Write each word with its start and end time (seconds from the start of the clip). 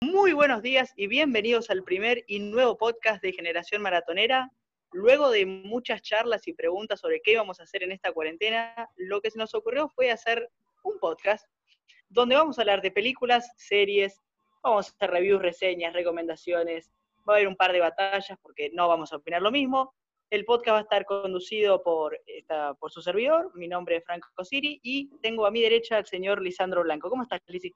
Muy 0.00 0.32
buenos 0.32 0.62
días 0.62 0.92
y 0.96 1.08
bienvenidos 1.08 1.68
al 1.70 1.82
primer 1.82 2.22
y 2.28 2.38
nuevo 2.38 2.76
podcast 2.78 3.22
de 3.22 3.32
Generación 3.32 3.82
Maratonera. 3.82 4.52
Luego 4.92 5.30
de 5.30 5.46
muchas 5.46 6.02
charlas 6.02 6.46
y 6.46 6.52
preguntas 6.52 7.00
sobre 7.00 7.20
qué 7.22 7.32
íbamos 7.32 7.58
a 7.58 7.64
hacer 7.64 7.82
en 7.82 7.90
esta 7.90 8.12
cuarentena, 8.12 8.88
lo 8.96 9.20
que 9.20 9.30
se 9.30 9.38
nos 9.38 9.54
ocurrió 9.54 9.88
fue 9.88 10.12
hacer 10.12 10.48
un 10.84 11.00
podcast 11.00 11.44
donde 12.08 12.36
vamos 12.36 12.58
a 12.58 12.62
hablar 12.62 12.82
de 12.82 12.92
películas, 12.92 13.50
series, 13.56 14.22
vamos 14.62 14.86
a 14.86 14.90
hacer 14.90 15.10
reviews, 15.10 15.42
reseñas, 15.42 15.92
recomendaciones, 15.92 16.92
va 17.28 17.34
a 17.34 17.36
haber 17.36 17.48
un 17.48 17.56
par 17.56 17.72
de 17.72 17.80
batallas 17.80 18.38
porque 18.40 18.70
no 18.72 18.86
vamos 18.86 19.12
a 19.12 19.16
opinar 19.16 19.42
lo 19.42 19.50
mismo. 19.50 19.92
El 20.28 20.44
podcast 20.44 20.74
va 20.74 20.78
a 20.78 20.82
estar 20.82 21.04
conducido 21.04 21.82
por, 21.82 22.18
por 22.80 22.90
su 22.90 23.00
servidor, 23.00 23.52
mi 23.54 23.68
nombre 23.68 23.96
es 23.96 24.04
Franco 24.04 24.44
Siri, 24.44 24.80
y 24.82 25.08
tengo 25.18 25.46
a 25.46 25.52
mi 25.52 25.60
derecha 25.60 25.98
al 25.98 26.06
señor 26.06 26.42
Lisandro 26.42 26.82
Blanco. 26.82 27.08
¿Cómo 27.08 27.22
estás, 27.22 27.40
Lisi? 27.46 27.72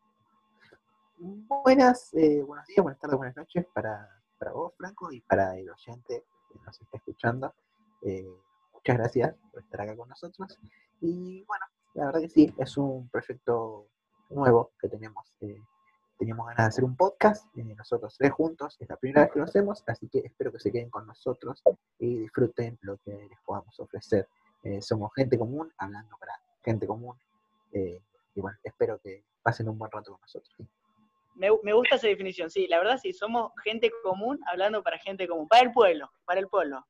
Buenas, 1.17 2.13
eh, 2.15 2.43
buenos 2.43 2.67
días, 2.67 2.83
buenas 2.83 2.99
tardes, 2.99 3.17
buenas 3.19 3.37
noches 3.37 3.67
para, 3.73 4.09
vos, 4.53 4.73
Franco, 4.77 5.13
y 5.13 5.21
para 5.21 5.57
el 5.57 5.71
oyente 5.71 6.25
que 6.53 6.59
nos 6.65 6.81
está 6.81 6.97
escuchando. 6.97 7.55
Eh, 8.03 8.27
muchas 8.73 8.97
gracias 8.97 9.37
por 9.53 9.63
estar 9.63 9.83
acá 9.83 9.97
con 9.97 10.09
nosotros. 10.09 10.59
Y 11.01 11.45
bueno, 11.45 11.67
la 11.95 12.07
verdad 12.07 12.21
que 12.21 12.31
sí, 12.31 12.53
es 12.59 12.77
un 12.77 13.09
proyecto 13.11 13.87
nuevo 14.31 14.73
que 14.81 14.89
tenemos. 14.89 15.33
Eh, 15.41 15.63
teníamos 16.21 16.47
ganas 16.49 16.67
de 16.67 16.69
hacer 16.69 16.85
un 16.85 16.97
podcast, 16.97 17.47
nosotros 17.55 18.15
tres 18.19 18.31
juntos, 18.33 18.77
es 18.79 18.89
la 18.91 18.97
primera 18.97 19.23
vez 19.23 19.33
que 19.33 19.39
lo 19.39 19.47
hacemos, 19.47 19.83
así 19.87 20.07
que 20.07 20.19
espero 20.19 20.53
que 20.53 20.59
se 20.59 20.71
queden 20.71 20.91
con 20.91 21.07
nosotros 21.07 21.63
y 21.99 22.19
disfruten 22.19 22.79
lo 22.83 22.99
que 22.99 23.11
les 23.11 23.41
podamos 23.43 23.81
ofrecer. 23.81 24.29
somos 24.83 25.11
gente 25.17 25.39
común, 25.39 25.73
hablando 25.79 26.15
para 26.21 26.35
gente 26.63 26.87
común, 26.87 27.17
y 27.73 28.41
bueno, 28.41 28.59
espero 28.63 28.99
que 28.99 29.25
pasen 29.43 29.71
un 29.71 29.79
buen 29.79 29.91
rato 29.91 30.13
con 30.13 30.21
nosotros. 30.21 30.55
Me, 31.37 31.49
gusta 31.73 31.97
esa 31.97 32.09
definición, 32.09 32.51
sí, 32.51 32.67
la 32.69 32.77
verdad 32.77 32.99
sí, 33.03 33.15
somos 33.15 33.53
gente 33.65 33.91
común 34.03 34.39
hablando 34.47 34.83
para 34.83 34.99
gente 34.99 35.27
común, 35.27 35.49
para 35.49 35.63
el 35.63 35.73
pueblo, 35.73 36.11
para 36.27 36.41
el 36.41 36.49
pueblo. 36.49 36.85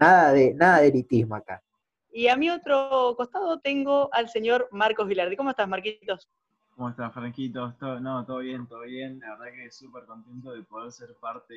nada, 0.00 0.32
de, 0.32 0.54
nada 0.54 0.80
de 0.80 0.88
elitismo 0.88 1.36
acá. 1.36 1.62
Y 2.10 2.26
a 2.26 2.36
mi 2.36 2.50
otro 2.50 3.14
costado 3.16 3.60
tengo 3.60 4.12
al 4.12 4.28
señor 4.28 4.68
Marcos 4.72 5.06
Vilardi. 5.06 5.36
¿Cómo 5.36 5.50
estás, 5.50 5.68
Marquitos? 5.68 6.28
¿Cómo 6.74 6.88
estás, 6.88 7.12
Franquito? 7.12 7.76
no, 8.00 8.24
todo 8.24 8.38
bien, 8.38 8.66
todo 8.66 8.80
bien. 8.82 9.20
La 9.20 9.36
verdad 9.36 9.52
que 9.54 9.70
súper 9.70 10.06
contento 10.06 10.52
de 10.52 10.62
poder 10.62 10.90
ser 10.90 11.14
parte 11.20 11.54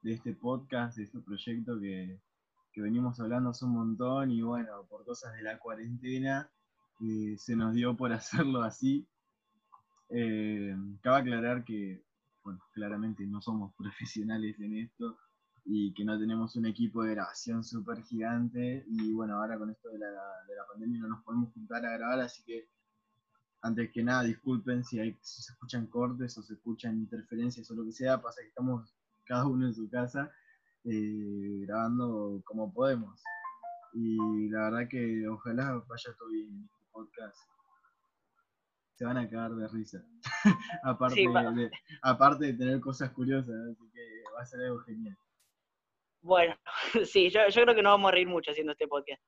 de 0.00 0.12
este 0.12 0.32
podcast, 0.32 0.96
de 0.96 1.04
este 1.04 1.20
proyecto 1.20 1.78
que, 1.78 2.18
venimos 2.76 3.20
hablando 3.20 3.50
hace 3.50 3.66
un 3.66 3.74
montón 3.74 4.30
y 4.30 4.40
bueno, 4.40 4.86
por 4.88 5.04
cosas 5.04 5.34
de 5.34 5.42
la 5.42 5.58
cuarentena 5.58 6.50
eh, 7.00 7.36
se 7.36 7.54
nos 7.54 7.74
dio 7.74 7.94
por 7.94 8.10
hacerlo 8.12 8.62
así. 8.62 9.06
Eh, 10.08 10.74
cabe 11.02 11.20
aclarar 11.20 11.62
que, 11.62 12.02
bueno, 12.42 12.60
claramente 12.72 13.26
no 13.26 13.42
somos 13.42 13.74
profesionales 13.76 14.58
en 14.60 14.78
esto 14.78 15.18
y 15.66 15.92
que 15.92 16.06
no 16.06 16.18
tenemos 16.18 16.56
un 16.56 16.66
equipo 16.66 17.02
de 17.04 17.14
grabación 17.14 17.62
súper 17.62 18.02
gigante 18.04 18.84
y 18.88 19.12
bueno, 19.12 19.36
ahora 19.36 19.58
con 19.58 19.70
esto 19.70 19.90
de 19.90 19.98
la, 19.98 20.08
de 20.08 20.56
la, 20.56 20.66
pandemia 20.66 21.02
no 21.02 21.08
nos 21.08 21.22
podemos 21.22 21.52
juntar 21.52 21.84
a 21.84 21.92
grabar, 21.98 22.20
así 22.20 22.42
que 22.44 22.66
antes 23.62 23.90
que 23.92 24.02
nada 24.02 24.24
disculpen 24.24 24.84
si, 24.84 24.98
hay, 25.00 25.16
si 25.22 25.42
se 25.42 25.52
escuchan 25.52 25.86
cortes 25.86 26.36
o 26.38 26.42
se 26.42 26.54
escuchan 26.54 26.98
interferencias 26.98 27.70
o 27.70 27.74
lo 27.74 27.84
que 27.84 27.92
sea, 27.92 28.20
pasa 28.20 28.42
que 28.42 28.48
estamos 28.48 28.94
cada 29.24 29.46
uno 29.46 29.66
en 29.66 29.74
su 29.74 29.88
casa 29.88 30.30
eh, 30.84 31.64
grabando 31.66 32.42
como 32.44 32.72
podemos. 32.72 33.22
Y 33.94 34.48
la 34.48 34.70
verdad 34.70 34.88
que 34.88 35.28
ojalá 35.28 35.82
vaya 35.88 36.14
todo 36.18 36.28
bien 36.30 36.48
en 36.48 36.64
este 36.64 36.86
podcast 36.92 37.38
se 38.94 39.04
van 39.04 39.16
a 39.16 39.28
cagar 39.28 39.52
de 39.52 39.68
risa. 39.68 39.98
aparte, 40.84 41.20
de, 41.20 41.70
aparte 42.02 42.46
de 42.46 42.54
tener 42.54 42.80
cosas 42.80 43.10
curiosas, 43.10 43.54
así 43.70 43.90
que 43.92 44.22
va 44.36 44.42
a 44.42 44.46
ser 44.46 44.60
algo 44.60 44.78
genial. 44.80 45.16
Bueno, 46.20 46.56
sí, 47.04 47.30
yo, 47.30 47.40
creo 47.52 47.74
que 47.74 47.82
no 47.82 47.90
vamos 47.90 48.10
a 48.10 48.12
reír 48.12 48.28
mucho 48.28 48.50
haciendo 48.50 48.72
este 48.72 48.86
podcast. 48.86 49.22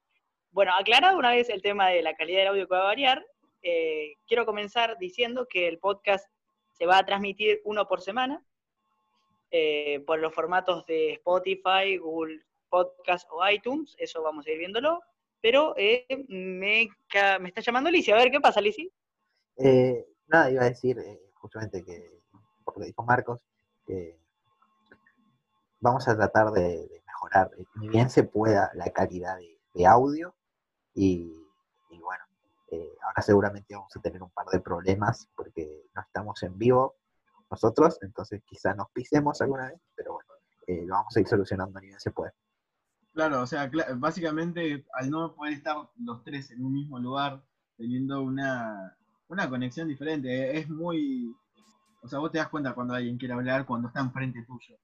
Bueno, 0.50 0.72
aclarado 0.78 1.18
una 1.18 1.30
vez 1.30 1.48
el 1.48 1.62
tema 1.62 1.88
de 1.88 2.02
la 2.02 2.14
calidad 2.14 2.40
del 2.40 2.48
audio 2.48 2.68
que 2.68 2.74
va 2.74 2.82
a 2.82 2.84
variar, 2.84 3.26
eh, 3.64 4.16
quiero 4.26 4.46
comenzar 4.46 4.96
diciendo 4.98 5.46
que 5.48 5.66
el 5.66 5.78
podcast 5.78 6.28
se 6.72 6.86
va 6.86 6.98
a 6.98 7.06
transmitir 7.06 7.60
uno 7.64 7.88
por 7.88 8.00
semana 8.00 8.44
eh, 9.56 10.02
por 10.04 10.18
los 10.18 10.34
formatos 10.34 10.84
de 10.86 11.12
Spotify, 11.12 11.96
Google 11.96 12.40
Podcast 12.68 13.28
o 13.30 13.48
iTunes, 13.48 13.94
eso 13.98 14.20
vamos 14.20 14.44
a 14.44 14.50
ir 14.50 14.58
viéndolo, 14.58 15.00
pero 15.40 15.74
eh, 15.76 16.04
me, 16.26 16.88
está 17.44 17.60
llamando 17.60 17.88
Alicia, 17.88 18.16
a 18.16 18.18
ver 18.18 18.32
qué 18.32 18.40
pasa. 18.40 18.58
Eh, 19.58 20.06
nada, 20.26 20.50
iba 20.50 20.62
a 20.62 20.70
decir 20.70 20.98
justamente 21.34 21.84
que, 21.84 22.20
porque 22.64 22.86
dijo 22.86 23.04
Marcos, 23.04 23.42
que 23.86 24.18
vamos 25.78 26.08
a 26.08 26.16
tratar 26.16 26.50
de, 26.50 26.90
mejorar, 27.06 27.52
ni 27.76 27.88
bien 27.90 28.10
se 28.10 28.24
pueda, 28.24 28.72
la 28.74 28.90
calidad 28.90 29.38
de, 29.72 29.86
audio. 29.86 30.34
Y, 30.96 31.32
bueno, 31.90 32.23
ahora 33.02 33.22
seguramente 33.22 33.74
vamos 33.74 33.94
a 33.96 34.00
tener 34.00 34.22
un 34.22 34.30
par 34.30 34.46
de 34.46 34.60
problemas 34.60 35.28
porque 35.34 35.88
no 35.94 36.02
estamos 36.02 36.42
en 36.42 36.56
vivo 36.58 36.96
nosotros, 37.50 37.98
entonces 38.02 38.42
quizás 38.44 38.76
nos 38.76 38.90
pisemos 38.90 39.40
alguna 39.40 39.68
vez, 39.68 39.80
pero 39.94 40.14
bueno, 40.14 40.32
lo 40.86 40.94
vamos 40.94 41.16
a 41.16 41.20
ir 41.20 41.28
solucionando 41.28 41.78
ni 41.80 41.88
bien 41.88 42.00
se 42.00 42.10
puede. 42.10 42.32
Claro, 43.12 43.42
o 43.42 43.46
sea, 43.46 43.70
básicamente 43.96 44.84
al 44.92 45.10
no 45.10 45.34
poder 45.34 45.52
estar 45.52 45.76
los 45.98 46.24
tres 46.24 46.50
en 46.50 46.64
un 46.64 46.72
mismo 46.72 46.98
lugar, 46.98 47.44
teniendo 47.76 48.22
una, 48.22 48.96
una 49.28 49.48
conexión 49.48 49.88
diferente. 49.88 50.28
Eh, 50.28 50.58
es 50.58 50.68
muy. 50.68 51.34
O 52.02 52.08
sea, 52.08 52.18
vos 52.18 52.30
te 52.30 52.38
das 52.38 52.48
cuenta 52.48 52.74
cuando 52.74 52.94
alguien 52.94 53.16
quiere 53.16 53.34
hablar 53.34 53.64
cuando 53.66 53.88
está 53.88 54.00
enfrente 54.00 54.42
tuyo. 54.42 54.76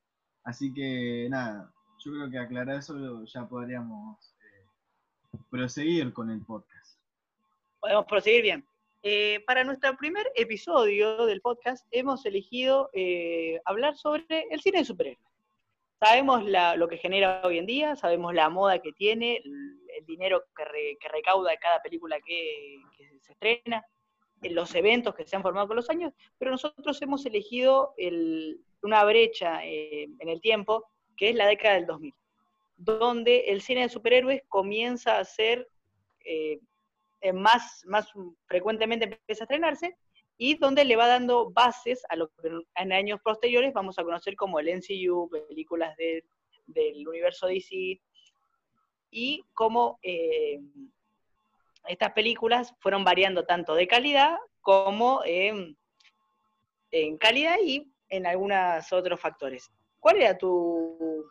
Así 0.44 0.72
que, 0.72 1.28
nada, 1.30 1.70
yo 1.98 2.12
creo 2.12 2.30
que 2.30 2.38
aclarar 2.38 2.76
eso 2.76 3.24
ya 3.24 3.46
podríamos 3.46 4.34
eh, 4.40 5.38
proseguir 5.50 6.12
con 6.12 6.30
el 6.30 6.40
podcast. 6.40 6.79
Podemos 7.80 8.04
proseguir 8.06 8.42
bien. 8.42 8.66
Eh, 9.02 9.42
para 9.46 9.64
nuestro 9.64 9.96
primer 9.96 10.30
episodio 10.34 11.24
del 11.24 11.40
podcast 11.40 11.86
hemos 11.90 12.26
elegido 12.26 12.90
hablar 13.64 13.96
sobre 13.96 14.46
el 14.50 14.60
cine 14.60 14.80
de 14.80 14.84
superhéroes. 14.84 15.30
Sabemos 15.98 16.44
lo 16.76 16.88
que 16.88 16.96
genera 16.96 17.42
hoy 17.44 17.58
en 17.58 17.66
día, 17.66 17.96
sabemos 17.96 18.34
la 18.34 18.48
moda 18.48 18.78
que 18.78 18.92
tiene, 18.92 19.42
el, 19.44 20.06
dinero 20.06 20.44
que, 20.56 21.08
recauda 21.08 21.56
cada 21.58 21.80
película 21.82 22.18
que 22.20 22.80
se 23.20 23.32
estrena, 23.32 23.84
los 24.48 24.74
eventos 24.74 25.14
que 25.14 25.26
se 25.26 25.36
han 25.36 25.42
formado 25.42 25.68
con 25.68 25.76
los 25.76 25.90
años, 25.90 26.12
pero 26.38 26.50
nosotros 26.50 27.00
hemos 27.02 27.26
elegido 27.26 27.94
una 28.82 29.04
brecha 29.04 29.64
eh, 29.64 30.08
en 30.18 30.28
el 30.28 30.40
tiempo, 30.40 30.88
que 31.16 31.30
es 31.30 31.36
la 31.36 31.46
década 31.46 31.74
del 31.74 31.86
2000, 31.86 32.14
donde 32.78 33.40
el 33.48 33.60
cine 33.60 33.82
de 33.82 33.88
superhéroes 33.90 34.42
comienza 34.48 35.18
a 35.18 35.24
ser 35.24 35.68
eh, 36.24 36.60
más, 37.34 37.82
más 37.86 38.08
frecuentemente 38.46 39.04
empieza 39.04 39.44
a 39.44 39.46
estrenarse, 39.46 39.96
y 40.36 40.56
donde 40.56 40.86
le 40.86 40.96
va 40.96 41.06
dando 41.06 41.50
bases 41.50 42.02
a 42.08 42.16
lo 42.16 42.28
que 42.28 42.50
en 42.76 42.92
años 42.92 43.20
posteriores 43.22 43.74
vamos 43.74 43.98
a 43.98 44.04
conocer 44.04 44.36
como 44.36 44.58
el 44.58 44.68
MCU, 44.68 45.28
películas 45.48 45.94
del 46.66 47.06
universo 47.06 47.46
DC, 47.46 48.00
y 49.10 49.42
como 49.52 49.98
eh, 50.02 50.60
estas 51.88 52.12
películas 52.12 52.74
fueron 52.80 53.04
variando 53.04 53.44
tanto 53.44 53.74
de 53.74 53.86
calidad 53.86 54.38
como 54.62 55.22
en 55.24 55.76
calidad 57.18 57.56
y 57.62 57.92
en 58.08 58.26
algunos 58.26 58.92
otros 58.92 59.20
factores. 59.20 59.70
¿Cuál 59.98 60.22
era 60.22 60.38
tu, 60.38 61.26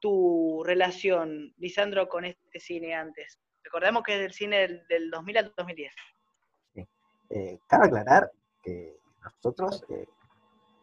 tu 0.00 0.62
relación, 0.64 1.54
Lisandro, 1.58 2.08
con 2.08 2.24
este 2.24 2.60
cine 2.60 2.94
antes? 2.94 3.38
Recordemos 3.64 4.02
que 4.02 4.14
es 4.14 4.20
del 4.20 4.32
cine 4.32 4.84
del, 4.88 5.10
2000 5.10 5.38
al 5.38 5.54
2010. 5.56 5.92
Eh, 7.30 7.58
cabe 7.66 7.86
aclarar 7.86 8.30
que 8.62 8.98
nosotros 9.22 9.84
eh, 9.88 10.06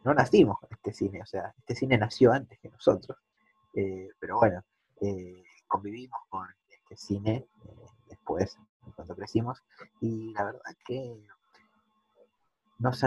no 0.04 0.12
nacimos 0.12 0.58
con 0.58 0.68
este 0.72 0.92
cine, 0.92 1.22
o 1.22 1.26
sea, 1.26 1.54
este 1.56 1.74
cine 1.74 1.96
nació 1.96 2.32
antes 2.32 2.58
que 2.58 2.68
nosotros, 2.68 3.16
eh, 3.74 4.10
pero 4.18 4.38
bueno, 4.38 4.62
convivimos 5.68 6.20
con 6.28 6.46
este 6.68 6.96
cine 6.96 7.46
después 8.08 8.58
cuando 8.96 9.14
crecimos, 9.14 9.62
y 10.00 10.32
la 10.34 10.44
verdad 10.44 10.60
que 10.84 11.24
nos, 12.82 13.00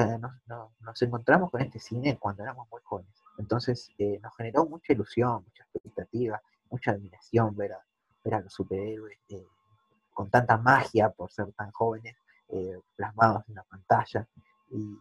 nos, 0.79 1.01
encontramos 1.01 1.51
con 1.51 1.61
este 1.61 1.79
cine 1.79 2.17
cuando 2.17 2.43
éramos 2.43 2.67
muy 2.71 2.81
jóvenes. 2.83 3.13
Entonces 3.37 3.91
eh, 3.97 4.19
nos 4.21 4.35
generó 4.37 4.65
mucha 4.65 4.93
ilusión, 4.93 5.43
mucha 5.43 5.63
expectativa, 5.73 6.41
mucha 6.69 6.91
admiración 6.91 7.55
ver 7.55 7.73
a, 7.73 7.85
ver 8.23 8.35
a 8.35 8.41
los 8.41 8.53
superhéroes 8.53 9.19
eh, 9.29 9.45
con 10.15 10.31
tanta 10.31 10.57
magia 10.57 11.11
por 11.11 11.31
ser 11.31 11.51
tan 11.53 11.71
jóvenes, 11.71 12.15
eh, 12.49 12.79
plasmados 12.95 13.47
en 13.49 13.55
la 13.55 13.63
pantalla. 13.63 14.27
Y, 14.71 14.97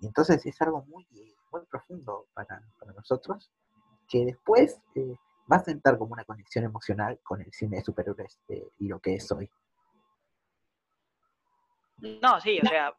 entonces 0.00 0.46
es 0.46 0.62
algo 0.62 0.84
muy, 0.84 1.04
muy 1.50 1.66
profundo 1.68 2.28
para, 2.32 2.62
para 2.78 2.92
nosotros, 2.92 3.50
que 4.06 4.24
después 4.26 4.80
va 5.50 5.56
a 5.56 5.64
sentar 5.64 5.98
como 5.98 6.12
una 6.12 6.24
conexión 6.24 6.64
emocional 6.64 7.18
con 7.22 7.40
el 7.40 7.52
cine 7.52 7.78
de 7.78 7.84
superhéroes 7.84 8.38
eh, 8.48 8.68
y 8.78 8.88
lo 8.88 9.00
que 9.00 9.14
es 9.14 9.32
hoy. 9.32 9.50
No, 12.22 12.40
sí, 12.40 12.60
o 12.62 12.68
sea, 12.68 12.94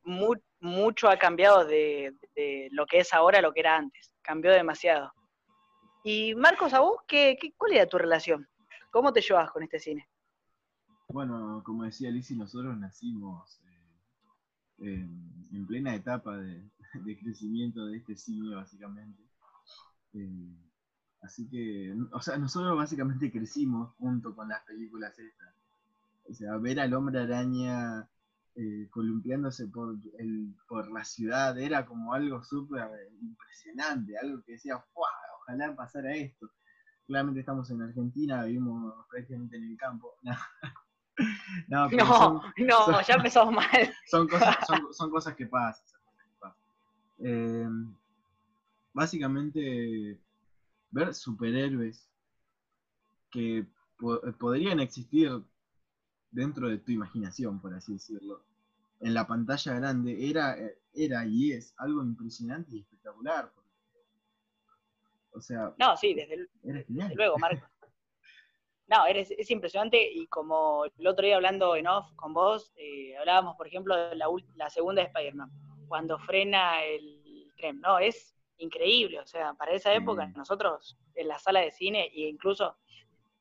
mucho 0.59 1.07
ha 1.07 1.17
cambiado 1.17 1.63
de, 1.63 2.13
lo 2.71 2.85
que 2.85 2.99
es 2.99 3.13
ahora 3.13 3.39
a 3.39 3.41
lo 3.41 3.53
que 3.53 3.61
era 3.61 3.77
antes. 3.77 4.13
Cambió 4.21 4.51
demasiado. 4.51 5.13
Y 6.03 6.35
Marcos, 6.35 6.73
¿a 6.73 6.81
vos 6.81 6.97
qué, 7.07 7.37
cuál 7.55 7.73
era 7.73 7.85
tu 7.87 7.97
relación? 7.97 8.47
¿Cómo 8.91 9.13
te 9.13 9.21
llevas 9.21 9.51
con 9.51 9.63
este 9.63 9.79
cine? 9.79 10.09
Bueno, 11.11 11.63
como 11.65 11.85
decía 11.85 12.11
Lizzie, 12.11 12.37
nosotros 12.37 12.77
nacimos 12.77 13.59
eh, 14.77 15.07
en 15.51 15.65
plena 15.67 15.95
etapa 15.95 16.37
de, 16.37 17.19
crecimiento 17.19 17.85
de 17.87 17.97
este 17.97 18.15
cine, 18.15 18.55
básicamente. 18.55 19.23
Eh, 20.13 20.55
así 21.21 21.49
que, 21.49 21.95
o 22.11 22.21
sea, 22.21 22.37
nosotros 22.37 22.77
básicamente 22.77 23.31
crecimos 23.31 23.91
junto 23.97 24.35
con 24.35 24.49
las 24.49 24.63
películas 24.65 25.17
estas. 25.17 25.55
O 26.29 26.33
sea, 26.33 26.57
ver 26.57 26.79
al 26.79 26.93
hombre 26.93 27.19
araña 27.21 28.07
eh, 28.55 28.87
columpiándose 28.91 29.67
por, 29.67 29.95
el, 30.19 30.55
por 30.67 30.91
la 30.91 31.03
ciudad 31.03 31.57
era 31.57 31.87
como 31.87 32.13
algo 32.13 32.43
súper 32.43 32.87
impresionante, 33.19 34.15
algo 34.15 34.43
que 34.43 34.53
decía, 34.53 34.75
ojalá 34.93 35.75
pasara 35.75 36.15
esto. 36.15 36.51
Claramente 37.07 37.39
estamos 37.39 37.67
en 37.71 37.81
Argentina, 37.81 38.43
vivimos 38.43 38.93
prácticamente 39.09 39.57
en 39.57 39.63
el 39.71 39.77
campo. 39.77 40.13
No, 41.69 41.87
no, 42.57 43.01
ya 43.01 43.13
empezamos 43.13 43.53
mal. 43.53 43.67
Son 44.09 44.27
cosas, 44.27 44.57
son, 44.91 45.11
cosas 45.11 45.35
que 45.35 45.45
pasan. 45.45 45.85
Em, 47.19 47.93
básicamente, 48.91 50.19
ver 50.89 51.13
superhéroes 51.13 52.09
que 53.29 53.67
podrían 54.39 54.79
existir 54.79 55.29
dentro 56.31 56.69
de 56.69 56.79
tu 56.79 56.91
imaginación, 56.91 57.59
por 57.59 57.73
así 57.75 57.93
decirlo, 57.93 58.43
en 59.01 59.13
la 59.13 59.27
pantalla 59.27 59.75
grande, 59.75 60.29
era, 60.29 60.55
era 60.93 61.25
y 61.25 61.51
es 61.51 61.73
algo 61.77 62.01
impresionante 62.01 62.75
y 62.75 62.79
espectacular. 62.79 63.51
O 65.33 65.41
sea, 65.41 65.75
no, 65.77 65.95
sí, 65.95 66.15
desde, 66.15 66.47
luego, 67.13 67.37
Marco. 67.37 67.68
No, 68.89 69.05
eres, 69.05 69.31
es 69.31 69.51
impresionante 69.51 70.01
y 70.11 70.25
como 70.27 70.85
el 70.85 71.07
otro 71.07 71.25
día 71.25 71.35
hablando 71.35 71.75
en 71.75 71.87
off 71.87 72.11
con 72.15 72.33
vos, 72.33 72.73
eh, 72.75 73.15
hablábamos, 73.17 73.55
por 73.55 73.67
ejemplo, 73.67 73.95
de 73.95 74.15
la, 74.15 74.25
la 74.55 74.69
segunda 74.69 75.01
de 75.01 75.07
Spider-Man, 75.07 75.51
cuando 75.87 76.17
frena 76.17 76.83
el 76.83 77.51
tren, 77.55 77.79
¿no? 77.81 77.99
Es 77.99 78.35
increíble, 78.57 79.19
o 79.19 79.27
sea, 79.27 79.53
para 79.53 79.73
esa 79.73 79.93
época 79.93 80.27
nosotros 80.35 80.97
en 81.15 81.27
la 81.27 81.37
sala 81.37 81.61
de 81.61 81.71
cine 81.71 82.05
e 82.13 82.27
incluso 82.27 82.77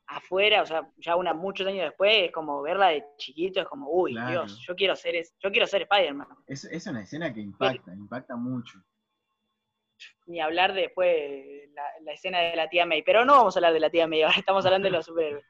afuera, 0.07 0.63
o 0.63 0.67
sea, 0.67 0.89
ya 0.99 1.17
una 1.17 1.35
muchos 1.35 1.67
años 1.67 1.85
después, 1.85 2.25
es 2.25 2.33
como 2.33 2.63
verla 2.63 2.89
de 2.89 3.05
chiquito, 3.17 3.61
es 3.61 3.67
como, 3.67 3.91
uy, 3.91 4.17
Dios, 4.29 4.59
yo 4.67 4.75
quiero 4.75 4.97
ser, 4.97 5.15
yo 5.39 5.51
quiero 5.51 5.67
ser 5.67 5.83
Spider-Man. 5.83 6.29
Es, 6.47 6.65
es, 6.65 6.87
una 6.87 7.03
escena 7.03 7.33
que 7.33 7.41
impacta, 7.41 7.93
impacta 7.93 8.37
mucho. 8.37 8.83
Ni 10.27 10.41
hablar 10.41 10.75
después 10.75 11.69
la, 11.73 11.85
la 12.03 12.13
escena 12.13 12.41
de 12.41 12.57
la 12.57 12.69
tía 12.69 12.87
May, 12.87 13.03
pero 13.03 13.25
no 13.25 13.35
vamos 13.35 13.57
a 13.57 13.59
hablar 13.59 13.73
de 13.73 13.81
la 13.81 13.91
tía 13.91 14.07
May, 14.07 14.23
estamos 14.37 14.65
hablando 14.67 14.87
de 14.87 14.93
los 14.93 15.07
superhéroes. 15.07 15.45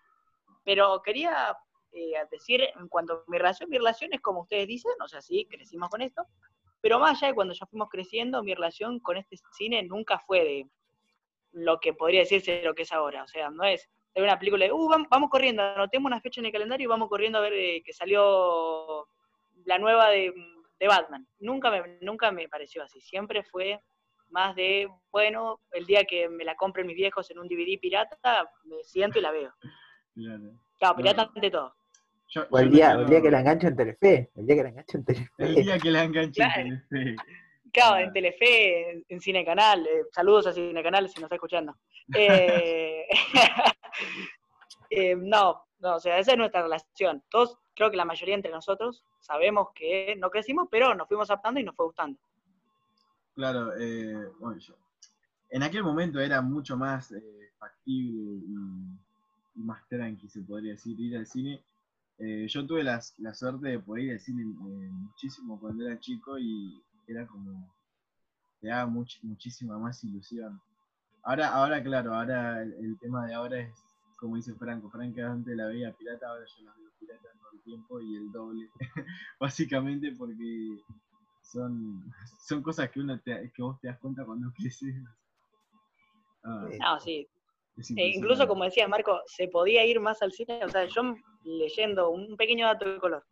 Pero 0.64 1.00
quería 1.02 1.56
eh, 1.92 2.12
decir, 2.30 2.62
en 2.78 2.88
cuanto 2.88 3.14
a 3.14 3.24
mi 3.26 3.38
relación, 3.38 3.70
mi 3.70 3.78
relación 3.78 4.12
es 4.12 4.20
como 4.20 4.42
ustedes 4.42 4.66
dicen, 4.66 4.92
o 5.02 5.08
sea, 5.08 5.22
sí, 5.22 5.46
crecimos 5.50 5.88
con 5.88 6.02
esto, 6.02 6.26
pero 6.80 6.98
más 6.98 7.18
allá 7.18 7.28
de 7.28 7.34
cuando 7.34 7.54
ya 7.54 7.66
fuimos 7.66 7.88
creciendo, 7.88 8.42
mi 8.42 8.54
relación 8.54 9.00
con 9.00 9.16
este 9.16 9.36
cine 9.52 9.82
nunca 9.82 10.18
fue 10.18 10.44
de 10.44 10.70
lo 11.52 11.80
que 11.80 11.94
podría 11.94 12.20
decirse 12.20 12.62
lo 12.62 12.74
que 12.74 12.82
es 12.82 12.92
ahora, 12.92 13.24
o 13.24 13.28
sea, 13.28 13.50
no 13.50 13.64
es 13.64 13.88
de 14.14 14.22
una 14.22 14.38
película 14.38 14.66
de, 14.66 14.72
uh, 14.72 15.06
vamos, 15.08 15.30
corriendo, 15.30 15.62
anotemos 15.62 16.08
una 16.08 16.20
fecha 16.20 16.40
en 16.40 16.46
el 16.46 16.52
calendario 16.52 16.84
y 16.84 16.88
vamos 16.88 17.08
corriendo 17.08 17.38
a 17.38 17.42
ver 17.42 17.52
eh, 17.54 17.82
que 17.84 17.92
salió 17.92 19.08
la 19.64 19.78
nueva 19.78 20.10
de, 20.10 20.32
Batman. 20.80 21.26
Nunca 21.40 21.84
nunca 22.02 22.30
me 22.30 22.48
pareció 22.48 22.84
así, 22.84 23.00
siempre 23.00 23.42
fue 23.42 23.80
más 24.30 24.54
de, 24.56 24.88
bueno, 25.10 25.60
el 25.72 25.86
día 25.86 26.04
que 26.04 26.28
me 26.28 26.44
la 26.44 26.54
compren 26.54 26.86
mis 26.86 26.96
viejos 26.96 27.30
en 27.30 27.38
un 27.38 27.48
DVD 27.48 27.78
pirata, 27.80 28.16
me 28.64 28.82
siento 28.82 29.18
y 29.18 29.22
la 29.22 29.30
veo. 29.30 29.52
Claro, 30.78 30.96
pirata 30.96 31.30
ante 31.34 31.50
todo. 31.50 31.74
o 32.50 32.58
el, 32.58 32.70
día, 32.70 32.92
el 32.92 33.06
día 33.06 33.22
que 33.22 33.30
la 33.30 33.40
engancho 33.40 33.68
en 33.68 33.76
Telefe, 33.76 34.30
el 34.36 34.46
día 34.46 34.56
que 34.56 34.62
la 34.62 34.68
engancho 34.70 34.98
en 34.98 35.04
Telefe. 35.04 35.30
El 35.38 35.54
día 35.54 35.78
que 35.78 35.90
la 35.90 36.04
engancho 36.04 36.42
en 36.42 36.52
Telefe. 36.52 37.16
Claro, 37.72 37.98
en 37.98 38.12
Telefe, 38.12 38.90
en, 38.90 39.04
Cine 39.08 39.20
Cinecanal. 39.20 39.86
Eh, 39.86 40.04
saludos 40.12 40.46
a 40.46 40.52
Cinecanal 40.52 41.08
si 41.08 41.16
nos 41.16 41.24
está 41.24 41.36
escuchando. 41.36 41.74
Eh, 42.16 43.06
eh, 44.90 45.14
no, 45.14 45.62
no, 45.78 45.96
o 45.96 46.00
sea, 46.00 46.18
esa 46.18 46.32
es 46.32 46.38
nuestra 46.38 46.62
relación. 46.62 47.22
Todos, 47.28 47.58
creo 47.74 47.90
que 47.90 47.98
la 47.98 48.06
mayoría 48.06 48.34
entre 48.34 48.50
nosotros, 48.50 49.04
sabemos 49.20 49.68
que 49.74 50.16
no 50.16 50.30
crecimos, 50.30 50.68
pero 50.70 50.94
nos 50.94 51.06
fuimos 51.06 51.28
adaptando 51.28 51.60
y 51.60 51.64
nos 51.64 51.76
fue 51.76 51.84
gustando. 51.84 52.18
Claro, 53.38 53.72
bueno, 54.40 54.58
yo, 54.58 54.74
en 55.50 55.62
aquel 55.62 55.84
momento 55.84 56.18
era 56.18 56.42
mucho 56.42 56.76
más 56.76 57.14
factible 57.56 58.42
y, 59.54 59.60
más 59.60 59.88
tranqui, 59.88 60.28
se 60.28 60.42
podría 60.42 60.72
decir, 60.72 60.98
ir 60.98 61.16
al 61.16 61.24
cine. 61.24 61.62
yo 62.18 62.66
tuve 62.66 62.82
la, 62.82 63.00
suerte 63.00 63.68
de 63.68 63.78
poder 63.78 64.04
ir 64.06 64.12
al 64.14 64.20
cine 64.20 64.44
muchísimo 64.44 65.56
cuando 65.60 65.86
era 65.86 66.00
chico 66.00 66.36
y 66.36 66.82
era 67.06 67.28
como, 67.28 67.72
te 68.60 68.66
daba 68.66 68.90
muchísima 68.90 69.78
más 69.78 70.02
ilusión. 70.02 70.60
Ahora, 71.22 71.50
ahora 71.50 71.80
claro, 71.80 72.16
ahora 72.16 72.60
el, 72.64 72.98
tema 72.98 73.24
de 73.24 73.34
ahora 73.34 73.60
es, 73.60 73.72
como 74.16 74.34
dice 74.34 74.52
Franco, 74.54 74.90
Franco 74.90 75.22
antes 75.22 75.56
la 75.56 75.68
veía 75.68 75.92
pirata, 75.92 76.28
ahora 76.28 76.44
yo 76.44 76.64
la 76.64 76.72
veo 76.72 76.90
pirata 76.98 77.28
todo 77.38 77.52
el 77.52 77.60
tiempo 77.60 78.00
y 78.00 78.16
el 78.16 78.32
doble, 78.32 78.68
básicamente 79.38 80.10
porque 80.10 80.82
son, 81.52 82.04
son 82.46 82.62
cosas 82.62 82.90
que 82.90 83.00
uno 83.00 83.20
que 83.24 83.50
vos 83.58 83.78
te 83.80 83.88
das 83.88 83.98
cuenta 83.98 84.24
cuando 84.24 84.50
creces. 84.56 84.94
Ah, 86.44 86.68
no, 86.78 87.00
sí. 87.00 87.28
E 87.96 88.08
incluso 88.08 88.48
como 88.48 88.64
decía 88.64 88.88
Marco, 88.88 89.20
se 89.26 89.46
podía 89.48 89.84
ir 89.84 90.00
más 90.00 90.20
al 90.22 90.32
cine, 90.32 90.64
o 90.64 90.68
sea, 90.68 90.84
yo 90.86 91.14
leyendo 91.44 92.10
un 92.10 92.36
pequeño 92.36 92.66
dato 92.66 92.88
de 92.88 92.98
color, 92.98 93.24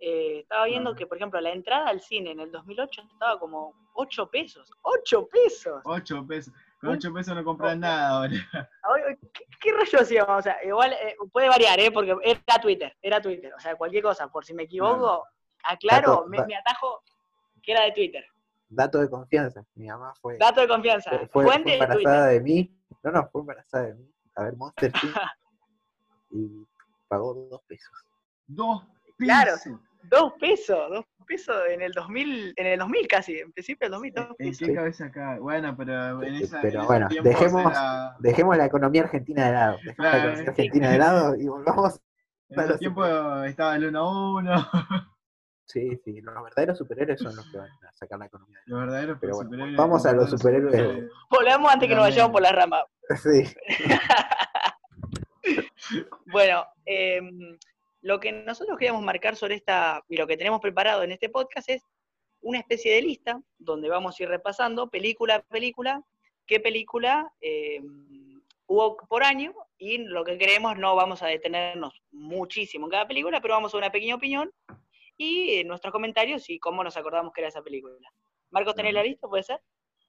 eh, 0.00 0.40
estaba 0.40 0.64
viendo 0.64 0.96
que, 0.96 1.06
por 1.06 1.16
ejemplo, 1.16 1.40
la 1.40 1.52
entrada 1.52 1.86
al 1.88 2.00
cine 2.00 2.32
en 2.32 2.40
el 2.40 2.50
2008 2.50 3.02
estaba 3.12 3.38
como 3.38 3.72
8 3.94 4.28
pesos. 4.28 4.68
¡8 4.82 5.28
pesos! 5.30 5.80
8 5.84 6.26
pesos. 6.26 6.54
Con 6.80 6.90
8 6.90 7.12
pesos 7.12 7.36
no 7.36 7.44
compras 7.44 7.78
nada 7.78 8.08
ahora. 8.08 8.32
¿Qué, 9.32 9.44
¿Qué, 9.60 9.70
rollo 9.70 10.00
hacíamos? 10.00 10.40
O 10.40 10.42
sea, 10.42 10.56
igual 10.64 10.92
eh, 10.94 11.14
puede 11.32 11.48
variar, 11.48 11.78
¿eh? 11.78 11.92
Porque 11.92 12.16
era 12.24 12.60
Twitter, 12.60 12.96
era 13.00 13.22
Twitter. 13.22 13.54
O 13.54 13.60
sea, 13.60 13.76
cualquier 13.76 14.02
cosa, 14.02 14.26
por 14.26 14.44
si 14.44 14.52
me 14.54 14.64
equivoco, 14.64 15.24
aclaro, 15.62 16.26
me, 16.26 16.38
atajo 16.56 17.02
que 17.62 17.72
era 17.72 17.84
de 17.84 17.92
Twitter. 17.92 18.24
Dato 18.68 18.98
de 19.00 19.08
confianza. 19.08 19.64
Mi 19.74 19.88
mamá 19.88 20.14
fue. 20.20 20.38
Dato 20.38 20.60
de 20.60 20.68
confianza. 20.68 21.10
Fue, 21.30 21.44
fue 21.44 21.56
embarazada 21.56 22.26
de, 22.28 22.40
mí. 22.40 22.74
No, 23.02 23.10
no, 23.10 23.28
fue 23.30 23.42
embarazada 23.42 23.86
de 23.86 23.94
mí. 23.94 24.10
A 24.34 24.44
ver, 24.44 24.56
Monster 24.56 24.92
y 26.30 26.66
pagó 27.08 27.34
2 27.34 27.62
pesos. 27.66 27.92
2 28.46 28.82
pesos. 28.82 28.92
Claro. 29.18 29.52
Dos 30.04 30.32
pesos, 30.40 30.90
dos 30.90 31.04
pesos 31.28 31.54
en 31.70 31.80
el 31.80 31.92
2000, 31.92 32.54
en 32.56 32.66
el 32.66 32.78
2000 32.80 33.06
casi, 33.06 33.38
en 33.38 33.52
principio 33.52 33.84
del 33.84 33.92
2000, 33.92 34.14
dos 34.14 34.36
pesos. 34.36 34.62
¿En 34.62 34.68
qué 34.68 34.74
cabeza 34.74 35.04
acá? 35.06 35.38
Bueno, 35.38 35.76
pero 35.76 36.22
en 36.24 36.34
esa 36.34 36.60
Pero 36.60 36.86
bueno, 36.86 37.08
dejemos, 37.22 37.72
dejemos 38.18 38.56
la 38.56 38.64
economía 38.64 39.02
argentina 39.02 39.46
de 39.46 39.52
lado. 39.52 39.78
Dejemos 39.84 40.12
la 40.12 40.18
economía 40.18 40.48
argentina 40.48 40.90
de 40.90 40.98
lado 40.98 41.36
y 41.36 41.46
volvamos 41.46 42.00
en 42.48 42.60
ese 42.60 42.78
tiempo 42.78 43.04
estaba 43.44 43.76
el 43.76 43.86
1 43.86 43.98
a 43.98 44.32
1. 44.34 44.70
Sí, 45.66 45.96
sí, 46.04 46.20
los 46.20 46.34
verdaderos 46.42 46.78
superhéroes 46.78 47.20
son 47.20 47.36
los 47.36 47.50
que 47.50 47.58
van 47.58 47.68
a 47.68 47.92
sacar 47.92 48.18
la 48.18 48.26
economía. 48.26 48.58
Los 48.66 48.80
verdaderos 48.80 49.18
Pero 49.20 49.36
bueno, 49.36 49.50
superhéroes. 49.50 49.76
Vamos 49.76 50.06
a 50.06 50.12
los 50.12 50.30
superhéroes. 50.30 51.10
Volvemos 51.30 51.72
antes 51.72 51.88
que 51.88 51.94
nos 51.94 52.04
vayamos 52.04 52.32
por 52.32 52.42
la 52.42 52.52
rama. 52.52 52.84
Sí. 53.22 53.44
bueno, 56.26 56.64
eh, 56.86 57.20
lo 58.00 58.20
que 58.20 58.32
nosotros 58.32 58.78
queríamos 58.78 59.02
marcar 59.02 59.36
sobre 59.36 59.56
esta, 59.56 60.02
y 60.08 60.16
lo 60.16 60.26
que 60.26 60.36
tenemos 60.36 60.60
preparado 60.60 61.02
en 61.02 61.12
este 61.12 61.28
podcast 61.28 61.68
es 61.68 61.82
una 62.40 62.58
especie 62.58 62.94
de 62.94 63.02
lista 63.02 63.40
donde 63.58 63.88
vamos 63.88 64.18
a 64.18 64.22
ir 64.22 64.28
repasando 64.28 64.90
película 64.90 65.36
a 65.36 65.42
película, 65.42 66.02
qué 66.46 66.58
película 66.58 67.32
eh, 67.40 67.80
hubo 68.66 68.96
por 68.96 69.22
año, 69.22 69.54
y 69.78 69.98
lo 69.98 70.24
que 70.24 70.38
queremos 70.38 70.76
no 70.78 70.96
vamos 70.96 71.22
a 71.22 71.26
detenernos 71.26 72.02
muchísimo 72.10 72.86
en 72.86 72.90
cada 72.90 73.06
película, 73.06 73.40
pero 73.40 73.54
vamos 73.54 73.74
a 73.74 73.78
una 73.78 73.92
pequeña 73.92 74.16
opinión 74.16 74.52
y 75.16 75.50
eh, 75.54 75.64
nuestros 75.64 75.92
comentarios 75.92 76.48
y 76.50 76.58
cómo 76.58 76.82
nos 76.82 76.96
acordamos 76.96 77.32
que 77.32 77.40
era 77.40 77.48
esa 77.48 77.62
película. 77.62 77.96
Marcos, 78.50 78.74
¿tenés 78.74 78.94
la 78.94 79.02
lista? 79.02 79.28
¿Puede 79.28 79.42
ser? 79.42 79.60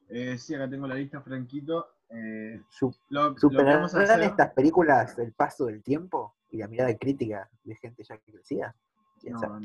Eh, 0.09 0.37
sí, 0.37 0.53
acá 0.55 0.69
tengo 0.69 0.87
la 0.87 0.95
lista, 0.95 1.21
Franquito. 1.21 1.95
Eh, 2.09 2.61
¿Superarán 2.69 3.85
estas 4.21 4.53
películas 4.53 5.17
el 5.17 5.33
paso 5.33 5.65
del 5.65 5.81
tiempo? 5.81 6.35
y 6.53 6.57
la 6.57 6.67
mirada 6.67 6.95
crítica 6.95 7.49
de 7.63 7.75
gente 7.75 8.03
ya 8.03 8.17
que 8.19 8.31
crecía? 8.31 8.75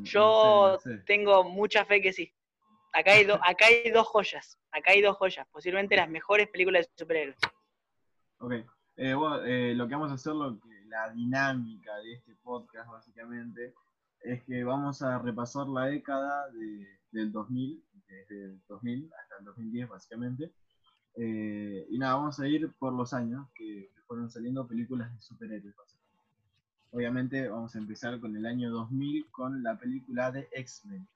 Yo 0.03 0.79
tengo 1.05 1.43
mucha 1.43 1.85
fe 1.85 2.01
que 2.01 2.11
sí. 2.11 2.33
Acá 2.91 3.11
hay, 3.11 3.27
acá 3.43 3.65
hay 3.67 3.91
dos 3.91 4.07
joyas, 4.07 4.57
acá 4.71 4.91
hay 4.91 5.01
dos 5.01 5.15
joyas, 5.17 5.47
posiblemente 5.51 5.95
las 5.95 6.09
mejores 6.09 6.49
películas 6.49 6.87
de 6.87 6.91
superhéroes. 6.97 7.37
Ok, 8.39 8.53
Eh, 8.97 9.13
bueno, 9.13 9.43
eh, 9.45 9.75
lo 9.75 9.87
que 9.87 9.93
vamos 9.93 10.11
a 10.11 10.15
hacer, 10.15 10.33
lo 10.33 10.59
que, 10.59 10.69
la 10.87 11.11
dinámica 11.11 11.95
de 11.99 12.13
este 12.13 12.35
podcast 12.41 12.89
básicamente, 12.89 13.75
es 14.21 14.43
que 14.43 14.63
vamos 14.63 15.01
a 15.01 15.19
repasar 15.19 15.67
la 15.67 15.85
década 15.85 16.49
de, 16.51 16.87
del 17.11 17.31
2000, 17.31 17.83
desde 18.07 18.43
el 18.45 18.61
2000 18.67 19.11
hasta 19.21 19.37
el 19.39 19.45
2010 19.45 19.89
básicamente. 19.89 20.51
Eh, 21.15 21.85
y 21.89 21.97
nada, 21.97 22.15
vamos 22.15 22.39
a 22.39 22.47
ir 22.47 22.71
por 22.79 22.93
los 22.93 23.13
años 23.13 23.47
que, 23.55 23.89
fueron 24.07 24.31
saliendo 24.31 24.67
películas 24.67 25.13
de 25.13 25.21
superhéroes. 25.21 25.75
Obviamente 26.89 27.47
vamos 27.47 27.75
a 27.75 27.77
empezar 27.77 28.19
con 28.19 28.35
el 28.35 28.43
año 28.43 28.71
2000 28.71 29.27
con 29.29 29.61
la 29.61 29.77
película 29.77 30.31
de 30.31 30.49
X-Men. 30.51 31.07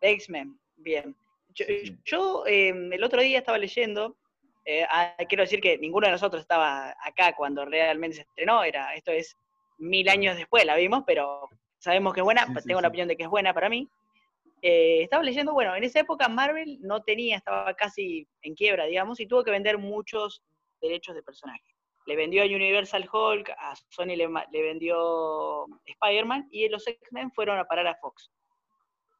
X-Men, 0.00 0.56
bien. 0.76 1.16
Yo, 1.52 1.64
Sí. 1.66 1.98
yo, 2.04 2.46
eh, 2.46 2.68
el 2.68 3.02
otro 3.02 3.20
día 3.20 3.40
estaba 3.40 3.58
leyendo, 3.58 4.16
eh, 4.64 4.86
ah, 4.88 5.16
quiero 5.28 5.42
decir 5.42 5.60
que 5.60 5.78
ninguno 5.78 6.06
de 6.06 6.12
nosotros 6.12 6.42
estaba 6.42 6.94
acá 7.04 7.34
cuando 7.34 7.64
realmente 7.64 8.18
se 8.18 8.22
estrenó, 8.22 8.62
era, 8.62 8.94
esto 8.94 9.10
es 9.10 9.36
mil 9.80 10.08
años 10.08 10.36
después 10.36 10.64
la 10.64 10.76
vimos, 10.76 11.02
pero 11.06 11.48
sabemos 11.78 12.14
que 12.14 12.20
es 12.20 12.24
buena, 12.24 12.46
Sí, 12.46 12.52
sí, 12.60 12.68
tengo 12.68 12.80
la 12.80 12.88
sí. 12.88 12.90
opinión 12.90 13.08
de 13.08 13.16
que 13.16 13.24
es 13.24 13.28
buena 13.28 13.52
para 13.52 13.68
mí. 13.68 13.88
Eh, 14.62 15.02
estaba 15.02 15.22
leyendo, 15.22 15.54
bueno, 15.54 15.74
en 15.74 15.84
esa 15.84 16.00
época 16.00 16.28
Marvel 16.28 16.78
no 16.82 17.02
tenía, 17.02 17.36
estaba 17.38 17.72
casi 17.74 18.28
en 18.42 18.54
quiebra, 18.54 18.84
digamos, 18.84 19.18
y 19.18 19.26
tuvo 19.26 19.42
que 19.42 19.50
vender 19.50 19.78
muchos 19.78 20.42
derechos 20.82 21.14
de 21.14 21.22
personaje. 21.22 21.64
Le 22.06 22.14
vendió 22.16 22.42
a 22.42 22.46
Universal 22.46 23.08
Hulk, 23.10 23.50
a 23.56 23.74
Sony 23.88 24.16
le, 24.16 24.28
le 24.52 24.62
vendió 24.62 25.66
Spider-Man, 25.86 26.48
y 26.50 26.68
los 26.68 26.86
X-Men 26.86 27.32
fueron 27.32 27.58
a 27.58 27.64
parar 27.64 27.86
a 27.86 27.94
Fox. 27.96 28.30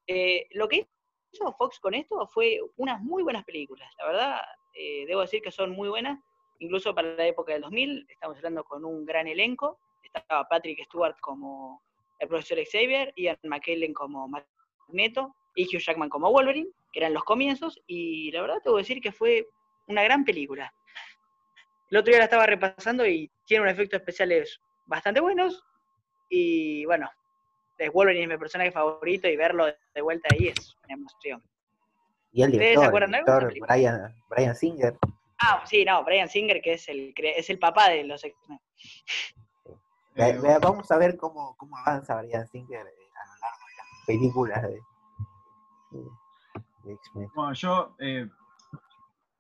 Eh, 0.06 0.46
lo 0.50 0.68
que 0.68 0.86
hizo 1.32 1.52
Fox 1.56 1.78
con 1.80 1.94
esto 1.94 2.26
fue 2.26 2.58
unas 2.76 3.00
muy 3.00 3.22
buenas 3.22 3.44
películas, 3.44 3.90
la 3.96 4.06
verdad, 4.06 4.40
eh, 4.74 5.06
debo 5.06 5.22
decir 5.22 5.40
que 5.40 5.50
son 5.50 5.70
muy 5.70 5.88
buenas, 5.88 6.18
incluso 6.58 6.94
para 6.94 7.14
la 7.14 7.26
época 7.26 7.52
del 7.54 7.62
2000, 7.62 8.06
estamos 8.10 8.36
hablando 8.36 8.64
con 8.64 8.84
un 8.84 9.06
gran 9.06 9.26
elenco, 9.26 9.78
estaba 10.02 10.48
Patrick 10.48 10.84
Stewart 10.84 11.18
como 11.20 11.82
el 12.18 12.28
profesor 12.28 12.58
Xavier, 12.58 13.12
Ian 13.16 13.38
McKellen 13.44 13.94
como 13.94 14.28
Magneto, 14.28 15.34
y 15.54 15.64
Hugh 15.64 15.80
Jackman 15.80 16.08
como 16.08 16.30
Wolverine, 16.30 16.70
que 16.92 17.00
eran 17.00 17.14
los 17.14 17.24
comienzos, 17.24 17.80
y 17.86 18.30
la 18.32 18.42
verdad 18.42 18.62
debo 18.64 18.76
decir 18.76 19.00
que 19.00 19.12
fue 19.12 19.46
una 19.86 20.02
gran 20.02 20.24
película. 20.24 20.72
El 21.90 21.98
otro 21.98 22.10
día 22.10 22.18
la 22.18 22.24
estaba 22.24 22.46
repasando 22.46 23.06
y 23.06 23.30
tiene 23.46 23.62
unos 23.62 23.74
efectos 23.74 24.00
especiales 24.00 24.60
bastante 24.86 25.20
buenos, 25.20 25.62
y 26.28 26.84
bueno, 26.84 27.10
Wolverine 27.92 28.24
es 28.24 28.28
mi 28.28 28.38
personaje 28.38 28.70
favorito 28.70 29.26
y 29.26 29.36
verlo 29.36 29.66
de 29.66 30.02
vuelta 30.02 30.28
ahí 30.32 30.48
es 30.48 30.76
una 30.84 30.94
emoción. 30.94 31.42
Y 32.32 32.42
el 32.42 32.50
¿Ustedes 32.50 32.64
se 32.64 32.68
director, 32.68 32.86
acuerdan 32.86 33.14
el 33.14 33.24
de 33.24 33.32
algo 33.32 33.46
de 33.46 33.54
director 33.54 33.76
Brian, 33.76 34.22
Brian 34.28 34.54
Singer, 34.54 34.98
Ah, 35.42 35.64
sí, 35.64 35.86
no, 35.86 36.04
Brian 36.04 36.28
Singer, 36.28 36.60
que 36.60 36.74
es 36.74 36.86
el, 36.90 37.14
es 37.16 37.48
el 37.48 37.58
papá 37.58 37.88
de 37.88 38.04
los 38.04 38.22
X-Men. 38.22 38.60
Ve- 40.14 40.30
Eh, 40.30 40.38
ve- 40.40 40.58
vamos 40.60 40.90
a 40.90 40.96
ver 40.98 41.16
cómo, 41.16 41.56
cómo 41.56 41.76
avanza 41.78 42.16
Brian 42.20 42.46
Singer 42.48 42.86
eh, 42.86 43.10
a 43.14 43.26
lo 43.26 43.32
largo 43.40 43.64
de 43.66 43.76
las 43.76 44.06
películas 44.06 44.62
de, 44.62 44.82
X-Men. 46.92 47.28
Bueno, 47.34 47.52
yo 47.54 47.94
eh, 47.98 48.28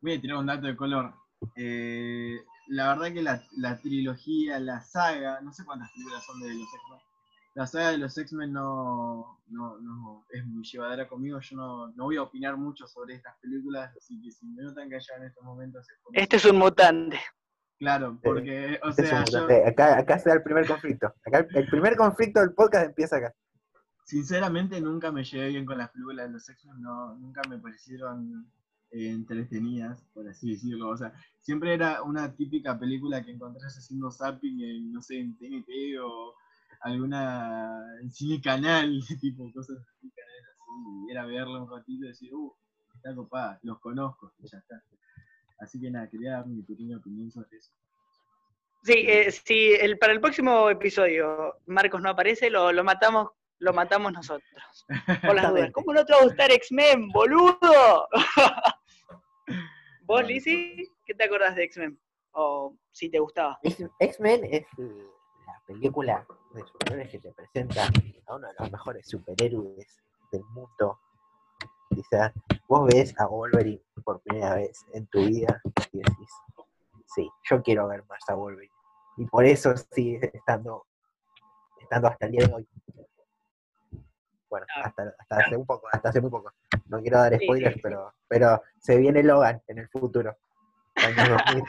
voy 0.00 0.12
a 0.14 0.20
tirar 0.20 0.36
un 0.38 0.46
dato 0.46 0.66
de 0.66 0.76
color. 0.76 1.14
Eh, 1.56 2.36
la 2.68 2.88
verdad 2.94 3.12
que 3.12 3.22
la, 3.22 3.42
la 3.56 3.80
trilogía, 3.80 4.60
la 4.60 4.80
saga, 4.80 5.40
no 5.40 5.52
sé 5.52 5.64
cuántas 5.64 5.90
películas 5.92 6.24
son 6.24 6.40
de 6.40 6.48
los 6.54 6.62
X-Men. 6.74 7.00
La 7.54 7.66
saga 7.66 7.90
de 7.90 7.98
los 7.98 8.16
X-Men 8.16 8.52
no, 8.52 9.40
no, 9.48 9.78
no 9.80 10.24
es 10.30 10.46
muy 10.46 10.62
llevadera 10.64 11.08
conmigo. 11.08 11.40
Yo 11.40 11.56
no, 11.56 11.88
no 11.88 12.04
voy 12.04 12.16
a 12.16 12.22
opinar 12.22 12.56
mucho 12.56 12.86
sobre 12.86 13.14
estas 13.14 13.36
películas, 13.38 13.90
así 13.96 14.20
que 14.22 14.30
si 14.30 14.46
me 14.46 14.62
notan 14.62 14.88
que 14.88 14.96
allá 14.96 15.16
en 15.16 15.24
estos 15.24 15.42
momentos 15.42 15.84
es 15.90 15.96
Este 16.12 16.36
es 16.36 16.44
un 16.44 16.58
mutante. 16.58 17.18
Claro, 17.80 18.18
porque, 18.22 18.78
o 18.82 18.92
sea, 18.92 19.24
yo 19.24 19.40
mutante. 19.40 19.66
acá, 19.66 19.98
acá 19.98 20.18
se 20.18 20.28
da 20.28 20.34
el 20.34 20.42
primer 20.42 20.66
conflicto. 20.66 21.14
Acá 21.24 21.46
el, 21.54 21.66
primer 21.66 21.96
conflicto 21.96 22.40
del 22.40 22.52
podcast 22.52 22.84
empieza 22.88 23.16
acá. 23.16 23.34
sinceramente 24.04 24.78
nunca 24.82 25.10
me 25.10 25.24
llevé 25.24 25.48
bien 25.48 25.64
con 25.64 25.78
las 25.78 25.88
películas 25.88 26.26
de 26.26 26.32
los 26.34 26.46
X-Men, 26.46 26.82
no, 26.82 27.14
nunca 27.16 27.40
me 27.48 27.58
parecieron 27.58 28.46
eh, 28.90 29.08
entretenidas, 29.08 30.04
por 30.12 30.28
así 30.28 30.50
decirlo. 30.50 30.90
O 30.90 30.96
sea, 30.98 31.14
siempre 31.40 31.72
era 31.72 32.02
una 32.02 32.36
típica 32.36 32.78
película 32.78 33.24
que 33.24 33.30
encontrás 33.30 33.74
haciendo 33.78 34.10
zapping 34.10 34.60
en, 34.60 34.92
no 34.92 35.00
sé, 35.00 35.18
en 35.18 35.38
TNT 35.38 35.98
o 36.04 36.34
alguna 36.82 37.82
en 38.02 38.10
cine 38.10 38.42
canal, 38.42 39.00
tipo 39.22 39.50
cosas 39.54 39.78
así, 39.78 40.10
canales 40.10 40.44
así, 40.52 41.06
y 41.08 41.12
era 41.12 41.24
verla 41.24 41.62
un 41.62 41.70
ratito 41.70 42.04
y 42.04 42.08
decir, 42.08 42.34
uh, 42.34 42.54
está 42.94 43.14
copada, 43.14 43.58
los 43.62 43.80
conozco, 43.80 44.34
y 44.38 44.48
ya 44.48 44.58
está. 44.58 44.82
Así 45.60 45.80
que 45.80 45.90
nada, 45.90 46.08
quería 46.08 46.32
dar 46.32 46.46
mi 46.46 46.62
pequeña 46.62 46.96
opinión 46.96 47.30
sobre 47.30 47.58
eso. 47.58 47.70
Sí, 48.82 49.04
eh, 49.06 49.30
si 49.30 49.72
el, 49.74 49.98
para 49.98 50.12
el 50.12 50.20
próximo 50.20 50.70
episodio 50.70 51.58
Marcos 51.66 52.00
no 52.00 52.08
aparece, 52.08 52.48
lo, 52.48 52.72
lo 52.72 52.82
matamos 52.82 53.28
lo 53.60 53.72
matamos 53.72 54.12
nosotros. 54.12 54.86
Por 55.22 55.34
las 55.34 55.50
dudas. 55.50 55.70
¿Cómo 55.72 55.92
no 55.92 56.04
te 56.04 56.12
va 56.12 56.20
a 56.20 56.24
gustar 56.24 56.50
X-Men, 56.50 57.08
boludo? 57.10 58.08
¿Vos, 60.04 60.26
Lizzy, 60.26 60.90
qué 61.04 61.14
te 61.14 61.24
acordás 61.24 61.54
de 61.54 61.64
X-Men? 61.64 62.00
O 62.32 62.74
si 62.90 63.10
te 63.10 63.18
gustaba. 63.18 63.58
X-Men 63.62 64.44
es 64.50 64.64
la 64.78 65.62
película 65.66 66.26
de 66.54 66.62
superhéroes 66.66 67.10
que 67.10 67.18
te 67.18 67.32
presenta 67.32 67.86
a 68.26 68.34
uno 68.34 68.48
de 68.48 68.54
los 68.58 68.72
mejores 68.72 69.06
superhéroes 69.06 70.02
del 70.32 70.42
mundo. 70.44 70.98
Quizás 71.94 72.32
vos 72.68 72.88
ves 72.92 73.14
a 73.18 73.26
Wolverine 73.26 73.82
por 74.04 74.20
primera 74.20 74.54
vez 74.54 74.84
en 74.94 75.06
tu 75.08 75.18
vida 75.26 75.60
y 75.92 75.98
decís, 75.98 76.30
sí, 77.06 77.28
yo 77.50 77.62
quiero 77.62 77.88
ver 77.88 78.04
más 78.08 78.20
a 78.28 78.34
Wolverine. 78.34 78.72
Y 79.16 79.26
por 79.26 79.44
eso 79.44 79.74
sigue 79.76 80.30
estando, 80.32 80.86
estando 81.80 82.08
hasta 82.08 82.26
el 82.26 82.32
día 82.32 82.46
de 82.46 82.54
hoy. 82.54 82.68
Bueno, 84.48 84.66
Ah. 84.76 84.82
hasta, 84.86 85.14
hasta 85.18 85.36
hace 85.36 85.56
un 85.56 85.66
poco, 85.66 85.88
hasta 85.92 86.08
hace 86.08 86.20
muy 86.20 86.30
poco. 86.30 86.52
No 86.86 87.00
quiero 87.00 87.18
dar 87.18 87.36
Sí, 87.38 87.44
spoilers, 87.44 87.74
sí. 87.74 87.80
pero, 87.82 88.14
pero 88.28 88.62
se 88.78 88.96
viene 88.98 89.22
Logan 89.22 89.62
en 89.68 89.78
el 89.78 89.88
futuro. 89.88 90.36
Año 90.96 91.38
2000. 91.46 91.64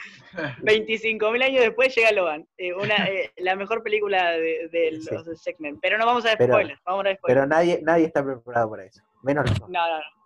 25.000 0.63 1.43
años 1.43 1.61
después 1.61 1.95
llega 1.95 2.11
Logan. 2.11 2.47
eh, 2.57 2.73
una, 2.73 2.95
eh, 3.07 3.31
la 3.37 3.55
mejor 3.55 3.83
película 3.83 4.31
de, 4.31 4.67
de 4.71 4.99
Sí. 5.01 5.09
los 5.13 5.47
X-Men. 5.47 5.79
Pero 5.79 5.97
no 5.97 6.05
vamos 6.05 6.25
a 6.25 6.29
dar 6.29 6.37
Pero- 6.37 6.53
spoilers. 6.53 6.81
Vamos 6.83 7.01
a 7.01 7.03
dar 7.09 7.17
spoilers. 7.17 7.41
Pero 7.41 7.47
nadie, 7.47 7.81
nadie 7.83 8.05
está 8.05 8.23
preparado 8.23 8.69
para 8.71 8.85
eso. 8.85 9.01
Menos 9.23 9.45
nosotros. 9.45 9.69
No, 9.69 9.87
no, 9.87 9.97
no. 9.97 10.21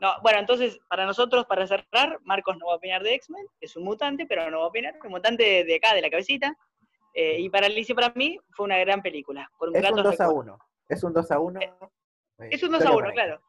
No, 0.00 0.14
bueno, 0.22 0.38
entonces, 0.38 0.80
para 0.88 1.04
nosotros, 1.04 1.44
para 1.44 1.66
cerrar, 1.66 2.18
Marcos 2.24 2.56
no 2.58 2.66
va 2.68 2.72
a 2.72 2.76
opinar 2.76 3.02
de 3.02 3.12
X-Men, 3.16 3.46
es 3.60 3.76
un 3.76 3.84
mutante, 3.84 4.24
pero 4.26 4.50
no 4.50 4.60
va 4.60 4.64
a 4.64 4.68
opinar, 4.68 4.94
un 5.04 5.10
mutante 5.10 5.42
de, 5.42 5.64
de 5.64 5.76
acá, 5.76 5.92
de 5.94 6.00
la 6.00 6.08
cabecita. 6.08 6.56
Eh, 7.12 7.38
y 7.40 7.50
para 7.50 7.66
Alicia 7.66 7.92
y 7.92 7.96
para 7.96 8.10
mí 8.14 8.38
fue 8.52 8.64
una 8.64 8.78
gran 8.78 9.02
película. 9.02 9.50
Con 9.58 9.68
Es 9.68 9.74
un 9.74 9.80
gratos 9.82 10.04
2 10.04 10.20
a 10.20 10.26
recuerdos. 10.28 10.56
1. 10.56 10.58
Es 10.88 11.04
un 11.04 11.12
2 11.12 11.30
a 11.30 11.38
1. 11.38 11.60
Es 12.38 12.62
un 12.62 12.70
2 12.72 12.86
a 12.86 12.92
1, 12.92 13.10
claro. 13.12 13.40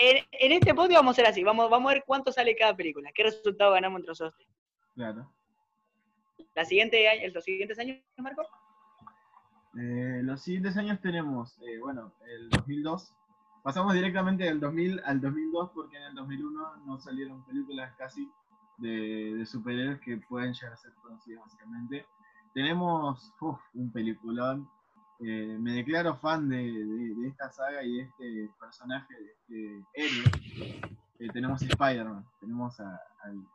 En, 0.00 0.24
en 0.30 0.52
este 0.52 0.74
podio 0.74 0.96
vamos 0.96 1.10
a 1.10 1.14
hacer 1.20 1.26
así, 1.26 1.42
vamos, 1.44 1.68
vamos 1.68 1.90
a 1.90 1.94
ver 1.94 2.04
cuánto 2.06 2.30
sale 2.32 2.54
cada 2.56 2.74
película, 2.74 3.10
qué 3.14 3.24
resultado 3.24 3.72
ganamos 3.72 3.98
entre 3.98 4.10
nosotros. 4.12 4.48
Claro. 4.94 5.30
La 6.54 6.64
siguiente, 6.64 7.06
año- 7.08 7.28
los 7.34 7.44
siguientes 7.44 7.78
años, 7.78 7.98
Marco. 8.16 8.46
Eh, 9.78 10.20
los 10.22 10.40
siguientes 10.42 10.76
años 10.76 11.00
tenemos, 11.00 11.58
eh, 11.62 11.78
bueno, 11.80 12.12
el 12.26 12.48
2002. 12.50 13.12
Pasamos 13.62 13.94
directamente 13.94 14.44
del 14.44 14.58
2000 14.60 15.00
al 15.04 15.20
2002 15.20 15.70
porque 15.74 15.96
en 15.96 16.02
el 16.04 16.14
2001 16.14 16.76
no 16.84 16.98
salieron 16.98 17.44
películas 17.44 17.94
casi 17.96 18.28
de, 18.78 19.34
de 19.36 19.46
superhéroes 19.46 20.00
que 20.00 20.16
pueden 20.28 20.52
llegar 20.52 20.72
a 20.72 20.76
ser 20.76 20.92
conocidas 20.94 21.42
básicamente. 21.44 22.06
Tenemos 22.54 23.32
uf, 23.40 23.58
un 23.74 23.92
peliculón. 23.92 24.68
Eh, 25.20 25.56
me 25.60 25.72
declaro 25.74 26.16
fan 26.16 26.48
de, 26.48 26.56
de- 26.56 27.14
de 27.14 27.28
esta 27.28 27.50
saga 27.52 27.84
y 27.84 27.98
de 27.98 28.02
este 28.02 28.50
personaje, 28.58 29.14
de 29.14 29.30
este 29.30 29.86
héroe. 29.94 30.80
Eh, 31.20 31.28
tenemos 31.32 31.62
Spider-Man, 31.62 32.24
tenemos 32.40 32.80
a- 32.80 33.00
al, 33.22 33.46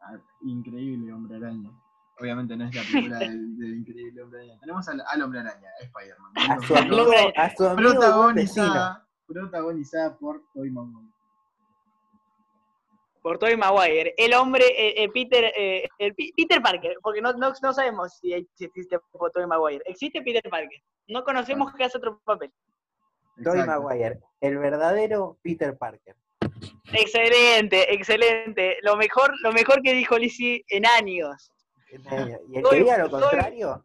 al 0.00 0.22
increíble 0.40 1.12
Hombre 1.12 1.36
Araña. 1.36 1.70
Obviamente 2.18 2.56
no 2.56 2.64
es 2.64 2.74
la 2.74 2.82
película 2.82 3.18
del, 3.18 3.58
del 3.58 3.76
increíble 3.76 4.22
Hombre 4.22 4.40
Araña. 4.44 4.60
Tenemos 4.60 4.88
al, 4.88 5.02
al 5.06 5.22
Hombre 5.22 5.40
Araña, 5.40 5.68
Spider-Man. 5.82 6.32
A 6.36 6.66
su 6.66 6.74
amigo, 6.76 6.96
2002, 6.96 7.32
a 7.36 7.54
su 7.54 7.64
amigo 7.68 7.90
protagonizada, 7.90 9.05
protagonizada 9.26 10.16
por 10.16 10.42
Tobey 10.52 10.70
Maguire. 10.70 11.12
Por 13.22 13.38
Tobey 13.38 13.56
Maguire. 13.56 14.14
El 14.16 14.34
hombre, 14.34 14.64
eh, 14.66 15.02
eh, 15.02 15.08
Peter, 15.10 15.52
eh, 15.56 15.88
el 15.98 16.14
Peter 16.14 16.62
Parker, 16.62 16.96
porque 17.02 17.20
no, 17.20 17.32
no, 17.32 17.52
no 17.60 17.72
sabemos 17.72 18.18
si, 18.18 18.32
existe 18.32 18.98
por 19.12 19.30
Tobey 19.30 19.46
Maguire. 19.46 19.82
Existe 19.86 20.22
Peter 20.22 20.42
Parker. 20.48 20.80
No 21.08 21.24
conocemos 21.24 21.72
que 21.74 21.84
hace 21.84 21.98
otro 21.98 22.20
papel. 22.24 22.52
Tobey. 23.42 23.64
Maguire, 23.64 24.20
el 24.40 24.58
verdadero 24.58 25.38
Peter 25.42 25.76
Parker. 25.76 26.16
Excelente, 26.92 27.92
excelente. 27.92 28.78
Lo 28.82 28.96
mejor, 28.96 29.32
lo 29.42 29.52
mejor 29.52 29.82
que 29.82 29.92
dijo 29.92 30.16
Lizzie 30.18 30.64
en 30.68 30.86
años. 30.86 31.52
Y 31.90 32.58
el 32.58 32.64
que 32.64 32.76
diga 32.76 32.98
lo 32.98 33.10
contrario, 33.10 33.84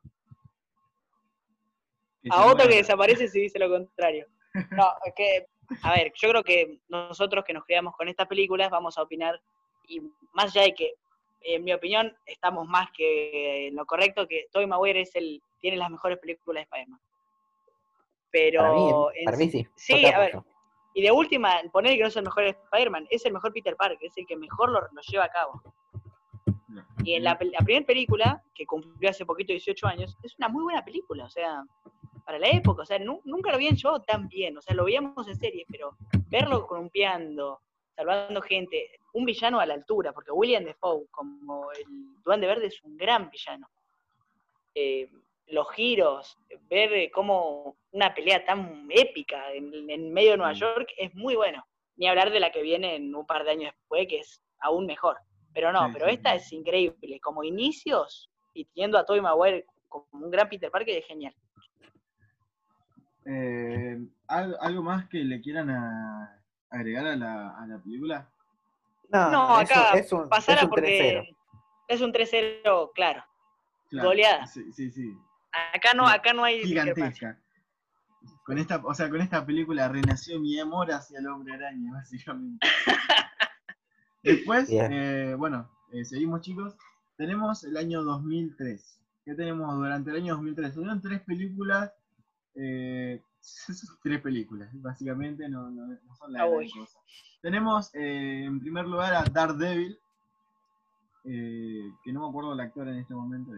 A 2.29 2.45
otro 2.45 2.67
que 2.67 2.77
desaparece 2.77 3.27
si 3.27 3.41
dice 3.41 3.59
lo 3.59 3.69
contrario. 3.69 4.27
No, 4.71 4.93
es 5.05 5.13
que, 5.15 5.47
a 5.83 5.93
ver, 5.93 6.11
yo 6.15 6.29
creo 6.29 6.43
que 6.43 6.79
nosotros 6.89 7.43
que 7.45 7.53
nos 7.53 7.65
creamos 7.65 7.95
con 7.95 8.07
estas 8.07 8.27
películas 8.27 8.69
vamos 8.69 8.97
a 8.97 9.03
opinar, 9.03 9.41
y 9.87 10.01
más 10.33 10.55
allá 10.55 10.63
de 10.63 10.73
que 10.73 10.93
en 11.43 11.63
mi 11.63 11.73
opinión, 11.73 12.15
estamos 12.25 12.67
más 12.67 12.89
que 12.91 13.67
en 13.67 13.75
lo 13.75 13.85
correcto, 13.85 14.27
que 14.27 14.47
Tobey 14.51 14.67
Maguire 14.67 15.01
es 15.01 15.15
el, 15.15 15.41
tiene 15.59 15.77
las 15.77 15.89
mejores 15.89 16.19
películas 16.19 16.61
de 16.61 16.63
Spider-Man. 16.63 16.99
Pero... 18.31 18.59
Para 18.59 18.73
mí, 18.73 18.91
en 19.15 19.25
para 19.25 19.37
mí 19.37 19.49
sí. 19.49 19.67
Sí, 19.75 20.05
a 20.05 20.19
ver, 20.19 20.39
y 20.93 21.01
de 21.01 21.11
última, 21.11 21.61
poner 21.71 21.95
que 21.95 22.01
no 22.01 22.07
es 22.07 22.15
el 22.17 22.23
mejor 22.23 22.43
Spider-Man, 22.43 23.07
es 23.09 23.25
el 23.25 23.33
mejor 23.33 23.53
Peter 23.53 23.75
Parker, 23.75 23.97
es 24.01 24.17
el 24.17 24.25
que 24.27 24.35
mejor 24.35 24.71
lo, 24.71 24.81
lo 24.81 25.01
lleva 25.07 25.25
a 25.25 25.29
cabo. 25.29 25.61
Y 27.03 27.15
en 27.15 27.23
la, 27.23 27.37
la 27.39 27.59
primera 27.59 27.85
película, 27.85 28.43
que 28.53 28.65
cumplió 28.65 29.09
hace 29.09 29.25
poquito 29.25 29.51
18 29.53 29.87
años, 29.87 30.17
es 30.23 30.37
una 30.37 30.49
muy 30.49 30.63
buena 30.63 30.83
película, 30.83 31.25
o 31.25 31.29
sea, 31.29 31.63
para 32.31 32.39
la 32.39 32.49
época, 32.57 32.83
o 32.83 32.85
sea, 32.85 32.97
nu- 32.97 33.19
nunca 33.25 33.49
lo 33.49 33.55
habían 33.57 33.75
llevado 33.75 34.01
tan 34.03 34.29
bien, 34.29 34.57
o 34.57 34.61
sea, 34.61 34.73
lo 34.73 34.85
veíamos 34.85 35.27
en 35.27 35.35
serie, 35.35 35.65
pero 35.69 35.97
verlo 36.29 36.65
columpiando, 36.65 37.59
salvando 37.93 38.41
gente, 38.41 38.89
un 39.13 39.25
villano 39.25 39.59
a 39.59 39.65
la 39.65 39.73
altura, 39.73 40.13
porque 40.13 40.31
William 40.31 40.63
Defoe, 40.63 41.07
como 41.11 41.69
el 41.73 41.83
Duende 42.23 42.47
Verde, 42.47 42.67
es 42.67 42.81
un 42.85 42.95
gran 42.95 43.29
villano. 43.29 43.67
Eh, 44.75 45.09
los 45.47 45.69
giros, 45.71 46.37
ver 46.69 46.93
eh, 46.93 47.11
cómo 47.11 47.75
una 47.91 48.13
pelea 48.13 48.45
tan 48.45 48.87
épica 48.89 49.51
en, 49.51 49.89
en 49.89 50.13
medio 50.13 50.31
de 50.31 50.37
Nueva 50.37 50.53
Mm. 50.53 50.55
York 50.55 50.89
es 50.97 51.13
muy 51.13 51.35
bueno. 51.35 51.65
Ni 51.97 52.07
hablar 52.07 52.31
de 52.31 52.39
la 52.39 52.51
que 52.53 52.61
viene 52.61 52.95
en 52.95 53.13
un 53.13 53.25
par 53.25 53.43
de 53.43 53.51
años 53.51 53.73
después, 53.77 54.07
que 54.07 54.19
es 54.19 54.41
aún 54.61 54.85
mejor. 54.85 55.17
Pero 55.53 55.73
no, 55.73 55.87
Sí, 55.87 55.91
pero 55.93 56.05
sí, 56.07 56.13
esta 56.13 56.35
es 56.35 56.53
increíble. 56.53 57.19
Como 57.19 57.43
inicios, 57.43 58.29
y 58.53 58.63
teniendo 58.65 58.97
a 58.97 59.05
Tobey 59.05 59.19
Maguire 59.21 59.65
como 59.89 60.05
un 60.13 60.31
gran 60.31 60.47
Peter 60.47 60.71
Parker, 60.71 60.97
es 60.97 61.05
genial. 61.05 61.35
Eh, 63.25 63.99
¿al- 64.27 64.57
¿Algo 64.61 64.83
más 64.83 65.07
que 65.07 65.19
le 65.23 65.41
quieran 65.41 65.69
a- 65.69 66.37
agregar 66.69 67.05
a 67.07 67.15
la, 67.15 67.49
a 67.57 67.67
la 67.67 67.77
película? 67.79 68.29
No, 69.09 69.29
No, 69.31 69.61
es 69.61 69.69
un- 69.69 69.77
acá 69.77 69.97
es 69.97 70.11
un, 70.13 70.29
pasara 70.29 70.59
es 70.59 70.63
un 70.63 70.69
porque 70.69 71.23
3-0. 71.27 71.37
es 71.87 72.01
un 72.01 72.11
3-0, 72.13 72.91
claro. 72.95 73.23
Claro, 73.89 74.09
Goleada. 74.09 74.47
Sí, 74.47 74.71
sí, 74.71 74.89
sí. 74.89 75.13
Acá 75.73 75.93
no, 75.93 76.07
acá 76.07 76.31
no 76.33 76.43
hay. 76.45 76.63
Gigantesca. 76.63 77.37
Con 78.45 78.57
esta, 78.57 78.77
o 78.83 78.93
sea, 78.93 79.09
con 79.09 79.19
esta 79.21 79.45
película 79.45 79.87
renació 79.89 80.39
mi 80.39 80.57
amor 80.59 80.91
hacia 80.91 81.19
el 81.19 81.27
hombre 81.27 81.53
araña, 81.55 81.91
básicamente. 81.93 82.65
Después, 84.23 84.69
eh, 84.71 85.35
bueno, 85.37 85.69
eh, 85.91 86.05
seguimos 86.05 86.41
chicos. 86.41 86.75
Tenemos 87.17 87.63
el 87.63 87.75
año 87.77 88.03
2003. 88.03 88.99
¿Qué 89.25 89.35
tenemos 89.35 89.75
durante 89.75 90.09
el 90.11 90.17
año 90.17 90.33
2003? 90.35 90.73
Fueron 90.73 91.01
tres 91.01 91.21
películas. 91.21 91.91
Eh, 92.55 93.21
tres 94.03 94.21
películas, 94.21 94.69
básicamente, 94.73 95.47
no, 95.49 95.69
no- 95.69 95.87
no 95.87 96.15
son 96.15 96.33
la 96.33 96.45
gran 96.45 96.57
Uy. 96.59 96.69
cosa. 96.71 96.99
Tenemos 97.41 97.93
eh, 97.95 98.43
en 98.45 98.59
primer 98.59 98.85
lugar 98.87 99.13
a 99.13 99.23
Daredevil, 99.23 99.97
eh, 101.25 101.91
que 102.03 102.11
no 102.13 102.21
me 102.21 102.29
acuerdo 102.29 102.53
el 102.53 102.59
actor 102.59 102.87
en 102.87 102.97
este 102.97 103.13
momento. 103.13 103.51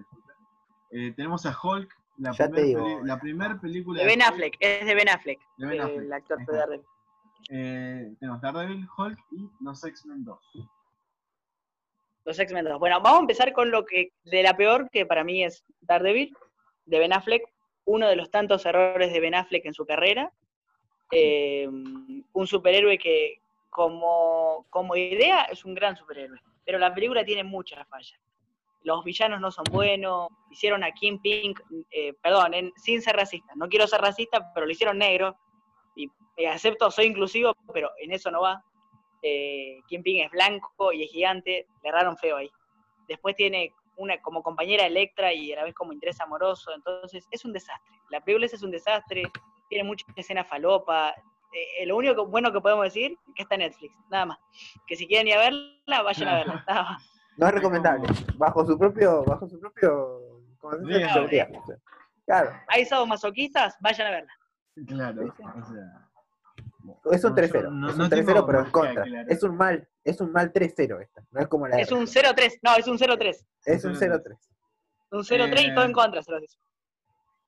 Eh, 0.92 1.12
tenemos 1.16 1.46
a 1.46 1.56
Hulk, 1.62 1.90
la 2.18 2.32
primera 2.34 2.84
la 3.04 3.20
primer 3.20 3.60
película 3.60 4.00
De 4.02 4.06
Ben. 4.06 4.22
Affleck, 4.22 4.56
es 4.60 4.86
de 4.86 4.94
Ben 4.96 5.10
Affleck, 5.10 5.40
De 5.58 5.66
Ben 5.68 5.82
Affleck, 5.82 6.02
el 6.02 6.14
actor 6.14 6.38
de. 6.46 6.46
Daredevil. 6.58 6.86
Eh, 7.50 8.16
tenemos 8.20 8.42
Daredevil, 8.42 8.88
Hulk 8.98 9.20
y 9.32 9.50
los 9.62 9.84
X-Men 9.84 10.24
2. 10.24 10.40
Los 12.26 12.40
X-Men 12.40 12.66
2. 12.66 12.80
Bueno, 12.80 13.02
vamos 13.02 13.18
a 13.18 13.22
empezar 13.22 13.52
con 13.54 13.70
lo 13.72 13.86
que 13.86 14.14
de 14.24 14.44
la 14.44 14.56
peor, 14.56 14.90
que 14.92 15.06
para 15.06 15.24
mí 15.24 15.44
es 15.44 15.66
Daredevil, 15.82 16.36
de 16.86 17.00
Ben 17.00 17.12
Affleck, 17.14 17.44
uno 17.86 18.08
de 18.08 18.16
los 18.16 18.30
tantos 18.32 18.66
errores 18.66 19.12
de 19.12 19.20
Ben 19.20 19.36
Affleck 19.36 19.66
en 19.66 19.74
su 19.74 19.86
carrera. 19.86 20.32
Eh, 21.12 21.68
un 21.68 22.48
superhéroe 22.48 22.98
que 22.98 23.40
como, 23.70 24.66
como 24.70 24.96
idea 24.96 25.44
es 25.44 25.64
un 25.66 25.76
gran 25.76 25.96
superhéroe, 25.96 26.40
pero 26.66 26.80
la 26.80 26.94
película 26.94 27.24
tiene 27.24 27.44
muchas 27.44 27.88
fallas. 27.88 28.20
Los 28.84 29.04
villanos 29.04 29.40
no 29.40 29.52
son 29.52 29.66
buenos, 29.72 30.30
hicieron 30.50 30.84
a 30.84 30.92
Kim 30.92 31.20
Pink, 31.22 31.60
eh, 31.92 32.14
perdón, 32.22 32.54
en- 32.54 32.74
sin 32.76 33.02
ser 33.02 33.16
racista, 33.16 33.54
no 33.56 33.68
quiero 33.70 33.88
ser 33.88 34.02
racista, 34.02 34.52
pero 34.54 34.66
lo 34.66 34.72
hicieron 34.72 34.98
negro, 34.98 35.38
y 35.96 36.10
eh, 36.38 36.48
acepto, 36.48 36.90
soy 36.92 37.06
inclusivo, 37.06 37.56
pero 37.74 37.92
en 38.00 38.12
eso 38.12 38.32
no 38.32 38.42
va. 38.42 38.64
Kim 39.88 40.04
Ping 40.04 40.22
es 40.22 40.32
blanco 40.32 40.92
y 40.92 41.04
es 41.04 41.12
gigante, 41.12 41.68
le 41.82 41.90
erraron 41.90 42.18
feo 42.18 42.38
ahí. 42.38 42.50
Después 43.08 43.36
tiene 43.36 43.74
una 43.98 44.22
como 44.22 44.42
compañera 44.44 44.86
Electra 44.86 45.34
y 45.34 45.52
a 45.54 45.58
la 45.58 45.64
vez 45.66 45.74
como 45.74 45.94
interés 45.94 46.20
amoroso, 46.22 46.72
entonces 46.74 47.28
es 47.32 47.46
un 47.46 47.54
desastre. 47.54 48.00
La 48.10 48.22
película 48.22 48.46
es 48.46 48.64
un 48.64 48.72
desastre, 48.72 49.24
tiene 49.70 49.84
mucha 49.84 50.06
escena 50.16 50.44
falopa. 50.44 51.14
Eh, 51.80 51.86
lo 51.86 51.98
único 51.98 52.16
que- 52.16 52.32
bueno 52.32 52.52
que 52.52 52.60
podemos 52.62 52.86
decir 52.86 53.12
es 53.28 53.34
que 53.36 53.44
está 53.44 53.56
en 53.56 53.62
Netflix, 53.62 53.94
nada 54.10 54.26
más. 54.26 54.40
Que 54.88 54.96
si 54.96 55.08
quieren 55.08 55.28
ir 55.28 55.36
a 55.36 55.40
verla, 55.40 56.02
vayan 56.02 56.28
a 56.30 56.36
verla, 56.36 56.64
nada 56.68 56.84
más. 56.84 57.10
No 57.38 57.48
es 57.48 57.54
recomendable. 57.54 58.08
Bajo 58.38 58.66
su 58.66 58.78
propio, 58.78 59.24
bajo 59.24 59.48
su 59.48 59.60
propio. 59.60 60.20
Claro, 62.26 62.52
Hay 62.70 62.86
masoquistas, 63.08 63.76
vayan 63.82 64.08
a 64.08 64.12
verla. 64.12 64.34
Claro, 64.88 65.22
o 65.24 65.66
sea. 65.66 66.10
Es 67.12 67.24
un 67.24 67.32
no, 67.32 67.36
3-0. 67.38 67.54
yo 67.64 67.70
no- 67.72 67.90
es 67.90 67.98
no 67.98 68.04
un 68.06 68.10
tengo 68.10 68.32
3-0, 68.32 68.46
pero 68.46 68.60
en 68.66 68.72
contra. 68.72 69.02
aclarar. 69.04 69.32
Es 69.32 69.44
un 69.44 69.56
mal, 69.58 69.88
es 70.04 70.22
un 70.22 70.32
mal 70.32 70.52
3-0 70.52 71.00
esta. 71.02 71.24
No 71.32 71.40
es 71.42 71.48
como 71.48 71.68
la 71.68 71.78
Es 71.80 71.92
un 71.92 72.04
R. 72.04 72.08
0-3, 72.08 72.60
no, 72.62 72.76
es 72.76 72.88
un 72.88 72.98
0-3. 72.98 73.46
Es 73.66 73.86
un 73.86 73.96
0-3. 73.96 74.24
0-3. 74.24 74.38
Un 75.12 75.24
0-3 75.24 75.72
y 75.72 75.74
todo 75.76 75.86
en 75.86 75.92
Eh, 75.92 75.94
contra, 75.94 76.24
se 76.24 76.32
los 76.32 76.42
dice. 76.42 76.58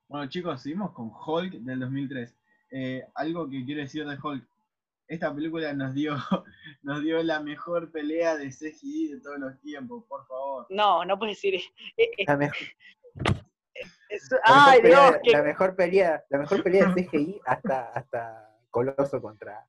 Bueno, 0.08 0.30
chicos, 0.30 0.62
seguimos 0.62 0.92
con 0.92 1.12
Hulk 1.12 1.54
del 1.54 1.80
2003. 1.80 2.36
Eh, 2.72 3.06
algo 3.16 3.50
que 3.50 3.64
quiero 3.66 3.82
decir 3.82 4.06
de 4.08 4.18
Hulk. 4.22 4.46
Esta 5.08 5.34
película 5.34 5.72
nos 5.74 5.94
dio, 5.94 6.16
nos 6.84 7.02
dio 7.04 7.22
la 7.24 7.40
mejor 7.40 7.92
pelea 7.92 8.36
de 8.38 8.50
CGI 8.50 9.14
de 9.14 9.20
todos 9.22 9.38
los 9.40 9.60
tiempos, 9.62 10.04
por 10.08 10.26
favor. 10.28 10.66
No, 10.70 11.04
no 11.06 11.18
puedes 11.20 11.38
decir. 11.38 11.56
eh, 11.56 12.10
eh, 12.18 12.26
La, 12.28 12.38
mejor, 12.38 12.58
es- 14.10 14.30
la 14.32 14.40
ay, 14.46 14.82
mejor 14.82 14.82
pelea, 14.82 15.10
Dios, 15.12 15.20
que 15.24 15.32
la 15.32 15.44
mejor 15.44 15.76
pelea, 15.76 16.24
la 16.30 16.38
mejor 16.40 16.64
pelea 16.64 16.86
de 16.92 17.04
CGI 17.08 17.42
hasta, 17.46 17.90
hasta 17.90 18.45
Coloso 18.76 19.22
contra, 19.22 19.66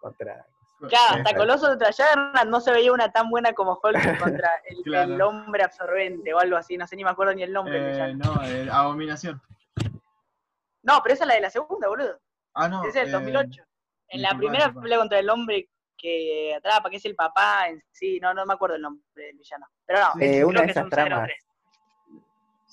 contra 0.00 0.44
Claro, 0.88 1.18
hasta. 1.22 1.36
Coloso 1.36 1.68
contra 1.68 1.92
Juggernaut 1.92 2.48
no 2.48 2.60
se 2.60 2.72
veía 2.72 2.92
una 2.92 3.12
tan 3.12 3.30
buena 3.30 3.52
como 3.52 3.78
Hulk 3.80 3.82
contra 4.44 4.50
el, 4.64 4.82
Claro. 4.82 5.14
el 5.14 5.22
hombre 5.22 5.62
absorbente 5.62 6.34
o 6.34 6.38
algo 6.40 6.56
así, 6.56 6.76
no 6.76 6.84
sé 6.88 6.96
ni 6.96 7.04
me 7.04 7.10
acuerdo 7.10 7.32
ni 7.34 7.44
el 7.44 7.52
nombre. 7.52 7.74
del 7.80 7.84
Eh, 7.84 7.92
villano. 8.14 8.34
no, 8.34 8.42
eh, 8.44 8.68
Abominación. 8.72 9.40
No, 10.82 11.00
pero 11.02 11.14
esa 11.14 11.24
es 11.24 11.28
la 11.28 11.34
de 11.34 11.40
la 11.42 11.50
segunda, 11.50 11.86
boludo. 11.86 12.18
Ah, 12.54 12.66
no. 12.68 12.80
Esa 12.84 12.88
es 12.88 12.94
del 12.94 13.08
eh, 13.08 13.12
2008. 13.12 13.62
En 14.08 14.22
la 14.22 14.30
primera 14.36 14.72
pelea 14.72 14.98
contra 14.98 15.18
el 15.20 15.30
hombre 15.30 15.68
que 15.96 16.54
atrapa, 16.56 16.90
que 16.90 16.96
es 16.96 17.04
el 17.04 17.14
papá 17.14 17.68
en 17.68 17.80
sí, 17.92 18.18
no, 18.18 18.34
no 18.34 18.44
me 18.46 18.54
acuerdo 18.54 18.74
el 18.74 18.82
nombre 18.82 19.04
del 19.14 19.36
villano. 19.36 19.66
Pero 19.86 20.00
no, 20.00 20.12
Sí, 20.14 20.24
Eh, 20.24 20.30
creo 20.32 20.48
una 20.48 20.60
de 20.62 20.66
que 20.66 20.70
es 20.72 20.76
esas 20.76 20.84
un 20.84 20.90
tramas. 20.90 21.28
0-3. 21.28 21.34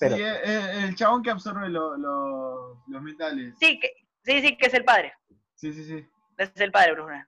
Pero- 0.00 0.16
Sí, 0.16 0.22
eh, 0.22 0.40
eh, 0.44 0.84
el 0.88 0.96
chabón 0.96 1.22
que 1.22 1.30
absorbe 1.30 1.68
lo- 1.68 1.96
lo- 1.96 2.82
los 2.88 3.02
metales. 3.02 3.54
Sí, 3.60 3.78
que, 3.78 3.92
sí, 4.24 4.40
sí, 4.40 4.56
que 4.56 4.66
es 4.66 4.74
el 4.74 4.84
padre. 4.84 5.12
Sí, 5.58 5.72
sí, 5.72 5.84
sí. 5.84 6.08
Es 6.36 6.52
el 6.56 6.70
padre, 6.70 6.92
Bruce 6.92 7.10
Banner. 7.10 7.26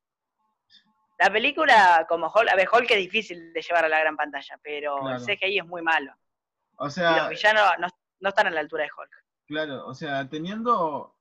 La 1.18 1.30
película, 1.30 2.06
como 2.08 2.28
Hulk, 2.28 2.48
a 2.50 2.56
ver, 2.56 2.68
Hulk 2.72 2.90
es 2.92 2.96
difícil 2.96 3.52
de 3.52 3.60
llevar 3.60 3.84
a 3.84 3.88
la 3.88 3.98
gran 4.00 4.16
pantalla, 4.16 4.58
pero 4.62 5.00
Claro. 5.00 5.16
el 5.16 5.22
CGI 5.38 5.58
es 5.58 5.66
muy 5.66 5.82
malo. 5.82 6.14
O 6.76 6.86
Y 6.86 6.90
sea, 6.92 7.16
los 7.18 7.28
villanos 7.28 7.62
no, 7.80 7.88
no 8.20 8.28
están 8.28 8.46
a 8.46 8.50
la 8.50 8.60
altura 8.60 8.84
de 8.84 8.90
Hulk. 8.96 9.24
claro, 9.46 9.86
o 9.86 9.94
sea, 9.94 10.28
teniendo 10.28 11.14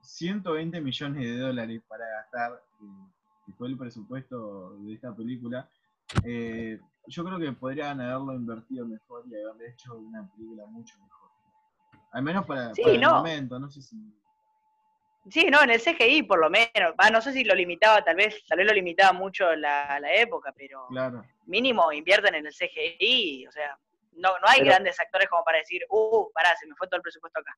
120 0.00 0.80
millones 0.80 1.22
de 1.22 1.38
dólares 1.38 1.82
para 1.86 2.06
gastar, 2.08 2.52
eh, 2.80 3.12
que 3.44 3.52
fue 3.52 3.68
el 3.68 3.76
presupuesto 3.76 4.76
de 4.78 4.94
esta 4.94 5.14
película, 5.14 5.68
eh, 6.24 6.80
yo 7.06 7.24
creo 7.24 7.38
que 7.38 7.52
podrían 7.52 8.00
haberlo 8.00 8.32
invertido 8.32 8.86
mejor 8.86 9.24
y 9.28 9.34
haberle 9.36 9.68
hecho 9.70 9.94
una 9.96 10.26
película 10.32 10.64
mucho 10.66 10.98
mejor. 10.98 11.30
Al 12.12 12.22
menos 12.22 12.46
para, 12.46 12.74
Sí, 12.74 12.82
para 12.82 12.94
el 12.94 13.00
momento, 13.02 13.58
no 13.60 13.70
sé 13.70 13.82
si... 13.82 13.96
Sí, 15.30 15.46
no, 15.50 15.62
en 15.62 15.70
el 15.70 15.80
CGI 15.80 16.22
por 16.22 16.38
lo 16.38 16.48
menos. 16.50 16.94
Va, 17.00 17.10
no 17.10 17.20
sé 17.20 17.32
si 17.32 17.42
lo 17.44 17.54
limitaba, 17.54 18.02
tal 18.04 18.16
vez, 18.16 18.44
tal 18.46 18.58
vez 18.58 18.66
lo 18.66 18.72
limitaba 18.72 19.12
mucho 19.12 19.54
la, 19.56 19.98
la 20.00 20.14
época, 20.14 20.52
pero 20.56 20.86
Claro, 20.88 21.24
mínimo 21.46 21.90
invierten 21.92 22.34
en 22.36 22.46
el 22.46 22.52
CGI, 22.54 23.46
o 23.48 23.52
sea, 23.52 23.76
no, 24.12 24.30
no 24.38 24.46
hay 24.46 24.60
Pero- 24.60 24.70
grandes 24.70 24.98
actores 25.00 25.28
como 25.28 25.42
para 25.44 25.58
decir, 25.58 25.82
uh, 25.90 26.30
pará, 26.32 26.54
se 26.56 26.66
me 26.66 26.74
fue 26.76 26.86
todo 26.86 26.96
el 26.96 27.02
presupuesto 27.02 27.40
acá. 27.40 27.56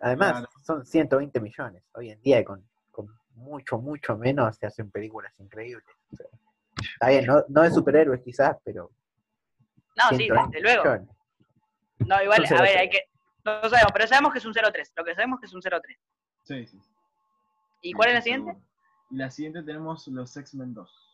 Además, 0.00 0.30
Claro. 0.32 0.48
son 0.64 0.86
120 0.86 1.40
millones. 1.40 1.82
Hoy 1.94 2.10
en 2.12 2.20
día, 2.22 2.44
con, 2.44 2.64
con 2.92 3.08
mucho, 3.34 3.78
mucho 3.78 4.16
menos, 4.16 4.56
se 4.56 4.66
hacen 4.66 4.90
películas 4.90 5.32
increíbles. 5.40 5.84
O 6.12 6.16
sea, 6.16 6.26
está 6.94 7.08
bien, 7.08 7.26
no, 7.26 7.44
no 7.48 7.62
de 7.62 7.70
superhéroes 7.72 8.20
quizás, 8.22 8.56
pero. 8.64 8.90
No, 9.96 10.08
sí, 10.10 10.18
120 10.26 10.56
desde 10.56 10.62
luego. 10.62 10.84
millones. 10.84 11.08
No, 11.98 12.22
igual, 12.22 12.44
a 12.44 12.62
ver, 12.62 12.70
0-3. 12.76 12.76
hay 12.78 12.90
que, 12.90 13.00
no 13.44 13.60
sabemos, 13.68 13.90
pero 13.92 14.06
sabemos 14.06 14.32
que 14.32 14.38
es 14.38 14.44
un 14.46 14.54
0-3, 14.54 14.92
lo 14.96 15.04
que 15.04 15.14
sabemos 15.16 15.40
que 15.40 15.46
es 15.46 15.52
un 15.54 15.60
0-3. 15.62 15.80
sí, 16.44 16.66
sí. 16.68 16.78
¿Y 17.80 17.92
cuál 17.92 18.10
es 18.10 18.14
la 18.14 18.22
siguiente? 18.22 18.56
Y 19.10 19.16
la 19.16 19.30
siguiente 19.30 19.62
tenemos 19.62 20.06
los 20.08 20.36
X-Men 20.36 20.74
2. 20.74 21.08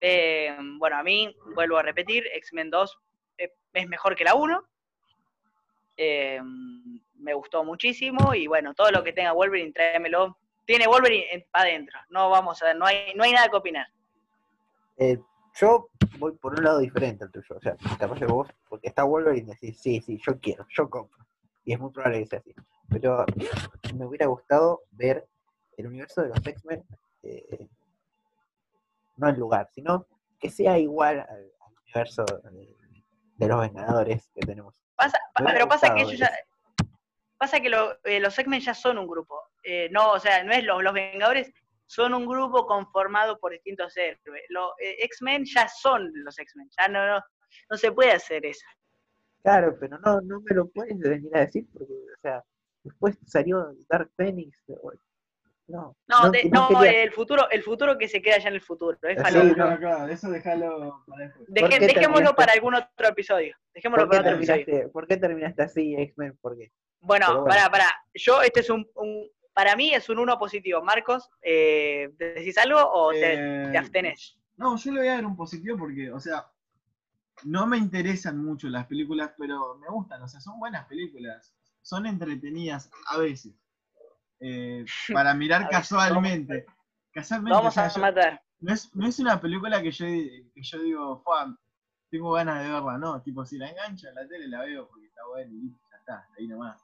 Eh, 0.00 0.56
bueno, 0.78 0.96
a 0.96 1.02
mí, 1.02 1.34
vuelvo 1.54 1.78
a 1.78 1.82
repetir, 1.82 2.24
X-Men 2.34 2.70
2 2.70 2.98
eh, 3.38 3.52
es 3.72 3.88
mejor 3.88 4.14
que 4.14 4.24
la 4.24 4.34
1. 4.34 4.62
Eh, 5.98 6.40
me 7.14 7.34
gustó 7.34 7.64
muchísimo 7.64 8.34
y 8.34 8.46
bueno, 8.46 8.74
todo 8.74 8.90
lo 8.90 9.02
que 9.02 9.12
tenga 9.12 9.32
Wolverine, 9.32 9.72
tráemelo. 9.72 10.38
Tiene 10.64 10.86
Wolverine 10.86 11.46
para 11.50 11.68
adentro, 11.68 11.98
no 12.10 12.28
vamos 12.28 12.62
a 12.62 12.74
no 12.74 12.84
hay, 12.84 13.14
no 13.14 13.24
hay 13.24 13.32
nada 13.32 13.48
que 13.48 13.56
opinar. 13.56 13.86
Eh, 14.98 15.18
yo 15.54 15.88
voy 16.18 16.32
por 16.32 16.58
un 16.58 16.64
lado 16.64 16.78
diferente 16.80 17.24
al 17.24 17.30
tuyo. 17.30 17.56
O 17.56 17.60
sea, 17.60 17.76
capaz 17.98 18.18
que 18.18 18.26
vos, 18.26 18.48
porque 18.68 18.88
está 18.88 19.04
Wolverine, 19.04 19.54
decís, 19.54 19.80
sí, 19.80 20.00
sí, 20.00 20.20
yo 20.26 20.38
quiero, 20.40 20.66
yo 20.68 20.90
compro. 20.90 21.24
Y 21.64 21.72
es 21.72 21.80
muy 21.80 21.92
probable 21.92 22.20
que 22.20 22.26
sea 22.26 22.38
así. 22.40 22.54
Pero 22.88 23.24
me 23.94 24.06
hubiera 24.06 24.26
gustado 24.26 24.82
ver 24.92 25.26
el 25.76 25.86
universo 25.86 26.22
de 26.22 26.28
los 26.28 26.46
X-Men, 26.46 26.84
eh, 27.22 27.68
no 29.16 29.28
en 29.28 29.38
lugar, 29.38 29.68
sino 29.72 30.06
que 30.38 30.50
sea 30.50 30.78
igual 30.78 31.20
al, 31.20 31.50
al 31.60 31.72
universo 31.84 32.24
de, 32.24 32.76
de 33.36 33.48
los 33.48 33.60
Vengadores 33.60 34.30
que 34.34 34.40
tenemos. 34.40 34.80
Pasa, 34.94 35.18
pero 35.36 35.68
pasa 35.68 35.94
que 35.94 36.02
ellos 36.02 36.18
ya, 36.18 36.30
pasa 37.38 37.60
que 37.60 37.68
lo- 37.68 37.98
eh, 38.04 38.20
los 38.20 38.38
X-Men 38.38 38.60
ya 38.60 38.74
son 38.74 38.98
un 38.98 39.06
grupo. 39.06 39.40
Eh, 39.62 39.88
no, 39.90 40.12
o 40.12 40.18
sea, 40.20 40.44
no 40.44 40.52
es 40.52 40.62
los, 40.64 40.82
los 40.82 40.92
Vengadores 40.94 41.52
son 41.86 42.14
un 42.14 42.26
grupo 42.26 42.66
conformado 42.66 43.38
por 43.38 43.52
distintos 43.52 43.96
héroes. 43.96 44.42
Los 44.48 44.72
eh, 44.80 44.96
X-Men 45.04 45.44
ya 45.44 45.68
son 45.68 46.10
los 46.24 46.38
X-Men, 46.38 46.68
ya 46.78 46.88
no, 46.88 47.06
no, 47.06 47.20
no 47.70 47.76
se 47.76 47.92
puede 47.92 48.12
hacer 48.12 48.44
eso. 48.46 48.66
Claro, 49.42 49.76
pero 49.78 49.98
no, 49.98 50.20
no 50.22 50.40
me 50.40 50.54
lo 50.54 50.68
puedes 50.68 50.98
venir 50.98 51.34
a 51.36 51.40
decir 51.40 51.66
porque, 51.72 51.92
o 51.92 52.20
sea, 52.20 52.44
después 52.86 53.18
salió 53.26 53.74
Dark 53.88 54.10
Phoenix. 54.16 54.62
No, 55.68 55.96
No, 56.06 56.30
de- 56.30 56.44
no, 56.48 56.68
quería- 56.68 57.02
el 57.02 57.10
futuro, 57.12 57.50
el 57.50 57.62
futuro 57.62 57.98
que 57.98 58.06
se 58.06 58.22
queda 58.22 58.38
ya 58.38 58.48
en 58.50 58.54
el 58.54 58.60
futuro. 58.60 58.96
Es 59.02 59.18
Sí. 59.18 59.54
Claro, 59.54 59.78
claro, 59.80 60.06
eso 60.12 60.30
déjalo 60.30 61.02
para 61.08 61.24
después. 61.24 61.48
Deje- 61.48 61.60
¿Por 61.60 61.78
qué 61.78 61.86
dejémoslo 61.86 62.34
para 62.36 62.52
algún 62.52 62.74
otro 62.76 63.08
episodio. 63.08 63.56
Dejémoslo 63.74 64.04
¿Por 64.06 64.10
qué, 64.12 64.16
para 64.22 64.36
otro 64.36 64.44
episodio. 64.54 64.92
¿Por 64.92 65.06
qué 65.08 65.16
terminaste 65.16 65.62
así, 65.64 65.96
X-Men? 65.96 66.38
¿Por 66.40 66.56
qué? 66.56 66.70
Bueno, 67.00 67.26
bueno. 67.40 67.44
para, 67.46 67.68
para. 67.70 67.86
Yo, 68.14 68.42
este 68.42 68.60
es 68.60 68.70
un, 68.70 68.88
un- 68.94 69.28
para 69.52 69.74
mí 69.74 69.92
es 69.92 70.08
un 70.08 70.18
uno 70.20 70.38
positivo. 70.38 70.82
Marcos, 70.82 71.28
eh, 71.42 72.10
¿decís 72.16 72.56
algo 72.58 72.78
o 72.80 73.10
te, 73.10 73.32
Eh, 73.34 73.68
te 73.72 73.78
abstenés? 73.78 74.38
No, 74.56 74.76
yo 74.76 74.92
le 74.92 75.00
voy 75.00 75.08
a 75.08 75.14
dar 75.14 75.26
un 75.26 75.36
positivo 75.36 75.76
porque, 75.76 76.12
o 76.12 76.20
sea, 76.20 76.46
no 77.44 77.66
me 77.66 77.76
interesan 77.78 78.38
mucho 78.38 78.68
las 78.68 78.86
películas, 78.86 79.32
pero 79.36 79.74
me 79.78 79.88
gustan, 79.88 80.22
o 80.22 80.28
sea, 80.28 80.40
son 80.40 80.58
buenas 80.60 80.86
películas. 80.86 81.55
Son 81.86 82.04
entretenidas 82.04 82.90
a 83.06 83.18
veces. 83.18 83.54
Eh, 84.40 84.84
para 85.14 85.32
mirar 85.34 85.68
casualmente. 85.68 86.66
Casualmente, 87.12 87.50
Lo 87.50 87.56
vamos 87.58 87.72
o 87.72 87.74
sea, 87.74 87.84
a 87.84 87.88
yo- 87.94 88.00
matar. 88.00 88.42
no, 88.58 88.74
es, 88.74 88.92
no 88.96 89.06
es 89.06 89.20
una 89.20 89.40
película 89.40 89.80
que 89.80 89.92
yo, 89.92 90.04
que 90.04 90.62
yo 90.62 90.82
digo, 90.82 91.22
Juan, 91.24 91.56
tengo 92.10 92.32
ganas 92.32 92.64
de 92.64 92.72
verla, 92.72 92.98
no. 92.98 93.22
Tipo, 93.22 93.46
si 93.46 93.56
la 93.56 93.70
engancho 93.70 94.08
en 94.08 94.16
la 94.16 94.26
tele 94.26 94.48
la 94.48 94.62
veo 94.64 94.88
porque 94.88 95.06
está 95.06 95.20
buena 95.28 95.52
y 95.54 95.68
ya 95.70 95.96
está, 95.96 96.28
ahí 96.36 96.48
nomás. 96.48 96.82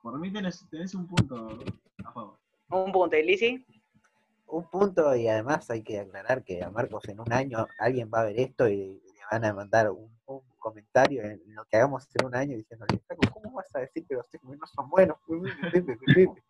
Por 0.00 0.16
mí 0.20 0.32
tenés, 0.32 0.64
tenés 0.70 0.94
un 0.94 1.08
punto 1.08 1.58
a 2.04 2.12
favor. 2.12 2.38
Un 2.70 2.92
punto, 2.92 3.16
¿y 3.16 3.24
Lizzy? 3.24 3.66
Un 4.46 4.64
punto, 4.70 5.14
y 5.16 5.26
además 5.26 5.68
hay 5.70 5.82
que 5.82 5.98
aclarar 5.98 6.44
que 6.44 6.62
a 6.62 6.70
Marcos 6.70 7.08
en 7.08 7.18
un 7.18 7.32
año 7.32 7.66
alguien 7.80 8.08
va 8.14 8.20
a 8.20 8.24
ver 8.26 8.38
esto 8.38 8.68
y 8.68 8.76
le 9.02 9.20
van 9.30 9.44
a 9.44 9.52
mandar 9.52 9.90
un, 9.90 10.08
un 10.60 10.72
comentario 10.72 11.22
en 11.24 11.42
lo 11.54 11.64
que 11.64 11.76
hagamos 11.78 12.06
en 12.14 12.26
un 12.26 12.34
año 12.34 12.56
diciéndole, 12.56 12.98
"Flaco, 13.06 13.22
¿cómo 13.32 13.52
vas 13.56 13.74
a 13.74 13.80
decir 13.80 14.06
que 14.06 14.14
los 14.14 14.26
X-Men 14.32 14.58
no 14.58 14.66
son 14.66 14.88
buenos? 14.90 15.16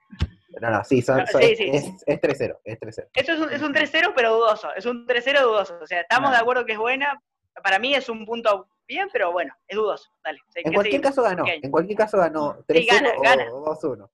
No, 0.61 0.69
no, 0.69 0.83
sí, 0.83 1.01
son, 1.01 1.25
son- 1.29 1.41
sí, 1.43 1.55
sí. 1.55 1.71
es, 1.73 1.85
es 2.07 2.21
3-0, 2.21 2.59
es 2.65 2.79
3-0. 2.81 3.09
Esto 3.15 3.33
es 3.33 3.41
un, 3.41 3.53
es 3.53 3.63
un 3.63 3.73
3-0, 3.73 4.13
pero 4.17 4.35
dudoso. 4.35 4.75
Es 4.75 4.85
un 4.85 5.07
3-0 5.07 5.43
dudoso. 5.45 5.79
O 5.81 5.87
sea, 5.87 6.01
estamos 6.01 6.33
de 6.33 6.39
acuerdo 6.39 6.67
que 6.67 6.73
es 6.73 6.79
buena. 6.79 7.23
Para 7.63 7.79
mí 7.79 7.95
es 7.95 8.09
un 8.09 8.27
punto 8.27 8.69
bien, 8.89 9.09
pero 9.13 9.31
bueno, 9.31 9.55
es 9.69 9.77
dudoso. 9.77 10.11
Dale. 10.25 10.41
¿qué 10.53 10.63
En 10.65 10.75
cualquier 10.75 11.01
caso 11.01 11.23
ganó, 11.23 11.45
en 11.47 11.71
cualquier 11.71 11.97
caso 11.97 12.19
ganó 12.19 12.57
Sí, 12.69 12.75
3-0 12.75 12.87
gana, 12.91 13.11
gana. 13.23 13.55
o 13.55 13.65
2-1. 13.65 14.11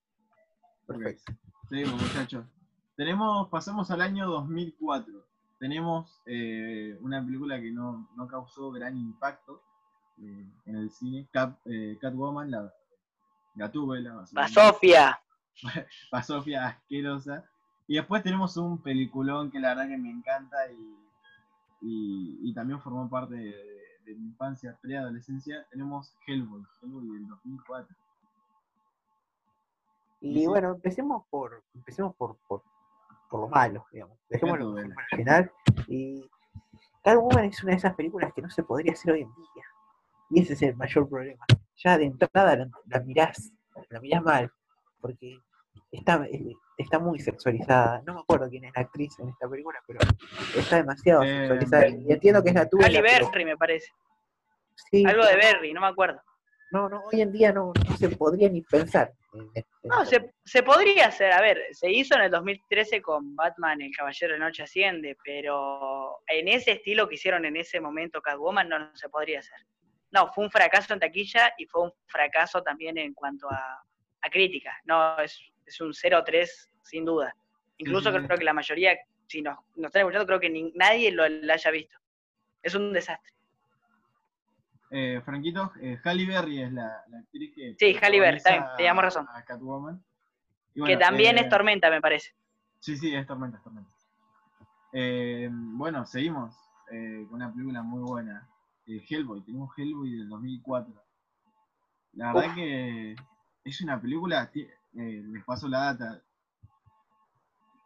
Perfecto. 0.86 1.32
Seguimos, 1.70 2.02
muchachos. 2.02 2.44
Tenemos, 2.96 3.48
pasamos 3.48 3.90
al 3.90 4.02
año 4.02 4.26
2004. 4.28 5.26
Tenemos 5.58 6.20
eh, 6.26 6.98
una 7.00 7.24
película 7.24 7.58
que 7.58 7.70
no, 7.70 8.10
no 8.14 8.28
causó 8.28 8.70
gran 8.72 8.94
impacto 8.94 9.62
en 10.18 10.76
el 10.76 10.90
cine, 10.90 11.26
Cat, 11.32 11.58
eh, 11.66 11.98
Catwoman, 12.00 12.50
la 12.50 12.72
Gatúbela, 13.54 14.24
Va 14.36 14.48
Sofía. 14.48 15.18
Sofía 16.22 16.66
asquerosa. 16.66 17.44
Y 17.86 17.96
después 17.96 18.22
tenemos 18.22 18.56
un 18.56 18.78
peliculón 18.78 19.50
que 19.50 19.60
la 19.60 19.68
verdad 19.68 19.88
que 19.88 19.96
me 19.96 20.10
encanta 20.10 20.56
y, 20.70 20.96
y, 21.82 22.50
y 22.50 22.54
también 22.54 22.80
formó 22.80 23.08
parte 23.08 23.34
de, 23.34 23.76
de 24.04 24.14
mi 24.14 24.26
infancia, 24.26 24.76
preadolescencia. 24.80 25.66
Tenemos 25.70 26.14
Hellboy, 26.26 26.62
Hellboy 26.82 27.06
del 27.08 27.28
2004. 27.28 27.96
Y 30.20 30.46
bueno, 30.46 30.72
empecemos 30.72 31.24
por, 31.30 31.62
empecemos 31.74 32.14
por, 32.16 32.36
por, 32.48 32.62
por 33.28 33.40
lo 33.40 33.48
malo, 33.48 33.86
digamos. 33.92 34.18
Dejémoslo 34.28 34.74
para 34.74 34.86
el 34.86 35.16
final. 35.16 35.52
Y 35.88 36.28
Catwoman 37.02 37.44
es 37.44 37.62
una 37.62 37.72
de 37.72 37.78
esas 37.78 37.94
películas 37.94 38.32
que 38.34 38.42
no 38.42 38.50
se 38.50 38.62
podría 38.62 38.92
hacer 38.92 39.12
hoy 39.12 39.22
en 39.22 39.34
día. 39.34 39.64
Y 40.30 40.42
ese 40.42 40.54
es 40.54 40.62
el 40.62 40.76
mayor 40.76 41.08
problema. 41.08 41.44
Ya 41.76 41.98
de 41.98 42.04
entrada 42.06 42.56
la, 42.56 42.68
la 42.86 43.00
mirás, 43.00 43.52
la 43.90 44.00
mirás 44.00 44.22
mal, 44.22 44.50
porque 45.00 45.38
está, 45.90 46.26
está 46.78 46.98
muy 46.98 47.18
sexualizada. 47.20 48.02
No 48.06 48.14
me 48.14 48.20
acuerdo 48.20 48.48
quién 48.48 48.64
es 48.64 48.72
la 48.74 48.82
actriz 48.82 49.18
en 49.20 49.28
esta 49.28 49.48
película, 49.48 49.78
pero 49.86 50.00
está 50.56 50.76
demasiado 50.76 51.22
Eh, 51.22 51.38
sexualizada. 51.48 51.88
Y 51.88 52.12
entiendo 52.12 52.42
que 52.42 52.48
es 52.50 52.54
la 52.54 52.68
tuya. 52.68 52.86
Halle 52.86 53.02
Berry, 53.02 53.44
me 53.44 53.56
parece. 53.56 53.92
Algo 55.06 55.24
de 55.24 55.36
Berry, 55.36 55.72
no 55.72 55.80
me 55.80 55.86
acuerdo. 55.88 56.20
No, 56.72 56.88
no, 56.88 57.00
hoy 57.12 57.20
en 57.20 57.30
día 57.32 57.52
no, 57.52 57.72
no 57.88 57.96
se 57.96 58.08
podría 58.10 58.48
ni 58.48 58.60
pensar. 58.62 59.12
en- 59.34 59.42
en- 59.54 59.64
en 59.82 59.88
No, 59.88 60.04
se, 60.04 60.32
se 60.44 60.62
podría 60.64 61.06
hacer, 61.06 61.30
a 61.32 61.40
ver, 61.40 61.62
se 61.72 61.90
hizo 61.90 62.16
en 62.16 62.22
el 62.22 62.30
2013 62.30 63.00
con 63.00 63.36
Batman, 63.36 63.80
El 63.80 63.94
Caballero 63.96 64.32
de 64.32 64.40
Noche 64.40 64.64
Asciende, 64.64 65.16
pero 65.24 66.18
en 66.26 66.48
ese 66.48 66.72
estilo 66.72 67.08
que 67.08 67.14
hicieron 67.14 67.44
en 67.44 67.56
ese 67.56 67.80
momento 67.80 68.20
Catwoman 68.20 68.68
no, 68.68 68.78
no 68.80 68.96
se 68.96 69.08
podría 69.08 69.38
hacer. 69.40 69.58
No, 70.12 70.32
fue 70.32 70.44
un 70.44 70.50
fracaso 70.50 70.94
en 70.94 71.00
taquilla 71.00 71.52
y 71.58 71.66
fue 71.66 71.82
un 71.82 71.92
fracaso 72.06 72.62
también 72.62 72.96
en 72.98 73.12
cuanto 73.14 73.50
a, 73.50 73.82
a 74.22 74.30
crítica. 74.30 74.76
No, 74.84 75.18
es, 75.18 75.38
es 75.64 75.80
un 75.80 75.92
0-3 75.92 76.48
sin 76.82 77.04
duda. 77.04 77.34
Incluso 77.78 78.10
creo 78.12 78.38
que 78.38 78.44
la 78.44 78.52
mayoría, 78.54 78.96
si 79.26 79.42
nos, 79.42 79.58
nos 79.74 79.86
están 79.86 80.00
escuchando, 80.00 80.26
creo 80.26 80.40
que 80.40 80.48
ni- 80.48 80.72
nadie 80.74 81.10
lo, 81.12 81.24
haya 81.24 81.70
visto. 81.70 81.98
Es 82.62 82.74
un 82.74 82.92
desastre. 82.92 83.32
Eh, 84.90 85.20
Franquito, 85.24 85.72
eh, 85.80 85.98
Halle 86.04 86.26
Berry 86.26 86.62
es 86.62 86.72
la, 86.72 87.02
la 87.08 87.18
actriz 87.18 87.52
que. 87.54 87.74
Sí, 87.78 87.98
Halle 88.00 88.20
Berry, 88.20 88.36
está 88.36 88.50
bien, 88.50 88.62
protagoniza 88.62 88.76
teníamos 88.76 89.04
razón. 89.04 89.26
A 89.28 89.44
Catwoman. 89.44 90.04
Y 90.70 90.74
que 90.74 90.80
bueno, 90.80 90.98
también 91.00 91.38
eh, 91.38 91.40
es 91.42 91.48
Tormenta, 91.48 91.90
me 91.90 92.00
parece. 92.00 92.34
Sí, 92.78 92.96
sí, 92.96 93.14
es 93.14 93.26
Tormenta, 93.26 93.58
es 93.58 93.64
Tormenta. 93.64 93.90
Eh, 94.92 95.48
bueno, 95.50 96.06
seguimos 96.06 96.54
eh, 96.92 97.24
con 97.28 97.34
una 97.36 97.52
película 97.52 97.82
muy 97.82 98.02
buena. 98.02 98.48
Eh, 98.86 99.04
Hellboy, 99.08 99.42
tenemos 99.42 99.70
Hellboy 99.76 100.12
del 100.12 100.28
2004. 100.28 100.94
La 102.12 102.32
verdad 102.32 102.50
Uf. 102.50 102.54
que 102.54 103.16
es 103.64 103.80
una 103.80 104.00
película, 104.00 104.50
eh, 104.54 105.22
les 105.26 105.44
paso 105.44 105.68
la 105.68 105.92
data. 105.92 106.22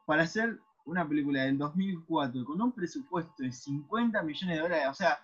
Para 0.06 0.24
hacer 0.24 0.60
una 0.84 1.08
película 1.08 1.42
del 1.42 1.56
2004 1.56 2.44
con 2.44 2.60
un 2.60 2.72
presupuesto 2.72 3.42
de 3.42 3.52
50 3.52 4.22
millones 4.22 4.56
de 4.56 4.62
dólares, 4.62 4.86
o 4.90 4.94
sea, 4.94 5.18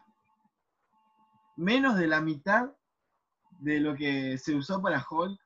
menos 1.57 1.97
de 1.97 2.07
la 2.07 2.21
mitad 2.21 2.71
de 3.59 3.81
lo 3.81 3.95
que 3.95 4.39
se 4.39 4.55
usó 4.55 4.81
para 4.81 5.05
Hulk, 5.09 5.41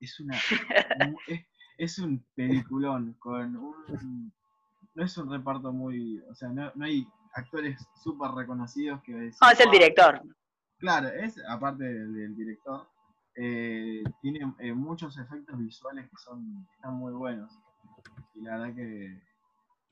es 0.00 0.18
una 0.20 0.36
es, 1.28 1.46
es 1.78 1.98
un 1.98 2.24
peliculón 2.34 3.14
con 3.14 3.56
un 3.56 4.32
no 4.94 5.04
es 5.04 5.16
un 5.16 5.30
reparto 5.30 5.72
muy, 5.72 6.20
o 6.30 6.34
sea, 6.34 6.48
no, 6.48 6.72
no 6.74 6.84
hay 6.84 7.06
actores 7.34 7.80
súper 8.02 8.30
reconocidos 8.32 9.00
que 9.02 9.12
No, 9.12 9.20
es 9.22 9.60
el 9.60 9.68
"Ah, 9.68 9.70
director. 9.72 10.22
Claro, 10.78 11.08
es 11.08 11.36
aparte 11.48 11.84
del, 11.84 12.14
del 12.14 12.36
director, 12.36 12.88
eh, 13.36 14.02
tiene 14.22 14.52
eh, 14.58 14.72
muchos 14.72 15.16
efectos 15.18 15.58
visuales 15.58 16.08
que 16.08 16.16
son 16.16 16.66
están 16.74 16.94
muy 16.94 17.12
buenos. 17.12 17.52
Y 18.34 18.42
la 18.42 18.58
verdad 18.58 18.74
que 18.74 19.22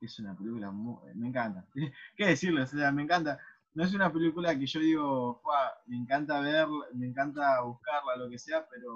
es 0.01 0.18
una 0.18 0.35
película 0.37 0.70
muy, 0.70 0.96
me 1.14 1.29
encanta. 1.29 1.64
¿Qué 2.16 2.27
decirles? 2.27 2.72
O 2.72 2.77
sea, 2.77 2.90
me 2.92 3.03
encanta. 3.03 3.38
No 3.74 3.85
es 3.85 3.94
una 3.94 4.11
película 4.12 4.59
que 4.59 4.66
yo 4.66 4.81
digo, 4.81 5.40
"Fua, 5.42 5.72
me 5.87 5.96
encanta 5.98 6.40
ver, 6.40 6.66
me 6.94 7.07
encanta 7.07 7.61
buscarla, 7.61 8.16
lo 8.16 8.29
que 8.31 8.38
sea, 8.38 8.66
pero 8.68 8.92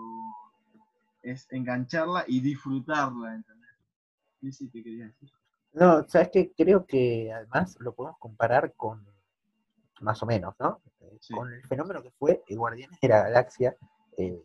es 1.23 1.47
engancharla 1.53 2.25
y 2.27 2.41
disfrutarla, 2.41 3.35
¿entendés? 3.35 3.71
¿Qué 4.41 4.51
sí 4.53 4.69
te 4.69 4.83
quería 4.83 5.05
decir? 5.07 5.31
No, 5.73 6.07
sabes 6.09 6.31
que 6.31 6.53
creo 6.53 6.85
que 6.87 7.33
además 7.33 7.77
lo 7.81 7.95
podemos 7.95 8.19
comparar 8.19 8.75
con, 8.75 9.07
más 10.01 10.23
o 10.23 10.27
menos, 10.27 10.55
¿no? 10.59 10.81
Eh, 11.01 11.19
Sí. 11.21 11.35
Con 11.35 11.53
el 11.53 11.63
fenómeno 11.67 12.03
que 12.03 12.11
fue 12.11 12.43
el 12.49 12.59
Guardianes 12.59 12.99
de 13.01 13.09
la 13.09 13.23
Galaxia. 13.23 13.77
eh, 14.19 14.43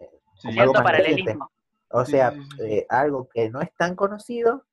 eh, 0.00 0.10
Sí, 0.40 0.52
Cierto 0.52 0.72
paralelismo. 0.74 1.50
O 1.90 2.04
Sí, 2.04 2.12
sea, 2.12 2.30
sí, 2.32 2.42
sí, 2.42 2.48
sí. 2.56 2.62
eh, 2.64 2.86
algo 2.90 3.28
que 3.28 3.48
no 3.50 3.60
es 3.60 3.74
tan 3.74 3.96
conocido, 3.96 4.64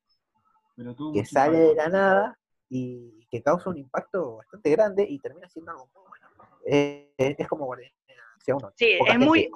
pero 0.76 0.94
que 1.14 1.24
sale 1.24 1.58
de 1.58 1.74
la 1.74 1.88
nada 1.88 2.38
y 2.68 3.26
que 3.30 3.42
causa 3.42 3.70
un 3.70 3.78
impacto 3.78 4.36
bastante 4.36 4.70
grande 4.70 5.06
y 5.08 5.18
termina 5.18 5.48
siendo 5.48 5.72
algo 5.72 5.88
muy 5.94 6.02
bueno. 6.08 6.28
Es 6.64 7.48
como 7.48 7.64
Guardianes 7.64 7.96
de 8.06 8.14
la 8.16 8.22
Galaxia 8.22 8.54
1. 8.56 8.72
Sí, 8.76 8.96
Poca 8.98 9.12
es 9.12 9.18
muy, 9.18 9.50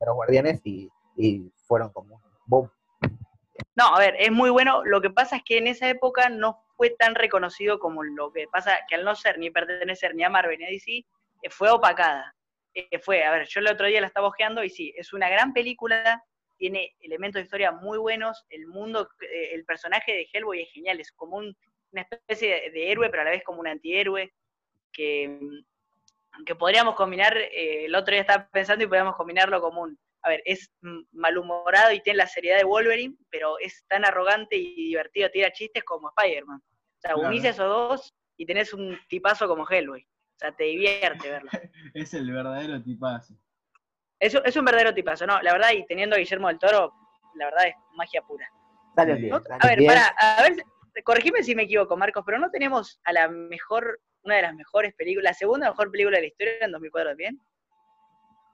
los 0.00 0.14
Guardianes 0.14 0.60
y, 0.64 0.88
y 1.16 1.50
fueron 1.66 1.90
como 1.90 2.16
un 2.16 2.22
boom. 2.46 2.70
No, 3.74 3.94
a 3.94 3.98
ver, 3.98 4.14
es 4.18 4.30
muy 4.30 4.50
bueno. 4.50 4.84
Lo 4.84 5.00
que 5.00 5.10
pasa 5.10 5.36
es 5.36 5.42
que 5.44 5.58
en 5.58 5.66
esa 5.66 5.88
época 5.88 6.28
no 6.28 6.64
fue 6.76 6.90
tan 6.90 7.14
reconocido 7.14 7.78
como 7.78 8.02
lo 8.02 8.32
que 8.32 8.46
pasa, 8.48 8.78
que 8.88 8.94
al 8.94 9.04
no 9.04 9.14
ser 9.14 9.38
ni 9.38 9.50
pertenecer 9.50 10.14
ni 10.14 10.24
a 10.24 10.30
Marvel 10.30 10.58
ni 10.58 10.64
a 10.64 10.68
DC, 10.68 10.90
eh, 11.42 11.50
fue 11.50 11.70
opacada. 11.70 12.34
Eh, 12.74 12.98
fue, 13.00 13.24
a 13.24 13.30
ver, 13.32 13.46
yo 13.48 13.60
el 13.60 13.68
otro 13.68 13.86
día 13.86 14.00
la 14.00 14.06
estaba 14.06 14.28
ojeando 14.28 14.62
y 14.62 14.70
sí, 14.70 14.92
es 14.96 15.12
una 15.12 15.28
gran 15.28 15.52
película, 15.52 16.22
tiene 16.56 16.94
elementos 17.00 17.40
de 17.40 17.44
historia 17.44 17.72
muy 17.72 17.98
buenos, 17.98 18.44
el 18.50 18.66
mundo, 18.66 19.08
eh, 19.20 19.50
el 19.54 19.64
personaje 19.64 20.12
de 20.12 20.28
Hellboy 20.32 20.62
es 20.62 20.70
genial, 20.72 21.00
es 21.00 21.12
como 21.12 21.36
un- 21.36 21.56
una 21.92 22.02
especie 22.02 22.70
de, 22.70 22.90
héroe, 22.92 23.08
pero 23.10 23.22
a 23.22 23.24
la 23.24 23.30
vez 23.30 23.42
como 23.44 23.60
un 23.60 23.68
antihéroe, 23.68 24.32
que, 24.92 25.38
que 26.46 26.54
podríamos 26.54 26.94
combinar, 26.94 27.36
el 27.36 27.94
otro 27.94 28.12
día 28.12 28.20
estaba 28.22 28.48
pensando 28.50 28.84
y 28.84 28.86
podríamos 28.86 29.16
combinarlo 29.16 29.60
como 29.60 29.82
un, 29.82 29.98
a 30.22 30.28
ver, 30.30 30.42
es 30.44 30.70
malhumorado 31.12 31.92
y 31.92 32.00
tiene 32.00 32.18
la 32.18 32.26
seriedad 32.26 32.58
de 32.58 32.64
Wolverine, 32.64 33.16
pero 33.30 33.58
es 33.58 33.84
tan 33.88 34.04
arrogante 34.04 34.56
y 34.56 34.74
divertido, 34.88 35.30
tira 35.30 35.52
chistes 35.52 35.84
como 35.84 36.10
Spider-Man. 36.16 36.58
O 36.60 37.00
sea, 37.00 37.14
Claro. 37.14 37.28
unís 37.28 37.44
esos 37.44 37.66
dos 37.66 38.14
y 38.36 38.46
tenés 38.46 38.72
un 38.74 38.98
tipazo 39.08 39.46
como 39.46 39.66
Hellboy. 39.68 40.02
O 40.02 40.38
sea, 40.38 40.52
te 40.54 40.64
divierte 40.64 41.30
verlo. 41.30 41.50
Es 41.94 42.14
el 42.14 42.30
verdadero 42.32 42.82
tipazo. 42.82 43.34
Es, 44.20 44.34
es 44.44 44.56
un 44.56 44.64
verdadero 44.64 44.92
tipazo, 44.94 45.26
¿no? 45.26 45.40
La 45.42 45.52
verdad, 45.52 45.70
y 45.72 45.86
teniendo 45.86 46.16
a 46.16 46.18
Guillermo 46.18 46.48
del 46.48 46.58
Toro, 46.58 46.92
la 47.36 47.46
verdad 47.46 47.68
es 47.68 47.74
magia 47.94 48.20
pura. 48.22 48.48
Sale 48.96 49.14
Sí. 49.14 49.20
bien. 49.22 49.30
No- 49.30 49.42
a 49.60 49.66
ver, 49.66 49.78
bien. 49.78 49.88
para, 49.88 50.06
a 50.08 50.42
ver, 50.42 50.56
corregime 51.04 51.42
si 51.44 51.54
me 51.54 51.62
equivoco, 51.64 51.96
Marcos, 51.96 52.24
pero 52.26 52.38
no 52.38 52.50
tenemos 52.50 53.00
a 53.04 53.12
la 53.12 53.28
mejor, 53.28 54.00
una 54.22 54.36
de 54.36 54.42
las 54.42 54.54
mejores 54.54 54.92
películas, 54.94 55.30
la 55.32 55.34
segunda 55.34 55.70
mejor 55.70 55.90
película 55.92 56.16
de 56.16 56.22
la 56.22 56.28
historia 56.28 56.52
en 56.62 56.72
2004 56.72 57.10
también. 57.10 57.40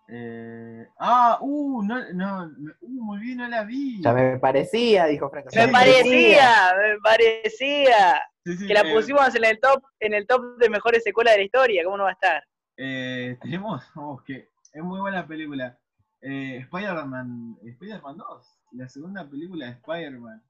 Eh, 0.08 0.86
ah, 0.98 1.38
uh, 1.40 1.82
no, 1.82 2.12
no, 2.12 2.44
uh, 2.82 3.02
muy 3.02 3.20
bien, 3.20 3.38
no 3.38 3.48
la 3.48 3.64
vi. 3.64 4.02
Ya 4.02 4.12
me 4.12 4.38
parecía, 4.38 5.06
dijo 5.06 5.30
Franco. 5.30 5.48
Me 5.54 5.68
parecía, 5.68 6.74
me 6.76 6.98
parecía 7.00 8.22
Sí, 8.44 8.56
sí, 8.58 8.66
que 8.66 8.74
la 8.74 8.80
eh, 8.82 8.92
pusimos 8.92 9.34
en 9.34 9.44
el 9.44 9.58
top, 9.60 9.82
en 10.00 10.12
el 10.12 10.26
top 10.26 10.58
de 10.58 10.68
mejores 10.68 11.02
secuelas 11.02 11.32
de 11.34 11.38
la 11.38 11.44
historia, 11.44 11.82
¿cómo 11.84 11.96
no 11.96 12.04
va 12.04 12.10
a 12.10 12.12
estar? 12.12 12.42
eh, 12.76 13.38
tenemos, 13.40 13.82
vamos, 13.94 14.22
que 14.24 14.50
es 14.72 14.82
muy 14.82 15.00
buena 15.00 15.26
película. 15.26 15.78
Eh, 16.20 16.58
Spider-Man, 16.58 17.58
Spider-Man 17.62 18.16
2, 18.18 18.46
la 18.72 18.88
segunda 18.88 19.28
película 19.28 19.66
de 19.66 19.72
Spider-Man. 19.72 20.42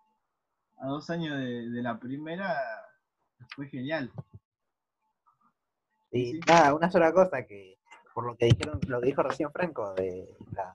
A 0.79 0.87
dos 0.89 1.09
años 1.11 1.39
de, 1.39 1.71
de 1.71 1.83
la 1.83 2.01
primera, 2.01 2.57
fue 3.55 3.69
genial. 3.69 4.11
Y 6.11 6.33
Sí. 6.33 6.41
nada, 6.49 6.75
una 6.75 6.91
sola 6.91 7.13
cosa 7.13 7.45
que, 7.47 7.77
por 8.15 8.25
lo 8.27 8.37
que 8.37 8.47
dijeron, 8.47 8.81
lo 8.87 9.01
que 9.01 9.07
dijo 9.07 9.23
recién 9.23 9.51
Franco, 9.51 9.93
de 9.95 10.29
la- 10.53 10.75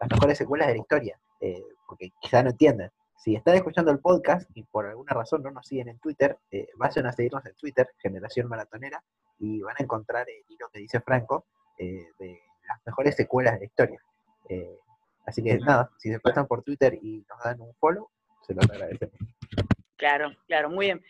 las 0.00 0.10
mejores 0.10 0.36
secuelas 0.38 0.68
de 0.68 0.74
la 0.74 0.80
historia, 0.80 1.20
eh, 1.40 1.62
porque 1.86 2.10
quizá 2.20 2.42
no 2.42 2.50
entiendan. 2.50 2.90
Si 3.16 3.36
están 3.36 3.54
escuchando 3.54 3.90
el 3.92 4.00
podcast 4.00 4.50
y 4.54 4.62
por 4.64 4.86
alguna 4.86 5.12
razón 5.12 5.42
no 5.42 5.50
nos 5.50 5.66
siguen 5.66 5.88
en 5.88 5.98
Twitter, 6.00 6.38
eh, 6.50 6.68
vayan 6.76 7.06
a 7.06 7.12
seguirnos 7.12 7.44
en 7.46 7.54
Twitter, 7.54 7.88
Generación 7.98 8.48
Maratonera, 8.48 9.02
y 9.38 9.60
van 9.60 9.76
a 9.78 9.82
encontrar 9.82 10.28
el 10.28 10.42
hilo 10.48 10.68
que 10.72 10.80
dice 10.80 11.00
Franco 11.00 11.46
eh, 11.78 12.06
de 12.18 12.40
las 12.66 12.78
mejores 12.86 13.14
secuelas 13.16 13.54
de 13.54 13.60
la 13.60 13.64
historia. 13.66 14.00
Eh, 14.48 14.78
así 15.26 15.42
que 15.42 15.58
nada, 15.58 15.90
si 15.98 16.10
se 16.10 16.18
pasan 16.20 16.46
por 16.46 16.62
Twitter 16.62 16.94
y 16.94 17.24
nos 17.28 17.38
dan 17.44 17.60
un 17.60 17.74
follow, 17.74 18.08
se 18.42 18.54
los 18.54 18.68
agradecemos. 18.68 19.14
Claro, 19.96 20.30
claro, 20.46 20.70
muy 20.70 20.86
bien. 20.86 21.04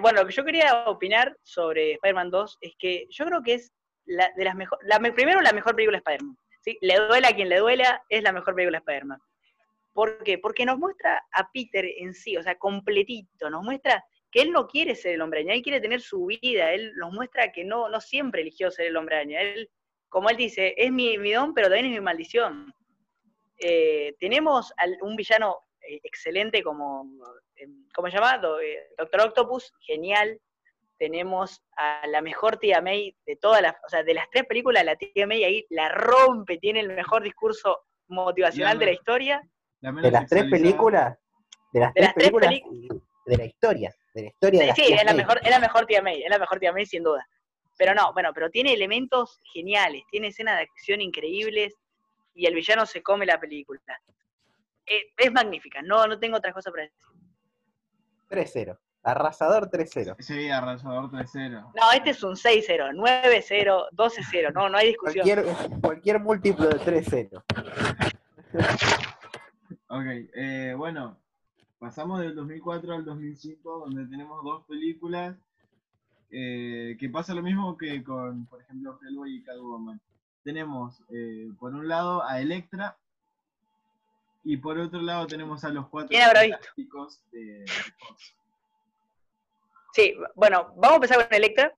Bueno, 0.00 0.20
lo 0.22 0.26
que 0.26 0.32
yo 0.34 0.44
quería 0.44 0.88
opinar 0.88 1.36
sobre 1.42 1.92
Spider-Man 1.94 2.30
2 2.30 2.58
es 2.60 2.74
que 2.78 3.06
yo 3.10 3.26
creo 3.26 3.42
que 3.42 3.54
es 3.54 3.72
la, 4.06 4.30
de 4.36 4.44
las 4.44 4.54
mejores, 4.54 4.86
la, 4.88 4.98
me- 4.98 5.12
primero 5.12 5.40
la 5.40 5.52
mejor 5.52 5.74
película 5.74 5.96
de 5.98 6.00
Spider-Man. 6.00 6.36
¿sí? 6.60 6.78
Le 6.80 6.96
duela 6.98 7.28
a 7.28 7.34
quien 7.34 7.48
le 7.48 7.58
duela, 7.58 8.02
es 8.08 8.22
la 8.22 8.32
mejor 8.32 8.54
película 8.54 8.78
de 8.78 8.82
Spider-Man. 8.82 9.18
¿Por 9.92 10.22
qué? 10.24 10.38
Porque 10.38 10.66
nos 10.66 10.78
muestra 10.78 11.24
a 11.32 11.50
Peter 11.52 11.84
en 11.98 12.14
sí, 12.14 12.36
o 12.36 12.42
sea, 12.42 12.56
completito, 12.58 13.48
nos 13.50 13.62
muestra 13.62 14.04
que 14.30 14.42
él 14.42 14.50
no 14.50 14.66
quiere 14.66 14.96
ser 14.96 15.14
el 15.14 15.20
hombre 15.20 15.40
araña, 15.40 15.54
él 15.54 15.62
quiere 15.62 15.80
tener 15.80 16.00
su 16.00 16.26
vida, 16.26 16.72
él 16.72 16.92
nos 16.96 17.12
muestra 17.12 17.52
que 17.52 17.62
no, 17.64 17.88
no 17.88 18.00
siempre 18.00 18.40
eligió 18.42 18.70
ser 18.72 18.86
el 18.86 18.96
hombre 18.96 19.14
araña, 19.16 19.40
él, 19.40 19.70
como 20.08 20.28
él 20.30 20.36
dice, 20.36 20.74
es 20.76 20.90
mi, 20.90 21.16
mi 21.18 21.32
don, 21.32 21.54
pero 21.54 21.68
también 21.68 21.86
es 21.86 21.92
mi 21.92 22.00
maldición. 22.00 22.74
Eh, 23.58 24.14
tenemos 24.18 24.72
un 25.02 25.14
villano 25.16 25.58
eh, 25.88 26.00
excelente 26.02 26.62
como, 26.62 27.08
eh, 27.56 27.68
¿cómo 27.94 28.08
se 28.08 28.14
llama? 28.16 28.38
Do- 28.38 28.58
Doctor 28.98 29.20
Octopus, 29.20 29.72
genial. 29.80 30.40
Tenemos 30.98 31.62
a 31.76 32.06
la 32.06 32.22
mejor 32.22 32.56
tía 32.58 32.80
May 32.80 33.16
de 33.26 33.36
todas 33.36 33.60
las, 33.60 33.74
o 33.86 33.88
sea, 33.88 34.02
de 34.02 34.14
las 34.14 34.28
tres 34.30 34.44
películas, 34.46 34.84
la 34.84 34.96
tía 34.96 35.26
May 35.26 35.44
ahí 35.44 35.66
la 35.70 35.88
rompe, 35.88 36.58
tiene 36.58 36.80
el 36.80 36.88
mejor 36.88 37.22
discurso 37.22 37.80
motivacional 38.08 38.76
La 38.76 38.80
de 38.80 38.86
la 38.86 38.92
historia. 38.92 39.42
La 39.80 39.92
De 39.92 40.10
las 40.10 40.26
tres 40.28 40.44
películas, 40.44 41.18
de 41.72 41.80
las 41.80 41.94
De 41.94 42.00
tres 42.00 42.06
las 42.06 42.14
tres 42.14 42.30
películas 42.30 43.00
de 43.26 43.36
la 43.36 43.44
historia, 43.44 43.94
de 44.14 44.22
la 44.22 44.28
historia 44.28 44.60
de 44.60 44.64
Sí, 44.64 44.68
las 44.68 44.76
sí, 44.76 44.92
es 44.92 45.04
la 45.04 45.14
mejor, 45.14 45.40
es 45.42 45.50
la 45.50 45.58
mejor 45.58 45.86
tía 45.86 46.02
May, 46.02 46.22
es 46.22 46.30
la 46.30 46.38
mejor 46.38 46.58
tía 46.58 46.72
May 46.72 46.86
sin 46.86 47.02
duda. 47.02 47.26
Pero 47.76 47.94
no, 47.94 48.12
bueno, 48.12 48.30
pero 48.32 48.50
tiene 48.50 48.72
elementos 48.72 49.40
geniales, 49.52 50.02
tiene 50.10 50.28
escenas 50.28 50.56
de 50.58 50.62
acción 50.62 51.00
increíbles 51.00 51.74
y 52.34 52.46
el 52.46 52.54
villano 52.54 52.86
se 52.86 53.02
come 53.02 53.26
la 53.26 53.40
película. 53.40 53.80
Eh, 54.86 55.12
es 55.16 55.32
magnífica, 55.32 55.82
no, 55.82 56.06
no 56.06 56.18
tengo 56.18 56.36
otra 56.36 56.52
cosa 56.52 56.70
para 56.70 56.84
decir. 56.84 56.98
3-0. 58.28 58.78
Arrasador 59.04 59.70
3-0. 59.70 60.16
Sí, 60.18 60.48
arrasador 60.48 61.10
3-0. 61.10 61.72
No, 61.74 61.92
este 61.94 62.10
es 62.10 62.22
un 62.22 62.34
6-0, 62.34 62.94
9-0, 62.94 63.88
12-0, 63.92 64.52
no, 64.54 64.68
no 64.70 64.78
hay 64.78 64.88
discusión. 64.88 65.26
Cualquier, 65.26 65.80
cualquier 65.80 66.20
múltiplo 66.20 66.68
de 66.68 66.80
3-0. 66.80 67.42
Ok, 69.88 70.04
eh, 70.34 70.74
bueno, 70.76 71.18
pasamos 71.78 72.20
del 72.20 72.34
2004 72.34 72.94
al 72.94 73.04
2005, 73.04 73.78
donde 73.80 74.06
tenemos 74.06 74.42
dos 74.42 74.64
películas 74.66 75.36
eh, 76.30 76.96
que 76.98 77.08
pasa 77.10 77.34
lo 77.34 77.42
mismo 77.42 77.76
que 77.76 78.02
con, 78.02 78.46
por 78.46 78.62
ejemplo, 78.62 78.98
Hellboy 79.06 79.36
y 79.36 79.42
Catwoman. 79.42 80.00
Tenemos, 80.42 81.02
eh, 81.10 81.50
por 81.60 81.74
un 81.74 81.88
lado, 81.88 82.24
a 82.24 82.40
Electra, 82.40 82.96
y 84.42 84.56
por 84.56 84.78
otro 84.78 85.00
lado 85.00 85.26
tenemos 85.26 85.62
a 85.64 85.68
los 85.68 85.88
cuatro 85.88 86.16
fantásticos 86.16 87.22
de, 87.30 87.60
de 87.60 87.66
Fox. 87.98 88.34
Sí, 89.94 90.14
bueno, 90.34 90.72
vamos 90.76 90.90
a 90.92 90.94
empezar 90.96 91.28
con 91.28 91.34
Electra. 91.36 91.72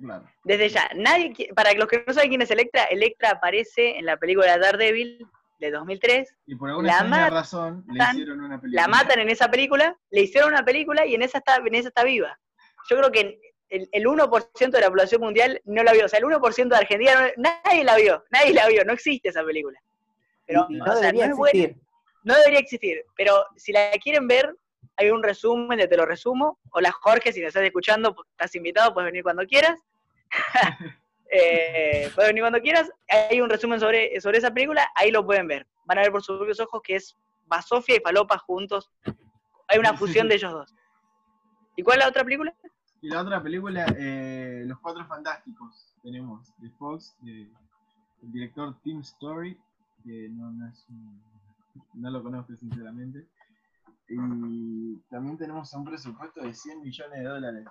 Claro. 0.00 0.24
Desde 0.44 0.68
ya, 0.68 0.88
nadie, 0.94 1.32
qui- 1.32 1.52
para 1.54 1.72
los 1.74 1.86
que 1.88 2.04
no 2.06 2.12
saben 2.12 2.28
quién 2.30 2.42
es 2.42 2.50
Electra, 2.50 2.84
Electra 2.84 3.30
aparece 3.30 3.96
en 3.98 4.06
la 4.06 4.16
película 4.16 4.58
Daredevil 4.58 5.26
de 5.60 5.70
2003 5.72 6.36
Y 6.46 6.54
por 6.56 6.68
alguna 6.70 7.02
La 7.04 7.30
razón 7.30 7.84
le 7.88 8.04
hicieron 8.04 8.40
una 8.40 8.60
película. 8.60 8.82
la 8.82 8.88
matan 8.88 9.18
en 9.20 9.28
esa 9.28 9.50
película, 9.50 9.96
le 10.10 10.20
hicieron 10.22 10.50
una 10.52 10.64
película 10.64 11.04
y 11.06 11.14
en 11.14 11.22
esa 11.22 11.38
está, 11.38 11.56
en 11.56 11.74
esa 11.74 11.88
está 11.88 12.04
viva. 12.04 12.38
Yo 12.90 12.96
creo 12.96 13.10
que 13.12 13.40
el, 13.70 13.88
el 13.92 14.04
1% 14.06 14.70
de 14.70 14.80
la 14.80 14.88
población 14.88 15.20
mundial 15.20 15.60
no 15.64 15.82
la 15.82 15.92
vio, 15.92 16.04
o 16.06 16.08
sea, 16.08 16.18
el 16.20 16.24
1% 16.26 16.68
de 16.68 16.76
Argentina, 16.76 17.32
no- 17.36 17.50
nadie 17.64 17.84
la 17.84 17.96
vio, 17.96 18.24
nadie 18.30 18.54
la 18.54 18.66
vio, 18.68 18.84
no 18.84 18.92
existe 18.92 19.28
esa 19.30 19.44
película. 19.44 19.80
Pero, 20.46 20.62
o 20.62 20.68
no 20.70 20.84
sea, 20.86 20.94
debería 20.96 21.26
no 21.26 21.32
es 21.32 21.38
buena, 21.38 21.58
existir. 21.60 21.82
no 22.24 22.34
debería 22.36 22.58
existir, 22.60 23.04
pero 23.16 23.44
si 23.56 23.72
la 23.72 23.90
quieren 24.02 24.26
ver, 24.28 24.54
hay 24.98 25.10
un 25.10 25.22
resumen 25.22 25.78
de 25.78 25.86
Te 25.88 25.96
lo 25.96 26.04
resumo. 26.04 26.58
Hola 26.70 26.90
Jorge, 26.92 27.32
si 27.32 27.40
nos 27.40 27.48
estás 27.48 27.62
escuchando, 27.62 28.14
pues, 28.14 28.28
estás 28.30 28.54
invitado, 28.56 28.92
puedes 28.92 29.10
venir 29.10 29.22
cuando 29.22 29.46
quieras. 29.46 29.78
Eh, 31.30 32.10
puedes 32.14 32.30
venir 32.30 32.42
cuando 32.42 32.58
quieras. 32.62 32.90
Hay 33.06 33.42
un 33.42 33.50
resumen 33.50 33.78
sobre, 33.78 34.18
sobre 34.18 34.38
esa 34.38 34.50
película, 34.50 34.88
ahí 34.94 35.10
lo 35.10 35.26
pueden 35.26 35.46
ver. 35.46 35.66
Van 35.84 35.98
a 35.98 36.00
ver 36.00 36.10
por 36.10 36.22
sus 36.22 36.38
propios 36.38 36.58
ojos 36.58 36.80
que 36.82 36.96
es 36.96 37.14
Basofia 37.46 37.96
y 37.96 38.00
Falopa 38.00 38.38
juntos. 38.38 38.90
Hay 39.68 39.78
una 39.78 39.92
fusión 39.92 40.26
de 40.26 40.36
ellos 40.36 40.50
dos. 40.52 40.74
¿Y 41.76 41.82
cuál 41.82 41.98
es 41.98 42.04
la 42.04 42.08
otra 42.08 42.24
película? 42.24 42.54
Y 43.02 43.10
la 43.10 43.20
otra 43.20 43.42
película, 43.42 43.84
eh, 43.98 44.62
Los 44.64 44.78
Cuatro 44.80 45.04
Fantásticos, 45.04 45.94
tenemos 46.02 46.50
de 46.62 46.70
Fox, 46.70 47.14
de- 47.20 47.50
el 48.22 48.32
director 48.32 48.74
Tim 48.82 49.00
Story, 49.00 49.54
que 50.04 50.28
no, 50.30 50.50
no 50.50 50.66
es 50.70 50.86
un- 50.88 51.22
no 51.92 52.10
lo 52.10 52.22
conozco 52.22 52.56
sinceramente. 52.56 53.26
Y 54.08 54.96
también 55.10 55.36
tenemos 55.36 55.72
un 55.74 55.84
presupuesto 55.84 56.42
de 56.42 56.54
100 56.54 56.82
millones 56.82 57.18
de 57.18 57.24
dólares. 57.24 57.66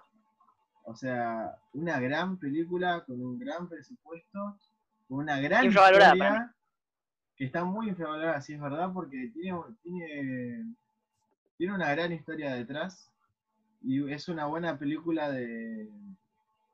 O 0.83 0.95
sea, 0.95 1.57
una 1.73 1.99
gran 1.99 2.37
película 2.37 3.03
con 3.05 3.21
un 3.21 3.39
gran 3.39 3.67
presupuesto, 3.67 4.57
con 5.07 5.19
una 5.19 5.39
gran 5.39 5.65
historia, 5.65 6.53
que 7.35 7.45
está 7.45 7.65
muy 7.65 7.89
infravalorada, 7.89 8.41
sí 8.41 8.53
es 8.53 8.61
verdad, 8.61 8.91
porque 8.93 9.31
tiene, 9.33 9.59
tiene, 9.83 10.75
tiene 11.57 11.73
una 11.73 11.91
gran 11.91 12.13
historia 12.13 12.55
detrás 12.55 13.11
y 13.81 14.11
es 14.11 14.27
una 14.29 14.45
buena 14.45 14.77
película 14.77 15.29
de, 15.29 15.89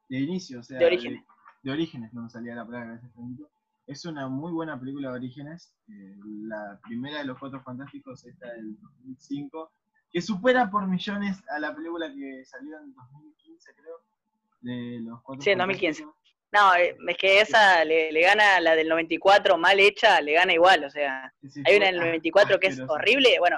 de 0.10 0.20
inicio, 0.20 0.60
o 0.60 0.64
sea, 0.64 0.80
De 0.80 0.86
orígenes. 0.86 1.22
De, 1.22 1.70
de 1.70 1.72
orígenes, 1.72 2.14
no 2.14 2.24
me 2.24 2.30
salía 2.30 2.56
la 2.56 2.66
palabra 2.66 2.92
gracias. 2.92 3.12
Es 3.86 4.06
una 4.06 4.28
muy 4.30 4.52
buena 4.54 4.80
película 4.80 5.10
de 5.12 5.16
orígenes. 5.16 5.76
eh, 5.90 6.16
la 6.48 6.80
primera 6.84 7.20
de 7.20 7.26
los 7.26 7.38
Cuatro 7.38 7.62
Fantásticos, 7.62 8.26
esta 8.26 8.48
del 8.54 8.78
2005, 8.80 9.72
que 10.12 10.22
supera 10.22 10.70
por 10.70 10.88
millones 10.88 11.42
a 11.50 11.60
la 11.60 11.76
película 11.76 12.08
que 12.08 12.46
salió 12.46 12.78
en 12.80 12.94
2015, 12.94 13.74
creo. 13.76 13.96
De 14.62 15.00
los 15.02 15.22
Cuatro 15.22 15.44
Sí, 15.44 15.50
en 15.52 15.58
2015. 15.58 16.04
Fantásticos. 16.04 16.24
No, 16.54 16.76
eh, 16.76 16.96
es 17.10 17.18
que 17.18 17.42
esa 17.42 17.84
le, 17.84 18.12
le 18.12 18.22
gana 18.22 18.60
la 18.62 18.76
del 18.76 18.88
94 18.88 19.58
mal 19.58 19.80
hecha, 19.80 20.22
le 20.22 20.34
gana 20.34 20.54
igual. 20.54 20.84
O 20.86 20.90
sea, 20.90 21.34
Sí, 21.50 21.62
hay 21.66 21.78
una 21.78 21.88
del 21.88 21.98
94 22.00 22.60
que 22.60 22.68
es 22.68 22.80
horrible, 22.88 23.38
bueno, 23.40 23.58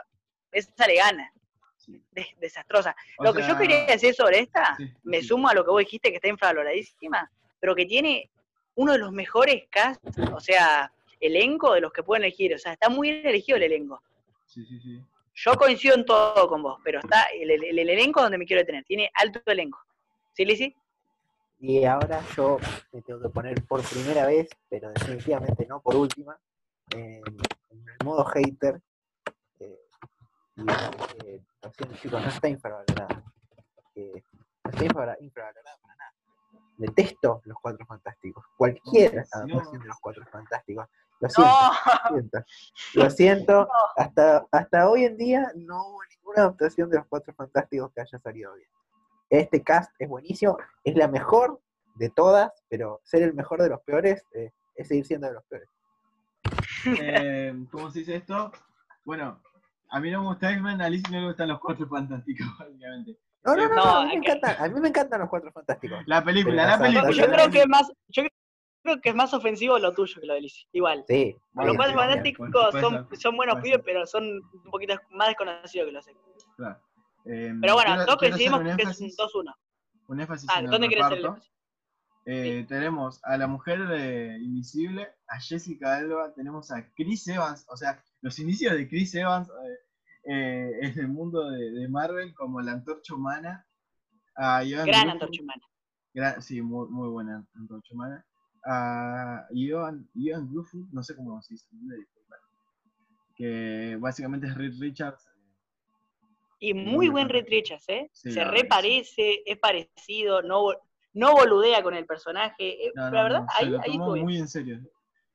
esa 0.51 0.88
le 0.88 0.95
gana. 0.95 1.31
Sí. 1.77 2.01
des- 2.11 2.33
desastrosa. 2.39 2.95
O 3.19 3.23
lo 3.25 3.31
que 3.33 3.43
yo 3.43 3.55
quería 3.57 3.85
decir 3.85 4.15
sobre 4.15 4.39
esta, 4.39 4.75
sí, 4.75 4.91
me 5.03 5.21
sumo 5.21 5.49
a 5.49 5.53
lo 5.53 5.63
que 5.63 5.69
vos 5.69 5.79
dijiste 5.81 6.09
que 6.09 6.15
está 6.15 6.27
infravaloradísima, 6.29 7.29
pero 7.59 7.75
que 7.75 7.85
tiene 7.85 8.31
uno 8.75 8.91
de 8.93 8.97
los 8.99 9.11
mejores 9.11 9.63
cast, 9.69 10.01
o 10.33 10.39
sea, 10.39 10.91
elenco 11.19 11.73
de 11.73 11.81
los 11.81 11.91
que 11.93 12.03
pueden 12.03 12.23
elegir. 12.23 12.53
O 12.53 12.57
sea, 12.57 12.73
está 12.73 12.89
muy 12.89 13.11
bien 13.11 13.27
elegido 13.27 13.57
el 13.57 13.63
elenco. 13.63 14.01
Sí, 14.45 14.65
sí, 14.65 14.79
sí. 14.79 15.01
Yo 15.38 15.53
coincido 15.55 15.95
en 15.95 16.05
todo 16.05 16.47
con 16.47 16.61
vos, 16.63 16.79
pero 16.83 16.99
está 16.99 17.23
el, 17.33 17.51
el- 17.51 17.79
el 17.79 17.89
elenco 17.89 18.21
donde 18.21 18.38
me 18.38 18.45
quiero 18.45 18.61
detener. 18.61 18.83
Tiene 18.85 19.09
alto 19.15 19.41
elenco. 19.45 19.79
¿Sí, 20.33 20.45
Lizzy? 20.45 20.73
Y 21.59 21.83
ahora 21.85 22.21
yo 22.35 22.57
me 22.91 23.01
tengo 23.01 23.21
que 23.21 23.29
poner 23.29 23.63
por 23.65 23.81
primera 23.83 24.25
vez, 24.27 24.49
pero 24.69 24.89
definitivamente 24.91 25.65
no 25.65 25.81
por 25.81 25.95
última, 25.95 26.38
en, 26.91 27.21
en 27.69 27.85
el 27.89 28.05
modo 28.05 28.23
hater. 28.25 28.81
eh, 29.59 29.79
y 30.57 30.61
eh, 31.25 31.41
lo 31.63 31.71
siento, 31.73 31.95
chicos, 32.01 32.21
no 32.21 32.27
está 32.29 32.47
infravalorada. 32.49 33.23
eh, 33.95 34.21
no 34.63 34.71
está 34.71 34.85
infravalo- 34.85 35.17
infravalorada. 35.21 35.77
Detesto 36.77 37.41
los 37.45 37.57
cuatro 37.61 37.85
fantásticos. 37.85 38.45
Cualquier 38.57 39.25
adaptación 39.31 39.79
de 39.79 39.88
los 39.88 39.97
cuatro 39.99 40.25
fantásticos. 40.31 40.88
Lo 41.19 41.29
siento, 41.29 41.53
No, 41.53 41.71
lo 42.03 42.09
siento. 42.09 42.39
Lo 42.93 43.09
siento. 43.09 43.69
Hasta, 43.97 44.45
hasta 44.51 44.89
hoy 44.89 45.05
en 45.05 45.17
día 45.17 45.51
no 45.55 45.88
hubo 45.88 45.99
ninguna 46.09 46.41
adaptación 46.41 46.89
de 46.89 46.97
los 46.97 47.07
cuatro 47.07 47.33
fantásticos 47.33 47.91
que 47.93 48.01
haya 48.01 48.19
salido 48.19 48.53
bien. 48.55 48.69
Este 49.29 49.63
cast 49.63 49.91
es 49.97 50.09
buenísimo, 50.09 50.57
es 50.83 50.95
la 50.95 51.07
mejor 51.07 51.61
de 51.95 52.09
todas, 52.09 52.51
pero 52.69 53.01
ser 53.03 53.23
el 53.23 53.33
mejor 53.33 53.61
de 53.61 53.69
los 53.69 53.81
peores 53.81 54.25
eh, 54.33 54.51
es 54.75 54.88
seguir 54.88 55.05
siendo 55.05 55.27
de 55.27 55.33
los 55.33 55.43
peores. 55.45 55.69
Eh, 57.01 57.65
¿Cómo 57.71 57.89
se 57.89 57.99
dice 57.99 58.17
esto? 58.17 58.51
Bueno, 59.03 59.41
a 59.89 59.99
mí 59.99 60.11
no 60.11 60.21
me 60.21 60.27
gusta 60.27 60.51
X-Men, 60.51 60.81
a 60.81 60.89
no 60.89 60.95
le 61.09 61.27
gustan 61.27 61.47
los 61.47 61.59
cuatro 61.59 61.88
fantásticos, 61.88 62.47
básicamente. 62.59 63.17
No, 63.45 63.55
no, 63.55 63.69
no, 63.69 63.84
a, 63.84 64.05
mí 64.05 64.10
me 64.10 64.15
encantan, 64.15 64.55
a 64.60 64.67
mí 64.67 64.79
me 64.79 64.88
encantan 64.89 65.19
los 65.19 65.29
cuatro 65.29 65.51
fantásticos. 65.51 65.99
La 66.08 66.23
película, 66.23 66.65
la 66.65 66.79
película. 66.79 67.12
yo 67.12 67.27
creo 67.31 67.49
que 67.51 67.60
es 67.60 67.67
más, 67.67 67.91
yo 68.08 68.23
creo 68.84 69.01
que 69.01 69.10
es 69.10 69.15
más 69.15 69.34
ofensivo 69.34 69.77
lo 69.77 69.93
tuyo 69.93 70.19
que 70.19 70.25
lo 70.27 70.34
de 70.34 70.41
Lizzy. 70.41 70.67
Igual. 70.71 71.03
Sí, 71.08 71.36
Bueno, 71.53 71.67
Los 71.67 71.73
sí, 71.73 71.77
cuatro 71.77 71.91
sí, 71.93 71.97
fantásticos 71.99 73.19
son, 73.21 73.36
buenos 73.38 73.62
pibes, 73.62 73.81
pero 73.86 74.05
son 74.08 74.23
un 74.25 74.71
poquito 74.71 74.95
más 75.12 75.27
desconocidos 75.27 75.88
que 75.88 75.91
los 75.91 76.08
X. 76.08 76.19
Claro. 76.58 76.79
Eh, 77.25 77.53
Pero 77.60 77.73
bueno, 77.73 78.05
todos 78.05 78.17
quiero 78.17 78.36
coincidimos 78.36 78.62
que 78.62 78.84
es 78.84 78.99
un 78.99 79.08
énfasis- 79.08 79.15
2-1. 79.17 79.53
Un 80.08 80.19
énfasis 80.21 80.49
Ah, 80.51 80.60
en 80.60 80.65
el 80.65 80.71
¿dónde 80.71 80.88
el 80.88 80.93
reparto. 80.93 81.38
Eh, 82.27 82.65
tenemos 82.67 83.19
a 83.23 83.38
la 83.38 83.45
mujer 83.47 83.88
de 83.88 84.38
Invisible, 84.41 85.08
a 85.27 85.39
Jessica 85.39 85.97
Alba, 85.97 86.34
tenemos 86.34 86.71
a 86.71 86.88
Chris 86.95 87.27
Evans, 87.27 87.65
o 87.69 87.77
sea, 87.77 88.03
los 88.21 88.39
inicios 88.39 88.73
de 88.73 88.88
Chris 88.88 89.13
Evans 89.13 89.47
eh, 89.47 89.77
eh, 90.25 90.71
en 90.81 90.99
el 90.99 91.07
mundo 91.07 91.49
de, 91.49 91.71
de 91.71 91.88
Marvel, 91.88 92.33
como 92.33 92.61
la 92.61 92.73
antorcha 92.73 93.15
humana, 93.15 93.65
a 94.35 94.63
Ivan 94.63 94.85
Gran 94.85 95.09
antorcha 95.11 95.41
humana. 95.41 96.41
sí, 96.41 96.61
muy, 96.61 96.88
muy 96.89 97.09
buena 97.09 97.45
antorcha 97.55 97.93
humana, 97.93 98.25
a 98.65 99.45
Ivan 99.51 100.07
Gruffudd, 100.51 100.88
no 100.91 101.03
sé 101.03 101.15
cómo 101.15 101.41
se 101.41 101.53
dice, 101.53 101.67
que 103.35 103.97
básicamente 103.99 104.47
es 104.47 104.55
Reed 104.55 104.73
Richards, 104.79 105.27
Y 106.59 106.73
Muy 106.73 106.83
muy 106.83 107.09
buen. 107.09 107.29
Reed 107.29 107.45
Richards, 107.49 107.88
¿eh? 107.89 108.09
Sí, 108.13 108.31
Se 108.31 108.43
reparece, 108.43 109.43
es 109.45 109.57
parecido, 109.59 110.41
no, 110.41 110.67
no 111.13 111.33
boludea 111.33 111.83
con 111.83 111.93
el 111.95 112.05
personaje. 112.05 112.88
eh, 112.88 112.91
No, 112.95 113.11
la 113.11 113.23
verdad, 113.23 113.41
no, 113.41 113.47
ahí, 113.55 113.69
lo 113.69 113.81
ahí 113.81 113.91
tomó 113.91 114.15
muy 114.15 114.38
en 114.38 114.47
serio. 114.47 114.79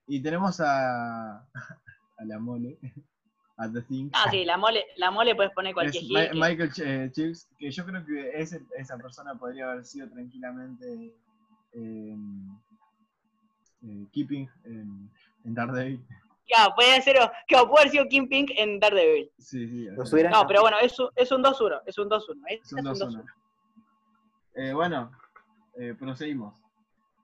Y 0.06 0.22
tenemos 0.22 0.60
a, 0.60 1.46
a 2.18 2.24
la 2.24 2.38
mole, 2.38 2.78
a 3.60 3.70
The 3.70 3.82
Thing. 3.82 4.10
Ah, 4.12 4.30
sí, 4.30 4.44
la 4.44 4.56
mole, 4.56 4.84
la 4.96 5.10
mole 5.10 5.34
puedes 5.34 5.52
poner 5.52 5.74
cualquier 5.74 6.02
Es 6.02 6.08
hit 6.08 6.16
Ma- 6.16 6.28
que- 6.30 6.34
Michael 6.34 6.70
Ch- 6.72 6.84
eh, 6.86 7.10
Chips, 7.12 7.48
que 7.58 7.70
yo 7.70 7.84
creo 7.84 8.04
que 8.06 8.30
ese- 8.40 8.62
esa 8.78 8.96
persona 8.96 9.34
podría 9.34 9.70
haber 9.70 9.84
sido 9.84 10.08
tranquilamente 10.08 11.12
eh, 11.72 12.16
eh, 13.82 14.06
Keeping 14.12 14.48
en, 14.64 15.10
en 15.44 15.54
Daredevil. 15.54 16.04
Claro, 16.48 16.74
puede 16.74 17.00
ser, 17.02 17.16
que 17.46 17.56
puede 17.68 17.82
haber 17.82 17.90
sido 17.92 18.08
King 18.08 18.28
Pink 18.28 18.50
en 18.56 18.80
Daredevil. 18.80 19.30
Sí, 19.38 19.68
sí. 19.68 19.88
hubiera- 20.12 20.30
No, 20.30 20.46
pero 20.46 20.62
bueno, 20.62 20.78
es 20.82 20.98
un, 20.98 21.08
es 21.14 21.30
un 21.30 21.42
2-1, 21.42 21.80
es 21.86 21.96
un 21.98 22.08
2-1. 22.08 22.42
Es, 22.48 22.60
es 22.64 22.72
un 22.72 22.78
es 22.80 22.84
un 22.86 23.08
2-1. 23.10 23.22
2-1. 23.22 23.24
Eh, 24.54 24.72
bueno, 24.72 25.12
eh, 25.78 25.94
proseguimos. 25.98 26.60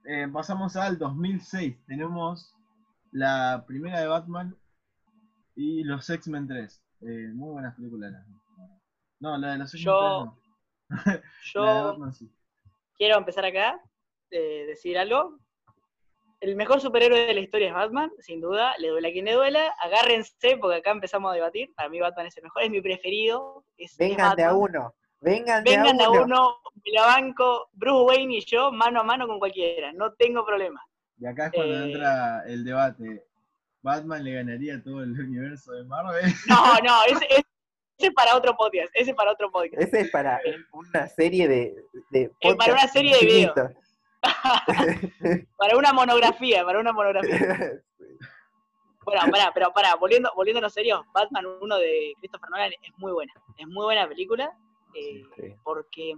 Eh, 0.04 0.28
pasamos 0.32 0.76
al 0.76 0.96
2006. 0.98 1.76
Tenemos 1.86 2.54
la 3.10 3.64
primera 3.66 3.98
de 4.00 4.06
Batman 4.06 4.56
y 5.56 5.82
los 5.84 6.08
X-Men 6.08 6.46
3. 6.46 6.82
Eh, 7.02 7.28
muy 7.34 7.50
buenas 7.52 7.74
películas. 7.74 8.12
No, 9.18 9.36
la 9.38 9.52
de 9.52 9.58
los 9.58 9.74
X-Men 9.74 9.84
Yo- 9.94 9.98
3 9.98 10.24
no. 10.24 10.46
La 11.06 11.12
de 11.12 11.22
Yo 11.52 11.62
Batman 11.90 12.12
sí. 12.12 12.30
quiero 12.96 13.18
empezar 13.18 13.44
acá, 13.44 13.80
eh, 14.30 14.66
decir 14.68 14.96
algo. 14.98 15.38
El 16.40 16.54
mejor 16.54 16.80
superhéroe 16.80 17.26
de 17.26 17.34
la 17.34 17.40
historia 17.40 17.68
es 17.68 17.74
Batman, 17.74 18.10
sin 18.20 18.40
duda, 18.42 18.74
le 18.78 18.88
duela 18.90 19.08
a 19.08 19.10
quien 19.10 19.24
le 19.24 19.32
duela. 19.32 19.74
Agárrense, 19.82 20.58
porque 20.60 20.76
acá 20.76 20.90
empezamos 20.92 21.32
a 21.32 21.34
debatir. 21.34 21.72
Para 21.74 21.88
mí 21.88 21.98
Batman 21.98 22.26
es 22.26 22.36
el 22.36 22.44
mejor, 22.44 22.62
es 22.62 22.70
mi 22.70 22.80
preferido. 22.82 23.64
Es, 23.78 23.92
es 23.92 23.98
Vengan 23.98 24.36
de 24.36 24.44
a 24.44 24.52
Batman. 24.52 24.62
uno, 24.70 24.94
vengan 25.22 25.64
de 25.64 25.70
Vengan 25.70 25.96
de 25.96 26.04
a 26.04 26.06
a 26.06 26.10
uno. 26.10 26.22
uno, 26.24 26.56
me 26.84 26.92
la 26.92 27.06
banco, 27.06 27.70
Bruce 27.72 28.04
Wayne 28.04 28.34
y 28.36 28.44
yo, 28.44 28.70
mano 28.70 29.00
a 29.00 29.02
mano 29.02 29.26
con 29.26 29.38
cualquiera, 29.38 29.92
no 29.94 30.12
tengo 30.12 30.44
problema. 30.44 30.80
Y 31.18 31.26
acá 31.26 31.46
es 31.46 31.52
cuando 31.54 31.74
Eh, 31.74 31.84
entra 31.92 32.42
el 32.46 32.64
debate. 32.64 33.26
¿Batman 33.86 34.24
le 34.24 34.32
ganaría 34.34 34.74
a 34.76 34.82
todo 34.82 35.02
el 35.02 35.12
universo 35.20 35.72
de 35.72 35.84
Marvel? 35.84 36.24
No, 36.48 36.56
no, 36.84 37.04
ese, 37.04 37.24
ese 37.30 37.44
es 37.98 38.12
para 38.14 38.36
otro 38.36 38.56
podcast, 38.56 38.90
ese 38.94 39.10
es 39.12 39.16
para 39.16 39.30
otro 39.32 39.50
podcast. 39.50 39.80
Ese 39.82 40.00
es 40.00 40.10
para 40.10 40.40
una 40.72 41.06
serie 41.06 41.46
de, 41.48 41.74
de 42.10 42.30
Es 42.40 42.56
para 42.56 42.72
una 42.74 42.88
serie 42.88 43.14
de 43.16 43.24
video. 43.26 43.48
infinitos. 43.54 43.82
Para 45.56 45.76
una 45.76 45.92
monografía, 45.92 46.64
para 46.64 46.80
una 46.80 46.92
monografía. 46.92 47.80
Bueno, 49.04 49.20
pará, 49.30 49.52
pero 49.54 49.72
pará, 49.72 49.94
volviendo, 49.94 50.32
volviéndonos 50.34 50.72
serios, 50.72 51.00
Batman 51.14 51.46
1 51.60 51.76
de 51.78 52.12
Christopher 52.18 52.50
Nolan 52.50 52.72
es 52.82 52.92
muy 52.96 53.12
buena. 53.12 53.32
Es 53.56 53.66
muy 53.68 53.84
buena 53.84 54.08
película. 54.08 54.50
eh, 54.94 55.22
Sí. 55.36 55.54
porque. 55.62 56.14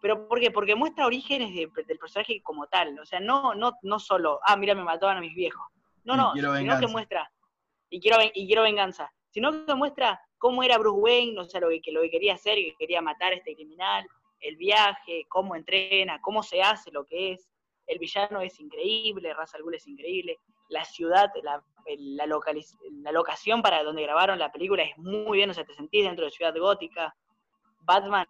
¿Pero 0.00 0.26
por 0.28 0.40
qué? 0.40 0.50
Porque 0.50 0.74
muestra 0.74 1.04
orígenes 1.06 1.54
de- 1.54 1.70
del 1.86 1.98
personaje 1.98 2.40
como 2.42 2.66
tal. 2.68 2.98
O 2.98 3.04
sea, 3.04 3.20
no, 3.20 3.54
no, 3.54 3.72
no 3.82 3.98
solo, 3.98 4.40
ah, 4.46 4.56
mira, 4.56 4.74
me 4.74 4.82
mataban 4.84 5.18
a 5.18 5.20
mis 5.20 5.34
viejos. 5.34 5.66
No, 6.04 6.16
no, 6.16 6.32
sino 6.58 6.72
que 6.80 6.86
muestra. 6.92 7.32
Y 7.90 8.00
quiero, 8.00 8.16
y 8.34 8.46
quiero 8.46 8.62
venganza. 8.62 9.10
Sino 9.30 9.64
que 9.66 9.74
muestra 9.74 10.20
cómo 10.38 10.62
era 10.62 10.76
Bruce 10.78 11.00
Wayne, 11.00 11.40
o 11.40 11.44
sea, 11.44 11.60
lo 11.60 11.68
que, 11.68 11.92
lo 11.92 12.02
que 12.02 12.10
quería 12.10 12.34
hacer, 12.34 12.56
que 12.56 12.74
quería 12.78 13.00
matar 13.00 13.32
a 13.32 13.36
este 13.36 13.54
criminal, 13.54 14.06
el 14.40 14.56
viaje, 14.56 15.24
cómo 15.28 15.54
entrena, 15.56 16.20
cómo 16.20 16.42
se 16.42 16.60
hace 16.62 16.90
lo 16.90 17.04
que 17.04 17.32
es. 17.32 17.48
El 17.86 17.98
villano 17.98 18.40
es 18.40 18.58
increíble, 18.60 19.32
Ra's 19.34 19.54
al 19.54 19.62
Ghul 19.62 19.74
es 19.74 19.86
increíble. 19.86 20.38
La 20.68 20.84
ciudad, 20.84 21.30
la, 21.42 21.62
la, 21.98 22.26
localiz- 22.26 22.76
la 23.02 23.12
locación 23.12 23.62
para 23.62 23.82
donde 23.82 24.02
grabaron 24.02 24.38
la 24.38 24.50
película 24.50 24.82
es 24.82 24.96
muy 24.98 25.38
bien, 25.38 25.50
o 25.50 25.54
sea, 25.54 25.64
te 25.64 25.74
sentís 25.74 26.04
dentro 26.04 26.24
de 26.24 26.30
Ciudad 26.30 26.54
Gótica. 26.56 27.14
Batman 27.80 28.26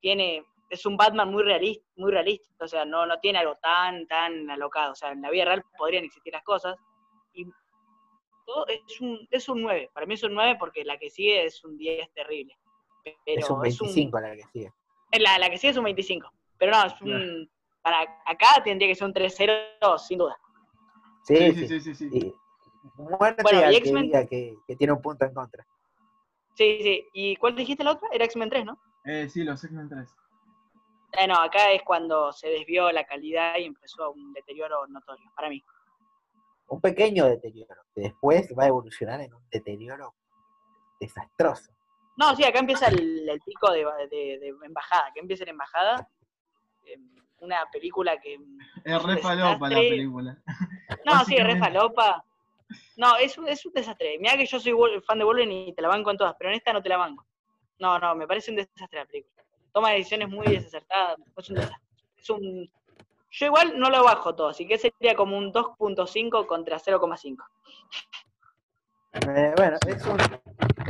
tiene, 0.00 0.44
es 0.70 0.84
un 0.86 0.96
Batman 0.96 1.30
muy 1.30 1.42
realista, 1.42 1.84
muy 1.96 2.10
realista, 2.12 2.64
o 2.64 2.68
sea, 2.68 2.84
no, 2.84 3.06
no 3.06 3.18
tiene 3.20 3.38
algo 3.38 3.56
tan, 3.56 4.06
tan 4.06 4.50
alocado. 4.50 4.92
O 4.92 4.94
sea, 4.94 5.12
en 5.12 5.22
la 5.22 5.30
vida 5.30 5.44
real 5.44 5.64
podrían 5.76 6.04
existir 6.04 6.32
las 6.32 6.44
cosas. 6.44 6.76
Y 7.34 7.46
todo 8.46 8.66
es 8.68 9.00
un, 9.00 9.26
es 9.30 9.48
un 9.48 9.62
9. 9.62 9.90
Para 9.92 10.06
mí 10.06 10.14
es 10.14 10.22
un 10.22 10.34
9 10.34 10.56
porque 10.58 10.84
la 10.84 10.98
que 10.98 11.10
sigue 11.10 11.44
es 11.44 11.64
un 11.64 11.76
10 11.78 12.12
terrible. 12.12 12.56
Pero 13.24 13.40
es 13.40 13.50
un 13.50 13.60
25 13.60 14.20
la 14.20 14.34
que 14.36 14.42
sigue. 14.52 14.72
la, 15.18 15.38
la 15.38 15.50
que 15.50 15.58
sigue 15.58 15.70
es 15.72 15.76
un 15.76 15.84
25. 15.84 16.30
Pero 16.58 16.72
no, 16.72 16.84
es 16.86 17.00
un. 17.00 17.50
Para 17.82 18.02
acá 18.26 18.62
tendría 18.62 18.88
que 18.88 18.94
ser 18.94 19.08
un 19.08 19.14
3-0, 19.14 19.98
sin 19.98 20.18
duda. 20.18 20.36
Sí, 21.24 21.36
Sí, 21.36 21.66
sí. 21.66 21.80
sí, 21.80 21.94
sí, 21.94 22.10
sí. 22.10 22.34
Muerte 22.96 23.42
Bueno, 23.42 23.60
y 23.70 23.70
que 23.72 23.76
X-Men- 23.78 24.10
que, 24.28 24.56
que 24.66 24.76
tiene 24.76 24.92
un 24.92 25.00
punto 25.02 25.24
en 25.24 25.34
contra. 25.34 25.64
Sí, 26.54 26.78
sí. 26.82 27.08
¿Y 27.12 27.36
cuál 27.36 27.56
dijiste 27.56 27.82
la 27.82 27.92
otra? 27.92 28.08
Era 28.12 28.24
X-Men 28.26 28.50
3, 28.50 28.64
¿no? 28.66 28.78
Eh, 29.04 29.28
sí, 29.28 29.42
los 29.42 29.62
X-Men 29.64 29.88
3. 29.88 30.08
Eh, 31.18 31.26
no, 31.26 31.34
acá 31.40 31.72
es 31.72 31.82
cuando 31.82 32.32
se 32.32 32.48
desvió 32.48 32.90
la 32.92 33.04
calidad 33.04 33.56
y 33.58 33.64
empezó 33.64 34.12
un 34.12 34.32
deterioro 34.32 34.86
notorio, 34.88 35.30
para 35.34 35.48
mí. 35.48 35.62
Un 36.72 36.80
pequeño 36.80 37.26
deterioro, 37.26 37.82
que 37.94 38.00
después 38.00 38.48
va 38.58 38.64
a 38.64 38.68
evolucionar 38.68 39.20
en 39.20 39.34
un 39.34 39.46
deterioro 39.50 40.14
desastroso. 40.98 41.70
No, 42.16 42.34
sí, 42.34 42.44
acá 42.44 42.60
empieza 42.60 42.86
el, 42.88 43.28
el 43.28 43.40
pico 43.42 43.70
de, 43.70 43.84
de- 44.10 44.38
de 44.38 44.54
embajada, 44.64 45.10
que 45.12 45.20
empieza 45.20 45.42
en 45.44 45.50
embajada. 45.50 46.08
eh, 46.86 46.96
Una 47.40 47.66
película 47.70 48.18
que. 48.18 48.38
Es 48.84 49.02
re 49.02 49.18
falopa 49.18 49.68
la 49.68 49.76
película. 49.76 50.38
No, 51.04 51.24
sí, 51.24 51.36
re 51.36 51.42
Básicamente. 51.54 51.58
falopa. 51.58 52.24
No, 52.96 53.16
es 53.16 53.36
un, 53.36 53.48
es 53.48 53.66
un 53.66 53.72
desastre. 53.74 54.16
Mira 54.18 54.38
que 54.38 54.46
yo 54.46 54.58
soy 54.58 54.72
fan 55.06 55.18
de 55.18 55.24
Wolverine 55.24 55.68
y 55.68 55.74
te 55.74 55.82
la 55.82 55.88
banco 55.88 56.10
en 56.10 56.16
todas, 56.16 56.34
pero 56.38 56.48
en 56.50 56.56
esta 56.56 56.72
no 56.72 56.82
te 56.82 56.88
la 56.88 56.96
banco. 56.96 57.26
No, 57.80 57.98
no, 57.98 58.14
me 58.14 58.26
parece 58.26 58.50
un 58.50 58.56
desastre 58.56 59.00
la 59.00 59.04
película. 59.06 59.44
Toma 59.72 59.90
decisiones 59.90 60.28
muy 60.30 60.46
desacertadas. 60.46 61.18
Es 61.36 61.48
un 61.50 61.56
desastre. 61.56 61.78
Es 62.16 62.30
un... 62.30 62.70
Yo 63.32 63.46
igual 63.46 63.78
no 63.78 63.88
lo 63.90 64.04
bajo 64.04 64.34
todo, 64.34 64.48
así 64.48 64.66
que 64.66 64.76
sería 64.78 65.14
como 65.16 65.38
un 65.38 65.52
2.5 65.52 66.46
contra 66.46 66.78
0,5. 66.78 67.36
Eh, 69.14 69.52
bueno, 69.56 69.78
es 69.86 70.06
un, 70.06 70.18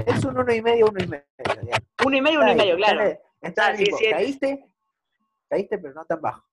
Es 0.06 0.24
un 0.24 0.38
uno 0.38 0.52
y 0.52 0.62
medio, 0.62 0.86
uno 0.90 1.02
y 1.02 1.06
medio. 1.06 1.24
digamos. 1.38 1.80
Uno 2.04 2.16
y 2.16 2.20
medio, 2.20 2.40
uno 2.40 2.48
y 2.48 2.50
Está 2.52 2.62
ahí, 2.62 2.68
medio, 2.68 2.76
claro. 2.76 3.20
está 3.40 3.66
Ah, 3.68 3.76
sí, 3.76 3.86
sí. 3.86 4.10
Caíste, 4.10 4.64
caíste, 5.48 5.78
pero 5.78 5.94
no 5.94 6.04
tan 6.04 6.20
bajo. 6.20 6.44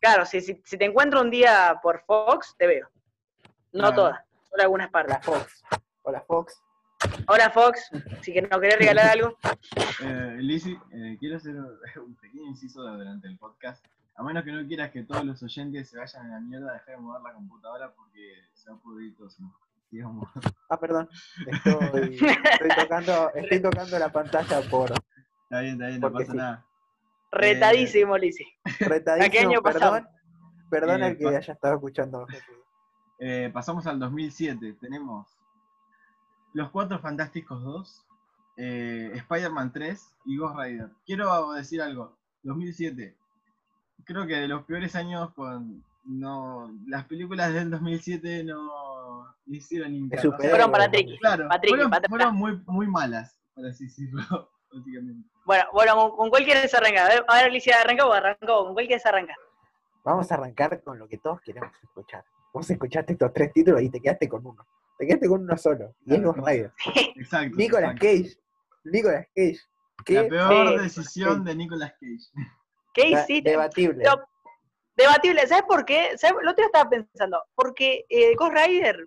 Claro, 0.00 0.24
si, 0.24 0.40
si, 0.40 0.60
si 0.64 0.78
te 0.78 0.84
encuentro 0.84 1.20
un 1.20 1.30
día 1.30 1.78
por 1.82 2.00
Fox, 2.04 2.54
te 2.56 2.66
veo. 2.66 2.88
No 3.72 3.80
Claro. 3.88 3.94
todas, 3.94 4.20
solo 4.50 4.62
algunas 4.62 4.90
partes. 4.90 5.16
Hola 5.26 5.38
Fox. 5.40 5.62
Hola 6.02 6.20
Fox. 6.22 6.62
Hola 7.28 7.50
Fox, 7.50 7.90
si 8.22 8.32
que 8.32 8.42
no 8.42 8.58
querés 8.60 8.78
regalar 8.78 9.06
algo. 9.12 9.36
Eh, 10.02 10.36
Lizzy, 10.38 10.76
eh, 10.92 11.16
quiero 11.20 11.36
hacer 11.36 11.54
un 11.56 12.16
pequeño 12.20 12.46
inciso 12.46 12.82
durante 12.82 13.26
el 13.28 13.36
podcast. 13.38 13.84
A 14.18 14.22
menos 14.24 14.42
que 14.42 14.50
no 14.50 14.66
quieras 14.66 14.90
que 14.90 15.04
todos 15.04 15.24
los 15.24 15.40
oyentes 15.44 15.88
se 15.90 15.96
vayan 15.96 16.26
a 16.26 16.28
la 16.34 16.40
mierda, 16.40 16.72
deja 16.72 16.90
de 16.90 16.96
mover 16.96 17.22
la 17.22 17.32
computadora 17.34 17.94
porque 17.94 18.34
se 18.52 18.68
va 18.68 18.76
a 18.76 18.80
pudrir 18.80 19.16
todo. 19.16 19.28
¿no? 19.38 19.54
Digamos. 19.92 20.28
Ah, 20.68 20.78
perdón. 20.78 21.08
Estoy, 21.46 22.14
estoy 22.16 22.70
tocando, 22.76 23.32
estoy 23.34 23.60
tocando 23.62 23.98
la 23.98 24.12
pantalla 24.12 24.60
por 24.68 24.90
Está 24.90 25.60
bien, 25.60 25.74
está 25.74 25.86
bien, 25.86 26.00
no 26.00 26.12
pasa 26.12 26.32
sí. 26.32 26.36
nada. 26.36 26.66
Retadísimo, 27.30 28.18
Lizzy. 28.18 28.44
retadísimo. 28.80 29.50
año? 29.50 29.62
Perdón, 29.62 30.08
perdón 30.68 31.02
Eh, 31.02 31.06
al 31.06 31.16
que 31.16 31.28
haya 31.28 31.52
estado 31.52 31.74
escuchando. 31.76 32.26
Eh, 33.20 33.50
pasamos 33.54 33.86
al 33.86 33.98
2007. 34.00 34.78
Tenemos 34.80 35.28
Los 36.54 36.70
Cuatro 36.70 36.98
Fantásticos 36.98 37.62
2, 37.62 38.06
eh, 38.56 39.12
Spider-Man 39.14 39.72
3 39.72 40.16
y 40.26 40.36
Ghost 40.38 40.56
Rider. 40.58 40.90
Quiero 41.06 41.52
decir 41.52 41.80
algo. 41.80 42.18
2007. 42.42 43.16
Creo 44.04 44.26
que 44.26 44.36
de 44.36 44.48
los 44.48 44.64
peores 44.64 44.94
años 44.96 45.32
con... 45.34 45.84
No, 46.04 46.70
las 46.86 47.04
películas 47.04 47.52
del 47.52 47.70
2007 47.70 48.42
no 48.44 49.26
hicieron 49.46 49.92
ni 49.92 50.04
Es 50.06 50.10
caso. 50.12 50.16
O 50.16 50.20
sea, 50.22 50.30
superhéroe. 50.30 50.50
Fueron 50.50 50.72
para 50.72 50.90
Tricky. 50.90 51.18
Claro, 51.18 51.48
Patrick, 51.48 51.70
fueron, 51.74 51.90
Patrick. 51.90 52.08
fueron 52.10 52.34
muy, 52.36 52.62
muy 52.66 52.86
malas, 52.86 53.38
por 53.54 53.66
así 53.66 53.84
decirlo, 53.84 54.22
básicamente. 54.72 55.28
Bueno, 55.44 55.64
bueno, 55.72 55.94
¿con, 55.96 56.16
con 56.16 56.30
cuál 56.30 56.44
quieres 56.44 56.72
arrancar? 56.72 57.10
A 57.10 57.14
ver, 57.14 57.24
a 57.28 57.34
ver, 57.36 57.44
Alicia, 57.46 57.76
¿arranca 57.82 58.06
o 58.06 58.12
arrancó? 58.12 58.64
¿Con 58.64 58.72
cuál 58.74 58.86
quieres 58.86 59.04
arrancar? 59.04 59.36
Vamos 60.02 60.30
a 60.32 60.34
arrancar 60.36 60.82
con 60.82 60.98
lo 60.98 61.06
que 61.06 61.18
todos 61.18 61.42
queremos 61.42 61.72
escuchar. 61.82 62.24
Vos 62.54 62.70
escuchaste 62.70 63.12
estos 63.12 63.32
tres 63.34 63.52
títulos 63.52 63.82
y 63.82 63.90
te 63.90 64.00
quedaste 64.00 64.28
con 64.30 64.46
uno. 64.46 64.66
Te 64.96 65.06
quedaste 65.06 65.28
con 65.28 65.42
uno 65.42 65.56
solo. 65.58 65.94
Y 66.06 66.14
es 66.14 66.22
Ghost 66.22 66.38
Rider. 66.38 66.72
Exacto. 67.16 67.56
Nicolas 67.56 67.92
exacto. 67.96 68.06
Cage. 68.06 68.40
Nicolas 68.84 69.26
Cage. 69.36 69.58
¿Qué 70.06 70.14
La 70.22 70.28
peor 70.28 70.68
Sí. 70.78 70.84
decisión 70.84 71.44
de 71.44 71.54
Nicolas 71.54 71.92
Cage. 72.00 72.46
¿Qué 72.92 73.08
hiciste? 73.08 73.50
Debatible. 73.50 74.04
Debatible, 74.96 75.46
¿sabes 75.46 75.64
por 75.68 75.84
qué? 75.84 76.18
¿Sabes? 76.18 76.42
Lo 76.42 76.50
otro 76.50 76.64
estaba 76.64 76.90
pensando, 76.90 77.40
porque 77.54 78.04
eh, 78.08 78.34
Ghost 78.34 78.54
Rider 78.56 79.06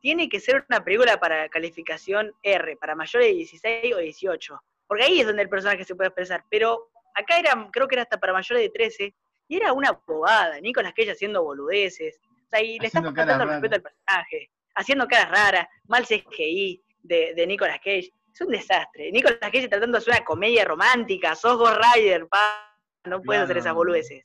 tiene 0.00 0.28
que 0.28 0.38
ser 0.38 0.64
una 0.68 0.84
película 0.84 1.18
para 1.18 1.48
calificación 1.48 2.32
R, 2.42 2.76
para 2.76 2.94
mayores 2.94 3.28
de 3.28 3.34
16 3.34 3.94
o 3.94 3.98
18, 3.98 4.62
porque 4.86 5.04
ahí 5.04 5.20
es 5.20 5.26
donde 5.26 5.42
el 5.42 5.48
personaje 5.48 5.84
se 5.84 5.96
puede 5.96 6.08
expresar, 6.08 6.44
pero 6.48 6.90
acá 7.14 7.38
era, 7.38 7.68
creo 7.72 7.88
que 7.88 7.96
era 7.96 8.02
hasta 8.02 8.20
para 8.20 8.32
mayores 8.32 8.62
de 8.62 8.70
13, 8.70 9.14
y 9.48 9.56
era 9.56 9.72
una 9.72 9.92
bobada, 10.06 10.60
Nicolas 10.60 10.92
Cage 10.92 11.10
haciendo 11.10 11.42
boludeces, 11.42 12.20
o 12.24 12.48
sea, 12.48 12.60
y 12.60 12.78
le 12.78 12.86
está 12.86 13.00
Haciendo 13.00 13.14
caras 13.14 13.38
faltando 13.38 13.52
respeto 13.52 13.74
al 13.74 13.82
personaje, 13.82 14.50
haciendo 14.76 15.08
caras 15.08 15.30
raras, 15.30 15.66
mal 15.88 16.06
CGI 16.06 16.82
de, 17.02 17.34
de 17.34 17.46
Nicolas 17.46 17.78
Cage, 17.78 18.12
es 18.32 18.40
un 18.40 18.48
desastre. 18.48 19.10
Nicolas 19.12 19.38
Cage 19.40 19.68
tratando 19.68 19.98
de 19.98 20.02
hacer 20.02 20.14
una 20.14 20.24
comedia 20.24 20.64
romántica, 20.64 21.34
sos 21.34 21.58
Ghost 21.58 21.80
Rider, 21.94 22.28
pa, 22.28 22.71
no 23.04 23.22
puedes 23.22 23.42
hacer 23.42 23.58
esas 23.58 23.74
boludeces. 23.74 24.24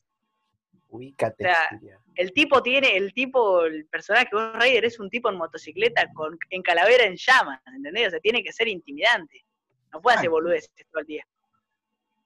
Ubícate. 0.90 1.44
O 1.46 1.48
sea, 1.48 1.68
Julián. 1.70 2.00
El 2.16 2.32
tipo 2.34 2.64
tiene, 2.64 2.96
el 2.96 3.14
tipo, 3.14 3.64
el 3.64 3.86
personaje 3.88 4.30
Ghost 4.32 4.56
Rider 4.62 4.86
es 4.86 5.00
un 5.00 5.10
tipo 5.10 5.30
en 5.30 5.38
motocicleta 5.38 6.12
con, 6.14 6.38
en 6.50 6.62
calavera 6.62 7.04
en 7.06 7.16
llamas, 7.18 7.62
¿entendés? 7.68 8.08
O 8.08 8.12
sea, 8.12 8.20
tiene 8.20 8.42
que 8.44 8.54
ser 8.54 8.68
intimidante. 8.68 9.44
No 9.92 10.02
puede 10.02 10.18
hacer 10.18 10.30
boludeces 10.30 10.72
todo 10.92 11.02
el 11.02 11.08
día. 11.08 11.28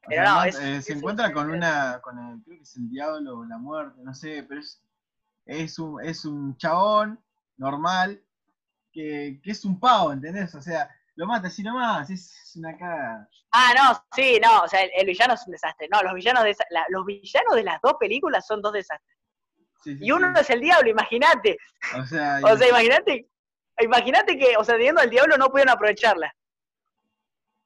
Pero 0.08 0.24
no, 0.24 0.44
es- 0.44 0.60
eh, 0.60 0.78
es 0.78 0.86
se 0.86 0.94
un- 0.94 0.98
encuentra 1.00 1.32
con 1.34 1.50
una, 1.52 2.00
con 2.02 2.18
el, 2.18 2.42
creo 2.44 2.58
que 2.58 2.64
es 2.64 2.76
el 2.76 2.90
diablo 2.90 3.40
o 3.40 3.46
la 3.46 3.58
muerte, 3.58 4.00
no 4.04 4.14
sé, 4.14 4.44
pero 4.48 4.60
es, 4.62 4.82
es 5.46 5.78
un, 5.80 6.04
es 6.04 6.26
un 6.26 6.56
chabón 6.58 7.20
normal 7.58 8.22
que, 8.92 9.40
que 9.44 9.52
es 9.52 9.64
un 9.66 9.80
pavo, 9.80 10.12
¿entendés? 10.12 10.54
O 10.56 10.62
sea, 10.62 10.90
lo 11.16 11.28
mata 11.28 11.48
así 11.48 11.62
nomás, 11.64 12.10
es 12.10 12.54
una 12.56 12.76
caga. 12.78 13.28
Ah, 13.52 13.74
no, 13.76 14.06
sí, 14.16 14.40
no, 14.42 14.62
o 14.64 14.68
sea, 14.68 14.82
el, 14.84 14.92
el 14.96 15.06
villano 15.06 15.34
es 15.34 15.46
un 15.46 15.52
desastre. 15.52 15.88
No, 15.92 16.02
los 16.04 16.14
villanos 16.14 16.44
de 16.44 16.52
esa- 16.52 16.66
la- 16.70 16.86
los 16.90 17.06
villanos 17.06 17.56
de 17.56 17.64
las 17.64 17.80
dos 17.82 17.96
películas 18.00 18.46
son 18.48 18.62
dos 18.62 18.74
desastres. 18.74 19.18
Sí, 19.84 19.98
sí, 19.98 20.06
Y 20.06 20.12
uno 20.12 20.34
sí. 20.36 20.42
es 20.42 20.50
el 20.52 20.62
diablo, 20.62 20.90
imagínate. 20.90 21.58
O 22.00 22.06
sea, 22.06 22.40
O 22.54 22.58
sea, 22.58 22.70
imagínate, 22.70 23.28
imagínate 23.82 24.38
que, 24.38 24.56
o 24.58 24.64
sea, 24.64 24.76
teniendo 24.76 25.02
al 25.02 25.10
diablo 25.10 25.38
no 25.38 25.50
pudieron 25.50 25.74
aprovecharla. 25.74 26.34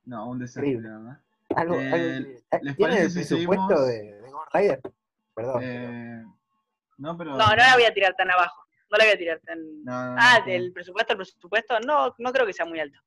no, 0.05 0.29
un 0.29 0.39
desastre, 0.39 0.77
verdad. 0.77 1.19
Algo, 1.55 1.75
eh, 1.75 1.91
algo- 1.93 2.63
¿les 2.63 2.75
¿Tiene 2.75 2.93
parece 2.95 3.03
el 3.03 3.11
si 3.11 3.15
presupuesto 3.35 3.77
seguimos? 3.77 3.87
de, 3.87 4.21
de 4.21 4.31
Ghost 4.31 4.53
Rider? 4.53 4.81
Perdón. 5.35 5.59
pero- 5.59 5.61
Eh, 5.61 6.23
no, 6.97 7.17
pero... 7.17 7.31
No, 7.31 7.47
no 7.49 7.55
la 7.55 7.73
voy 7.75 7.83
a 7.83 7.93
tirar 7.93 8.15
tan 8.15 8.31
abajo. 8.31 8.65
No 8.89 8.97
la 8.97 9.03
voy 9.05 9.13
a 9.13 9.17
tirar 9.17 9.39
tan. 9.41 9.83
No, 9.83 9.91
no, 10.05 10.15
no, 10.15 10.17
ah, 10.19 10.39
no. 10.39 10.45
del 10.45 10.71
presupuesto 10.71 11.13
al 11.13 11.17
presupuesto, 11.17 11.79
no, 11.81 12.15
no 12.17 12.31
creo 12.31 12.45
que 12.45 12.53
sea 12.53 12.65
muy 12.65 12.79
alto. 12.79 12.99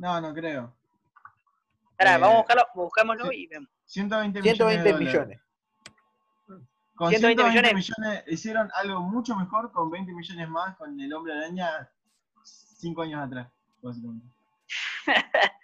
No, 0.00 0.20
no 0.20 0.32
creo. 0.34 0.72
Pará, 1.96 2.14
Eh, 2.14 2.18
vamos 2.18 2.34
a 2.34 2.38
buscarlo, 2.38 2.64
buscámoslo 2.74 3.32
y 3.32 3.46
vemos. 3.46 3.68
120, 3.84 4.40
120 4.40 4.82
millones. 4.82 4.84
de 4.84 5.04
millones. 5.04 5.40
dólares. 6.46 6.70
Con 6.94 7.08
120 7.10 7.42
120 7.42 7.74
millones. 7.74 7.90
millones. 7.98 8.24
hicieron 8.28 8.70
algo 8.74 9.00
mucho 9.00 9.36
mejor 9.36 9.70
con 9.72 9.90
20 9.90 10.12
millones 10.12 10.48
más 10.48 10.76
con 10.76 10.98
el 10.98 11.12
hombre 11.12 11.34
araña 11.34 11.90
5 12.42 13.02
años 13.02 13.22
atrás, 13.26 13.48
básicamente. 13.82 14.26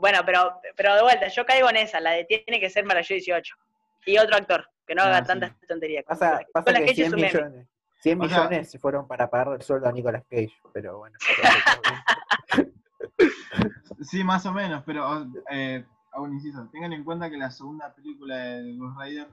Bueno, 0.00 0.20
pero, 0.24 0.60
pero 0.76 0.94
de 0.94 1.02
vuelta, 1.02 1.28
yo 1.28 1.46
caigo 1.46 1.70
en 1.70 1.76
esa, 1.76 1.98
la 1.98 2.10
de 2.12 2.24
tiene 2.24 2.60
que 2.60 2.68
ser 2.68 2.84
mayor 2.84 3.04
18. 3.06 3.56
Y 4.04 4.18
otro 4.18 4.36
actor, 4.36 4.68
que 4.86 4.94
no 4.94 5.02
Ah, 5.02 5.06
haga 5.06 5.20
sí. 5.22 5.26
tantas 5.28 5.52
tonterías. 5.66 6.04
Pasa, 6.04 6.40
pasa 6.52 6.70
Nicolas 6.72 6.80
que 6.80 6.86
Cage 6.86 6.94
100 6.94 7.06
es 7.06 7.12
un 7.14 7.20
meme. 7.20 7.32
millones. 7.32 7.68
100 8.02 8.20
O 8.20 8.28
sea- 8.28 8.36
millones 8.38 8.70
se 8.70 8.78
fueron 8.78 9.08
para 9.08 9.28
pagar 9.30 9.54
el 9.54 9.62
sueldo 9.62 9.88
a 9.88 9.92
Nicolas 9.92 10.22
Cage, 10.30 10.52
pero 10.74 10.98
bueno. 10.98 11.18
Sí, 14.02 14.22
más 14.24 14.46
o 14.46 14.52
menos, 14.52 14.82
pero 14.86 15.26
eh, 15.50 15.84
hago 16.12 16.24
un 16.24 16.34
inciso. 16.34 16.68
Tengan 16.72 16.92
en 16.92 17.04
cuenta 17.04 17.28
que 17.30 17.36
la 17.36 17.50
segunda 17.50 17.92
película 17.94 18.36
de 18.36 18.76
Ghost 18.76 18.98
Rider 19.00 19.28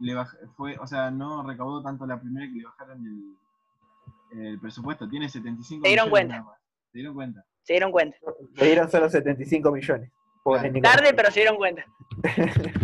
le 0.00 0.14
baj- 0.14 0.54
fue, 0.56 0.76
o 0.78 0.86
sea, 0.86 1.10
no 1.10 1.42
recaudó 1.46 1.82
tanto 1.82 2.06
la 2.06 2.20
primera 2.20 2.46
que 2.46 2.58
le 2.58 2.64
bajaron 2.64 3.36
el, 4.32 4.44
el 4.46 4.60
presupuesto. 4.60 5.08
Tiene 5.08 5.28
75 5.28 5.82
Se 5.84 5.88
dieron 5.88 6.06
millones 6.08 6.42
cuenta. 6.42 6.58
Se 6.92 6.98
dieron 6.98 7.14
cuenta. 7.14 7.44
Se 7.62 7.72
dieron 7.74 7.92
cuenta. 7.92 8.16
Le 8.54 8.66
dieron 8.66 8.90
solo 8.90 9.08
75 9.10 9.70
millones. 9.72 10.10
Claro. 10.44 10.80
Tarde, 10.80 11.12
pero 11.14 11.30
se 11.30 11.40
dieron 11.40 11.56
cuenta. 11.56 11.84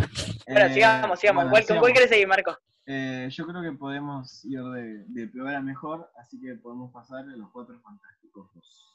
Bueno, 0.45 0.65
Eh, 0.67 0.73
sigamos, 0.73 1.19
sigamos. 1.21 1.43
bueno, 1.45 1.51
¿Cuál, 1.51 1.61
¿Con 1.61 1.67
sigamos. 1.67 1.81
cuál 1.81 1.91
quieres 1.93 2.09
seguir, 2.09 2.27
Marco? 2.27 2.57
Eh, 2.85 3.29
yo 3.31 3.47
creo 3.47 3.61
que 3.61 3.71
podemos 3.71 4.43
ir 4.43 4.61
de, 4.61 5.05
de 5.07 5.27
peor 5.29 5.55
a 5.55 5.61
mejor, 5.61 6.11
así 6.21 6.37
que 6.37 6.55
podemos 6.55 6.91
pasar 6.91 7.19
a 7.21 7.37
los 7.37 7.49
cuatro 7.51 7.79
fantásticos. 7.79 8.92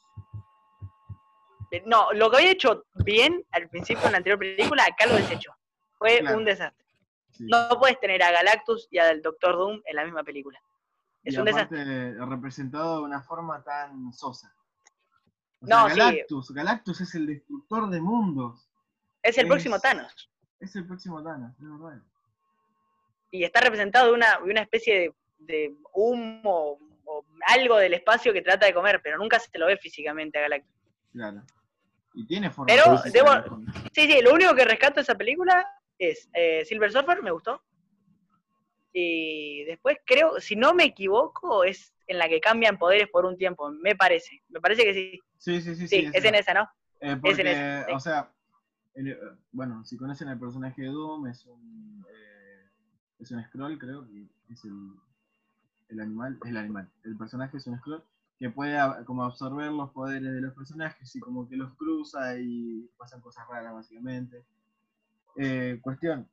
Eh, 1.71 1.83
No, 1.85 2.11
lo 2.13 2.29
que 2.29 2.37
había 2.37 2.51
hecho 2.51 2.85
bien 2.95 3.45
al 3.51 3.69
principio 3.69 4.05
en 4.05 4.11
la 4.13 4.17
anterior 4.17 4.39
película, 4.39 4.83
acá 4.85 5.05
lo 5.05 5.15
deshecho. 5.15 5.51
Fue 5.97 6.19
Claro. 6.19 6.37
un 6.37 6.45
desastre. 6.45 6.85
Sí. 7.31 7.45
No 7.47 7.69
puedes 7.79 7.99
tener 7.99 8.21
a 8.23 8.31
Galactus 8.31 8.87
y 8.91 8.97
al 8.97 9.21
Doctor 9.21 9.55
Doom 9.55 9.81
en 9.85 9.95
la 9.95 10.03
misma 10.03 10.23
película. 10.23 10.59
Es 11.23 11.33
y 11.33 11.37
un 11.37 11.47
aparte, 11.47 11.75
desastre. 11.75 12.25
representado 12.25 12.97
de 12.99 13.03
una 13.03 13.21
forma 13.21 13.63
tan 13.63 14.11
sosa. 14.13 14.53
O 15.61 15.67
No, 15.67 15.85
sea, 15.85 15.89
sí. 15.93 15.99
Galactus, 15.99 16.51
Galactus 16.51 17.01
es 17.01 17.15
el 17.15 17.27
destructor 17.27 17.89
de 17.89 18.01
mundos. 18.01 18.69
Es 19.21 19.37
el 19.37 19.45
es- 19.45 19.49
próximo 19.49 19.79
Thanos. 19.79 20.31
Es 20.59 20.75
el 20.75 20.85
próximo 20.87 21.21
Thanos, 21.23 21.51
es 21.59 21.69
verdad. 21.69 22.01
Y 23.31 23.43
está 23.43 23.61
representado 23.61 24.07
de 24.07 24.13
una, 24.13 24.37
de 24.39 24.51
una 24.51 24.61
especie 24.61 24.95
de, 24.99 25.13
de 25.39 25.75
humo 25.93 26.77
o 27.05 27.25
algo 27.47 27.77
del 27.77 27.93
espacio 27.93 28.33
que 28.33 28.41
trata 28.41 28.65
de 28.65 28.73
comer, 28.73 29.01
pero 29.03 29.17
nunca 29.17 29.39
se 29.39 29.57
lo 29.57 29.67
ve 29.67 29.77
físicamente 29.77 30.37
a 30.39 30.41
Galactus. 30.41 30.73
Claro. 31.13 31.41
Y 32.13 32.25
tiene 32.25 32.49
forma 32.49 32.73
Pero 32.73 32.97
debo-. 33.13 33.61
Sí, 33.93 34.11
sí, 34.11 34.21
lo 34.21 34.33
único 34.33 34.55
que 34.55 34.65
rescato 34.65 34.95
de 34.95 35.01
esa 35.01 35.15
película 35.15 35.65
es 35.97 36.29
eh, 36.33 36.63
Silver 36.65 36.91
Surfer, 36.91 37.21
me 37.21 37.31
gustó. 37.31 37.61
Y 38.91 39.63
después 39.65 39.97
creo, 40.05 40.39
si 40.39 40.55
no 40.55 40.73
me 40.73 40.85
equivoco, 40.85 41.63
es 41.63 41.93
en 42.07 42.17
la 42.17 42.27
que 42.27 42.41
cambian 42.41 42.77
poderes 42.77 43.07
por 43.09 43.25
un 43.25 43.37
tiempo, 43.37 43.69
me 43.71 43.95
parece. 43.95 44.41
Me 44.49 44.59
parece 44.59 44.83
que 44.83 44.93
sí. 44.93 45.19
Sí, 45.37 45.61
sí, 45.61 45.75
sí. 45.75 45.87
Sí, 45.87 46.01
sí, 46.01 46.11
es 46.13 46.25
en 46.25 46.35
esa, 46.35 46.53
¿no? 46.53 46.69
Eh, 47.01 47.19
es 47.23 47.39
en 47.39 47.47
esa, 47.47 47.85
sí. 47.85 47.91
o 47.93 47.99
sea, 47.99 48.31
el- 48.95 49.09
eh, 49.09 49.17
bueno, 49.51 49.85
si 49.85 49.95
conocen 49.95 50.27
el 50.29 50.39
personaje 50.39 50.81
de 50.81 50.87
Doom, 50.89 51.27
es 51.27 51.45
un, 51.45 52.05
eh, 52.09 52.65
es 53.19 53.31
un 53.31 53.43
scroll, 53.45 53.77
creo 53.77 54.05
que 54.07 54.25
es 54.51 54.65
el, 54.65 54.73
el 55.89 55.99
animal, 56.01 56.37
es 56.43 56.49
el 56.49 56.57
animal. 56.57 56.89
El 57.05 57.15
personaje 57.15 57.57
es 57.57 57.67
un 57.67 57.77
scroll 57.77 58.03
que 58.39 58.49
puede 58.49 58.79
como 59.05 59.25
absorber 59.25 59.69
los 59.69 59.91
poderes 59.91 60.31
de 60.31 60.39
los 60.39 60.53
personajes 60.53 61.13
y 61.13 61.19
como 61.19 61.47
que 61.47 61.57
los 61.57 61.73
cruza 61.75 62.37
y 62.39 62.89
pasan 62.97 63.19
cosas 63.19 63.45
raras, 63.49 63.73
básicamente. 63.73 64.45
Eh, 65.35 65.79
cuestión. 65.81 66.25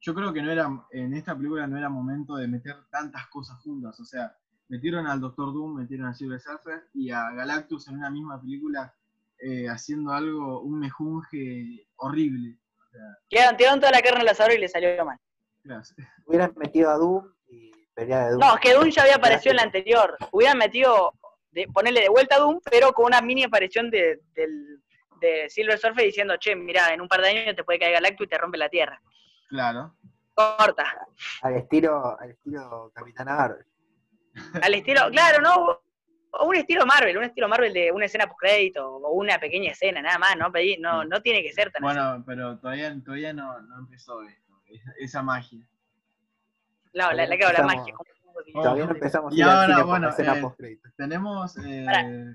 Yo 0.00 0.14
creo 0.14 0.32
que 0.32 0.40
no 0.40 0.50
era, 0.50 0.70
en 0.90 1.12
esta 1.12 1.36
película 1.36 1.66
no 1.66 1.76
era 1.76 1.90
momento 1.90 2.34
de 2.36 2.48
meter 2.48 2.76
tantas 2.90 3.26
cosas 3.26 3.58
juntas, 3.58 4.00
o 4.00 4.04
sea, 4.06 4.34
metieron 4.68 5.06
al 5.06 5.20
Doctor 5.20 5.52
Doom, 5.52 5.76
metieron 5.76 6.06
a 6.06 6.14
Silver 6.14 6.40
Surfer 6.40 6.88
y 6.94 7.10
a 7.10 7.30
Galactus 7.32 7.86
en 7.88 7.96
una 7.96 8.08
misma 8.08 8.40
película 8.40 8.94
eh, 9.38 9.68
haciendo 9.68 10.12
algo, 10.12 10.62
un 10.62 10.78
mejunje 10.78 11.86
horrible. 11.96 12.56
O 12.78 12.90
sea, 12.90 13.18
Tiraron, 13.28 13.56
tiraron 13.58 13.80
toda 13.80 13.92
la 13.92 14.00
carne 14.00 14.20
al 14.20 14.28
asador 14.28 14.54
y 14.54 14.58
le 14.58 14.68
salió 14.68 15.04
mal. 15.04 15.18
Hubieran 16.24 16.54
metido 16.56 16.88
a 16.88 16.94
Doom 16.94 17.30
pelea 17.94 18.24
de 18.24 18.30
Doom. 18.32 18.40
No, 18.40 18.54
es 18.54 18.60
que 18.60 18.74
Doom 18.74 18.90
ya 18.90 19.02
había 19.02 19.16
aparecido 19.16 19.52
en 19.52 19.56
la 19.56 19.62
anterior. 19.62 20.16
Hubieran 20.32 20.58
metido, 20.58 21.14
de, 21.50 21.66
ponerle 21.68 22.02
de 22.02 22.08
vuelta 22.08 22.36
a 22.36 22.38
Doom, 22.40 22.60
pero 22.70 22.92
con 22.92 23.06
una 23.06 23.20
mini 23.20 23.44
aparición 23.44 23.90
de, 23.90 24.20
del, 24.34 24.82
de 25.20 25.48
Silver 25.48 25.78
Surfer 25.78 26.04
diciendo, 26.04 26.36
che, 26.38 26.56
mira, 26.56 26.92
en 26.92 27.00
un 27.00 27.08
par 27.08 27.20
de 27.20 27.28
años 27.28 27.56
te 27.56 27.64
puede 27.64 27.78
caer 27.78 27.92
Galactus 27.92 28.26
y 28.26 28.30
te 28.30 28.38
rompe 28.38 28.58
la 28.58 28.68
Tierra. 28.68 29.00
claro. 29.48 29.94
Corta. 30.32 31.06
Al 31.42 31.56
estilo, 31.56 32.18
al 32.18 32.30
estilo 32.30 32.90
Capitana 32.94 33.36
Marvel. 33.36 33.66
Al 34.62 34.74
estilo, 34.74 35.10
claro, 35.10 35.42
¿no? 35.42 35.80
O 36.32 36.46
un 36.46 36.54
estilo 36.54 36.86
Marvel, 36.86 37.18
un 37.18 37.24
estilo 37.24 37.48
Marvel 37.48 37.72
de 37.72 37.90
una 37.90 38.06
escena 38.06 38.26
post 38.26 38.38
crédito 38.38 38.88
o 38.88 39.12
una 39.12 39.38
pequeña 39.38 39.72
escena, 39.72 40.00
nada 40.00 40.18
más, 40.18 40.36
no 40.36 40.52
pedí, 40.52 40.78
no, 40.78 41.04
no 41.04 41.20
tiene 41.20 41.42
que 41.42 41.52
ser 41.52 41.72
tan 41.72 41.84
así. 41.84 41.94
Bueno, 41.98 42.24
pero 42.24 42.58
todavía, 42.58 42.94
todavía 43.04 43.32
no, 43.32 43.60
no 43.60 43.80
empezó 43.80 44.22
esto, 44.22 44.62
esa, 44.66 44.92
esa 44.98 45.22
magia. 45.22 45.60
No, 46.92 47.12
la, 47.12 47.26
la, 47.26 47.36
claro, 47.36 47.52
la 47.52 47.58
Empezamos. 47.60 47.76
magia. 47.76 47.94
Oh, 48.54 48.62
Todavía 48.62 48.86
no 48.86 48.92
empezamos 48.92 49.34
y 49.36 49.42
ahora, 49.42 49.82
bueno, 49.84 50.08
eh, 50.08 50.40
post-crédito. 50.40 50.88
Tenemos. 50.96 51.56
Eh, 51.58 51.84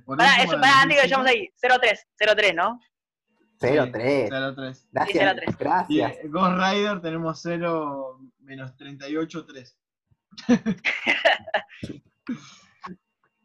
último, 0.05 0.43
eso, 0.43 0.53
la 0.55 0.61
pará, 0.61 0.81
antes 0.83 1.01
que 1.01 1.01
2007. 1.01 1.01
vayamos 1.01 1.27
ahí, 1.27 1.49
03, 1.59 2.07
03, 2.35 2.55
¿no? 2.55 2.79
0-3. 3.59 4.29
0-3. 4.29 4.87
Gracias, 4.91 5.23
0-3. 5.35 5.43
Y 5.89 5.97
gracias. 5.97 6.11
eh, 6.23 6.27
Ghost 6.29 6.57
Rider 6.59 7.01
tenemos 7.01 7.41
0 7.41 8.19
menos 8.39 8.75
38-3. 8.77 9.75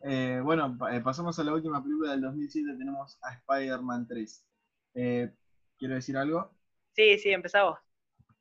Eh, 0.03 0.41
bueno, 0.43 0.79
eh, 0.91 1.01
pasamos 1.03 1.39
a 1.39 1.45
la 1.45 1.53
última 1.53 1.83
película 1.83 2.13
del 2.13 2.23
2007. 2.23 2.75
Tenemos 2.79 3.19
a 3.23 3.35
Spider-Man 3.35 4.07
3. 4.09 4.47
Eh, 4.95 5.31
¿Quiero 5.79 5.95
decir 5.95 6.17
algo? 6.17 6.55
Sí, 6.95 7.19
sí, 7.19 7.31
empezamos. 7.31 7.79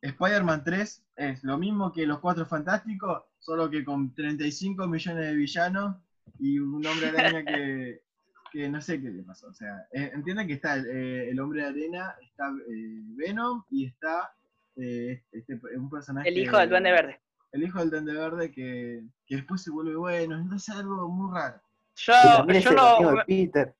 Spider-Man 0.01 0.63
3 0.63 1.03
es 1.17 1.43
lo 1.43 1.57
mismo 1.57 1.91
que 1.91 2.05
Los 2.05 2.19
Cuatro 2.19 2.45
Fantásticos, 2.45 3.23
solo 3.39 3.69
que 3.69 3.83
con 3.83 4.13
35 4.13 4.87
millones 4.87 5.25
de 5.25 5.35
villanos 5.35 5.95
y 6.39 6.59
un 6.59 6.85
hombre 6.85 7.09
araña 7.09 7.43
que, 7.43 8.01
que 8.51 8.69
no 8.69 8.81
sé 8.81 9.01
qué 9.01 9.09
le 9.09 9.23
pasó. 9.23 9.47
O 9.47 9.53
sea, 9.53 9.87
eh, 9.91 10.11
entienden 10.13 10.47
que 10.47 10.53
está 10.53 10.75
el, 10.75 10.85
eh, 10.87 11.29
el 11.29 11.39
hombre 11.39 11.63
de 11.63 11.67
arena, 11.67 12.15
está 12.21 12.49
eh, 12.49 13.01
Venom 13.15 13.63
y 13.69 13.85
está 13.85 14.33
eh, 14.77 15.23
este, 15.31 15.59
un 15.77 15.89
personaje. 15.89 16.29
El 16.29 16.37
hijo 16.37 16.57
del 16.57 16.69
Duende 16.69 16.91
Verde. 16.91 17.19
El 17.51 17.63
hijo 17.63 17.79
del 17.79 17.89
Duende 17.89 18.13
Verde 18.13 18.51
que, 18.51 19.03
que 19.25 19.35
después 19.35 19.61
se 19.61 19.71
vuelve 19.71 19.95
bueno. 19.95 20.37
Entonces 20.37 20.69
es 20.69 20.75
algo 20.75 21.09
muy 21.09 21.33
raro. 21.33 21.61
Yo, 21.95 22.13
yo 22.47 23.11
de 23.11 23.23
Peter. 23.27 23.75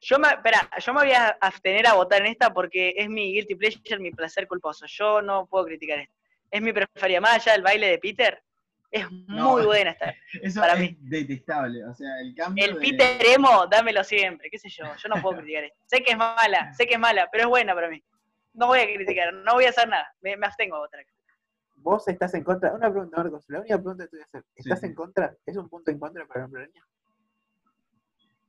Yo 0.00 0.18
me, 0.18 0.28
espera, 0.28 0.68
yo 0.78 0.94
me 0.94 1.00
voy 1.02 1.12
a 1.12 1.28
abstener 1.40 1.86
a 1.86 1.94
votar 1.94 2.20
en 2.22 2.28
esta 2.28 2.52
porque 2.52 2.94
es 2.96 3.08
mi 3.08 3.32
guilty 3.34 3.54
pleasure, 3.54 3.98
mi 3.98 4.10
placer 4.10 4.46
culposo. 4.48 4.86
Yo 4.86 5.20
no 5.20 5.46
puedo 5.46 5.66
criticar 5.66 5.98
esto. 5.98 6.14
Es 6.50 6.62
mi 6.62 6.72
preferida. 6.72 7.20
Más 7.20 7.34
allá 7.34 7.52
del 7.52 7.62
baile 7.62 7.86
de 7.88 7.98
Peter, 7.98 8.42
es 8.90 9.06
No. 9.28 9.52
muy 9.52 9.64
buena 9.66 9.90
esta. 9.90 10.14
Eso 10.42 10.60
Para 10.60 10.72
es 10.74 10.80
mí. 10.80 10.96
detestable. 11.00 11.84
O 11.84 11.94
sea, 11.94 12.18
el 12.20 12.34
cambio. 12.34 12.64
El 12.64 12.74
de- 12.74 12.80
Peter 12.80 13.26
emo, 13.26 13.66
dámelo 13.70 14.02
siempre, 14.02 14.48
qué 14.50 14.58
sé 14.58 14.68
yo. 14.70 14.84
Yo 14.96 15.08
no 15.10 15.20
puedo 15.20 15.36
criticar 15.38 15.64
esto. 15.64 15.78
Sé 15.86 16.02
que 16.02 16.12
es 16.12 16.16
mala, 16.16 16.72
sé 16.74 16.86
que 16.86 16.94
es 16.94 17.00
mala, 17.00 17.28
pero 17.30 17.44
es 17.44 17.48
buena 17.50 17.74
para 17.74 17.88
mí. 17.90 18.02
No 18.54 18.66
voy 18.68 18.80
a 18.80 18.84
criticar, 18.86 19.32
no 19.32 19.52
voy 19.54 19.66
a 19.66 19.68
hacer 19.68 19.86
nada. 19.88 20.12
Me, 20.22 20.36
me 20.36 20.46
abstengo 20.46 20.76
a 20.76 20.80
votar. 20.80 21.04
Vos 21.76 22.08
estás 22.08 22.34
en 22.34 22.42
contra. 22.42 22.72
Una 22.74 22.90
pregunta, 22.90 23.16
Marcos. 23.18 23.44
La 23.48 23.60
única 23.60 23.76
pregunta 23.76 24.04
que 24.04 24.10
te 24.10 24.16
voy 24.16 24.22
a 24.22 24.26
hacer. 24.26 24.44
¿Estás 24.56 24.80
Sí. 24.80 24.86
en 24.86 24.94
contra? 24.94 25.34
¿Es 25.46 25.56
un 25.56 25.68
punto 25.68 25.90
en 25.90 25.98
contra 25.98 26.26
para 26.26 26.44
araña? 26.44 26.84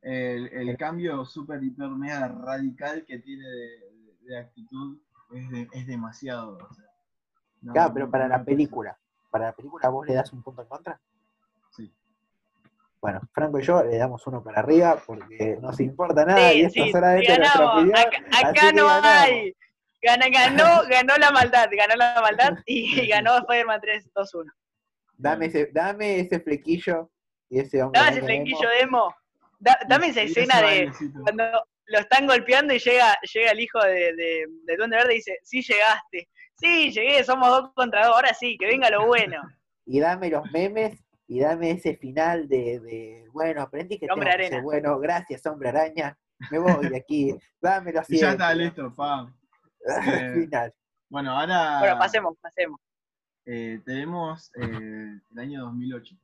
El, 0.02 0.48
el 0.68 0.76
cambio 0.76 1.24
súper, 1.24 1.62
hiper, 1.62 1.88
mega 1.88 2.28
radical 2.28 3.04
que 3.06 3.18
tiene 3.18 3.44
de, 3.48 3.70
de 4.22 4.38
actitud 4.38 4.98
es, 5.34 5.48
de- 5.50 5.68
es 5.72 5.86
demasiado. 5.86 6.58
o 6.58 6.74
sea, 6.74 6.84
no- 7.62 7.72
Claro, 7.72 7.94
pero 7.94 8.10
para 8.10 8.28
la 8.28 8.44
película. 8.44 8.98
¿Para 9.30 9.46
la 9.46 9.52
película 9.52 9.88
vos 9.88 10.06
le 10.06 10.14
das 10.14 10.32
un 10.32 10.42
punto 10.42 10.60
en 10.62 10.68
contra? 10.68 11.00
Sí. 11.70 11.90
Bueno, 13.00 13.20
Franco 13.32 13.58
y 13.58 13.62
yo 13.62 13.82
le 13.82 13.96
damos 13.96 14.26
uno 14.26 14.42
para 14.44 14.60
arriba 14.60 15.00
porque 15.06 15.56
no 15.60 15.72
se 15.72 15.84
importa 15.84 16.24
nada 16.26 16.52
y 16.52 16.58
Sí, 16.58 16.62
esto 16.66 16.84
sí, 16.84 16.92
solamente 16.92 17.32
es 17.32 17.38
nuestra 17.38 17.60
ganamos. 17.60 17.82
opinión. 17.82 17.98
Acá, 18.44 18.72
no 18.72 18.86
ganamos. 18.86 19.04
hay. 19.06 19.56
Gana, 20.02 20.26
ganó, 20.28 20.82
ganó 20.88 21.16
la 21.16 21.30
maldad, 21.30 21.68
ganó 21.76 21.94
la 21.96 22.20
maldad 22.20 22.58
y 22.66 23.06
ganó 23.08 23.38
Spider-Man 23.38 23.80
3 23.80 24.12
2-1. 24.14 24.52
Dame 25.16 25.46
ese, 25.46 25.70
dame 25.72 26.20
ese 26.20 26.40
flequillo 26.40 27.10
y 27.48 27.60
ese 27.60 27.82
hombre. 27.82 28.00
Dame 28.00 28.16
ese 28.18 28.22
flequillo 28.26 28.68
emo. 28.80 28.98
demo. 28.98 29.14
Da- 29.62 29.78
dame 29.88 30.08
esa 30.08 30.22
ese 30.22 30.40
escena 30.40 30.56
de 30.60 30.64
bailecito. 30.66 31.20
cuando 31.22 31.44
lo 31.86 31.98
están 31.98 32.26
golpeando 32.26 32.74
y 32.74 32.78
llega, 32.78 33.16
llega 33.32 33.50
el 33.52 33.60
hijo 33.60 33.78
de, 33.80 34.12
de, 34.14 34.46
de 34.64 34.76
Duende 34.76 34.96
Verde 34.96 35.12
y 35.12 35.16
dice, 35.16 35.38
sí 35.42 35.62
llegaste. 35.62 36.28
Sí, 36.54 36.90
llegué, 36.90 37.22
somos 37.24 37.48
dos 37.48 37.72
contra 37.74 38.06
dos, 38.06 38.16
ahora 38.16 38.34
sí, 38.34 38.56
que 38.58 38.66
venga 38.66 38.90
lo 38.90 39.06
bueno. 39.06 39.40
Y 39.84 39.98
dame 39.98 40.30
los 40.30 40.48
memes 40.52 41.02
y 41.26 41.40
dame 41.40 41.72
ese 41.72 41.96
final 41.96 42.48
de, 42.48 42.78
de 42.78 43.28
bueno, 43.32 43.62
aprendí 43.62 43.98
que 43.98 44.06
Hombre 44.10 44.30
tengo 44.30 44.36
que 44.38 44.44
ser 44.44 44.52
arena. 44.54 44.62
bueno, 44.62 44.98
gracias, 45.00 45.44
hombre 45.46 45.68
araña. 45.70 46.16
Me 46.50 46.58
voy 46.58 46.88
de 46.88 46.96
aquí, 46.96 47.34
dámelo 47.60 47.98
así. 48.00 48.14
Y 48.16 48.20
ya 48.20 48.30
está 48.32 48.54
listo, 48.54 48.94
pa. 48.94 49.32
Eh, 50.06 50.32
final. 50.34 50.72
Bueno, 51.08 51.36
ahora 51.38 51.80
Bueno, 51.80 51.98
pasemos, 51.98 52.36
pasemos. 52.40 52.80
eh, 53.44 53.80
tenemos 53.84 54.50
eh, 54.54 55.18
el 55.32 55.38
año 55.38 55.62
2008. 55.62 56.14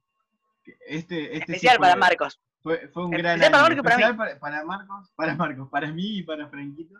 que 0.62 0.76
Este, 0.86 1.24
este 1.24 1.34
sí 1.34 1.53
Especial 1.53 1.76
fue- 1.78 1.82
para 1.86 1.97
Marcos. 1.97 2.41
Fue, 2.69 2.89
fue 2.89 3.07
un 3.07 3.14
Especial 3.14 3.39
gran 3.39 3.53
para 3.53 3.64
año. 3.66 3.83
Para 3.83 3.97
mí. 3.97 4.03
Especial 4.03 4.16
para, 4.16 4.39
para 4.39 4.64
Marcos, 4.64 5.11
para 5.16 5.35
Marcos, 5.35 5.69
para 5.71 5.87
mí 5.93 6.19
y 6.19 6.23
para 6.23 6.49
Franquito. 6.49 6.95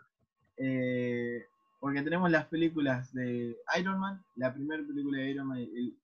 Eh, 0.57 1.45
porque 1.79 2.01
tenemos 2.01 2.29
las 2.31 2.45
películas 2.45 3.13
de 3.13 3.55
Iron 3.79 3.99
Man, 3.99 4.23
la 4.35 4.53
primera 4.53 4.81
película 4.83 5.19
de 5.19 5.29
Iron 5.29 5.47
Man, 5.47 5.59
el 5.59 5.95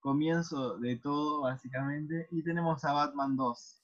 comienzo 0.00 0.76
de 0.78 0.96
todo, 0.96 1.40
básicamente. 1.42 2.28
Y 2.30 2.42
tenemos 2.42 2.84
a 2.84 2.92
Batman 2.92 3.34
2. 3.36 3.80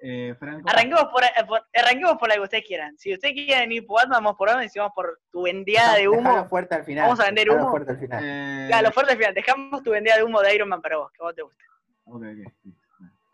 Eh, 0.00 0.34
Franco. 0.38 0.68
Arranquemos 0.70 1.04
por, 1.06 1.24
eh, 1.24 1.28
por- 1.46 1.66
arranquemos 1.74 2.16
por 2.18 2.28
la 2.28 2.36
que 2.36 2.40
ustedes 2.42 2.64
quieran. 2.64 2.96
Si 2.98 3.12
ustedes 3.12 3.34
quieren 3.34 3.72
ir 3.72 3.84
por 3.84 3.96
Batman, 4.00 4.22
vamos 4.24 4.36
por 4.38 4.46
Batman 4.48 4.64
y 4.66 4.68
si 4.68 4.78
vamos 4.78 4.94
por 4.94 5.20
tu 5.32 5.42
vendeada 5.42 5.96
de 5.96 6.08
humo. 6.08 6.48
fuerte 6.48 6.74
al 6.76 6.84
final. 6.84 7.04
Vamos 7.04 7.20
a 7.20 7.24
vender 7.24 7.50
humo. 7.50 7.70
fuerte 7.70 7.90
al 7.92 7.98
final. 7.98 8.20
Eh, 8.24 8.64
Claro, 8.68 8.86
lo 8.88 8.92
fuerte 8.92 9.12
al 9.12 9.18
final. 9.18 9.34
Dejamos 9.34 9.82
tu 9.82 9.90
vendeada 9.90 10.18
de 10.18 10.24
humo 10.24 10.40
de 10.40 10.54
Iron 10.54 10.68
Man 10.68 10.80
para 10.80 10.98
vos, 10.98 11.10
que 11.10 11.18
a 11.20 11.24
vos 11.26 11.34
te 11.34 11.42
gusta. 11.42 11.64
ok, 12.04 12.14
ok, 12.14 12.22
listo. 12.64 12.87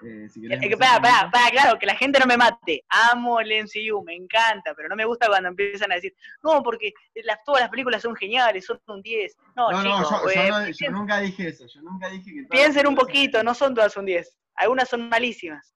Eh, 0.07 0.29
si 0.29 0.41
querés 0.43 0.63
empezar, 0.63 1.01
para, 1.01 1.31
para, 1.31 1.51
claro, 1.51 1.79
que 1.79 1.87
la 1.87 1.97
gente 1.97 2.19
no 2.19 2.27
me 2.27 2.37
mate. 2.37 2.85
Amo 3.13 3.41
el 3.41 3.51
MCU, 3.65 4.03
me 4.05 4.15
encanta, 4.15 4.75
pero 4.75 4.89
no 4.89 4.97
me 4.97 5.05
gusta 5.05 5.29
cuando 5.29 5.49
empiezan 5.49 5.91
a 5.93 5.97
decir, 5.97 6.15
no, 6.43 6.63
porque 6.63 6.93
las, 7.25 7.43
todas 7.45 7.63
las 7.63 7.71
películas 7.71 8.03
son 8.03 8.15
geniales, 8.15 8.67
son 8.67 8.81
un 8.89 9.01
10. 9.03 9.37
No, 9.57 9.71
No, 9.71 9.83
chicos, 9.83 10.11
yo, 10.11 10.25
yo 10.35 10.41
eh, 10.41 10.49
no- 10.51 10.59
yo 10.59 10.65
piensen, 10.65 10.93
nunca 10.93 11.21
dije 11.21 11.49
eso. 11.49 11.67
Yo 11.67 11.81
nunca 11.83 12.09
dije 12.09 12.33
que. 12.33 12.43
piensen 12.51 12.87
un 12.87 12.95
poquito, 12.95 13.43
no 13.43 13.55
son 13.55 13.75
todas 13.75 13.97
un 13.97 14.05
10. 14.07 14.39
Algunas 14.57 14.89
son 14.89 15.09
malísimas. 15.09 15.75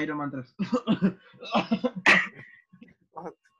Iron 0.00 0.18
Man 0.18 0.30
3. 0.30 0.54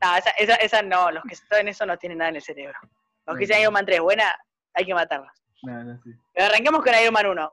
No, 0.03 0.17
esa, 0.17 0.31
esa, 0.39 0.55
esa 0.55 0.83
no, 0.83 1.11
los 1.11 1.23
que 1.25 1.35
están 1.35 1.61
en 1.61 1.69
eso 1.69 1.85
no 1.85 1.95
tienen 1.99 2.19
nada 2.19 2.31
en 2.31 2.37
el 2.37 2.43
cerebro. 2.43 2.79
Los 3.27 3.37
que 3.37 3.41
dicen. 3.41 3.61
Iron 3.61 3.75
Man 3.75 3.85
3, 3.85 4.01
buena, 4.01 4.35
hay 4.73 4.87
que 4.87 4.95
matarlos. 4.95 5.31
no, 5.63 5.85
no, 5.85 6.01
sí. 6.03 6.11
Pero 6.33 6.47
arranquemos 6.47 6.83
con 6.83 6.95
Iron 6.95 7.13
Man 7.13 7.27
1. 7.27 7.53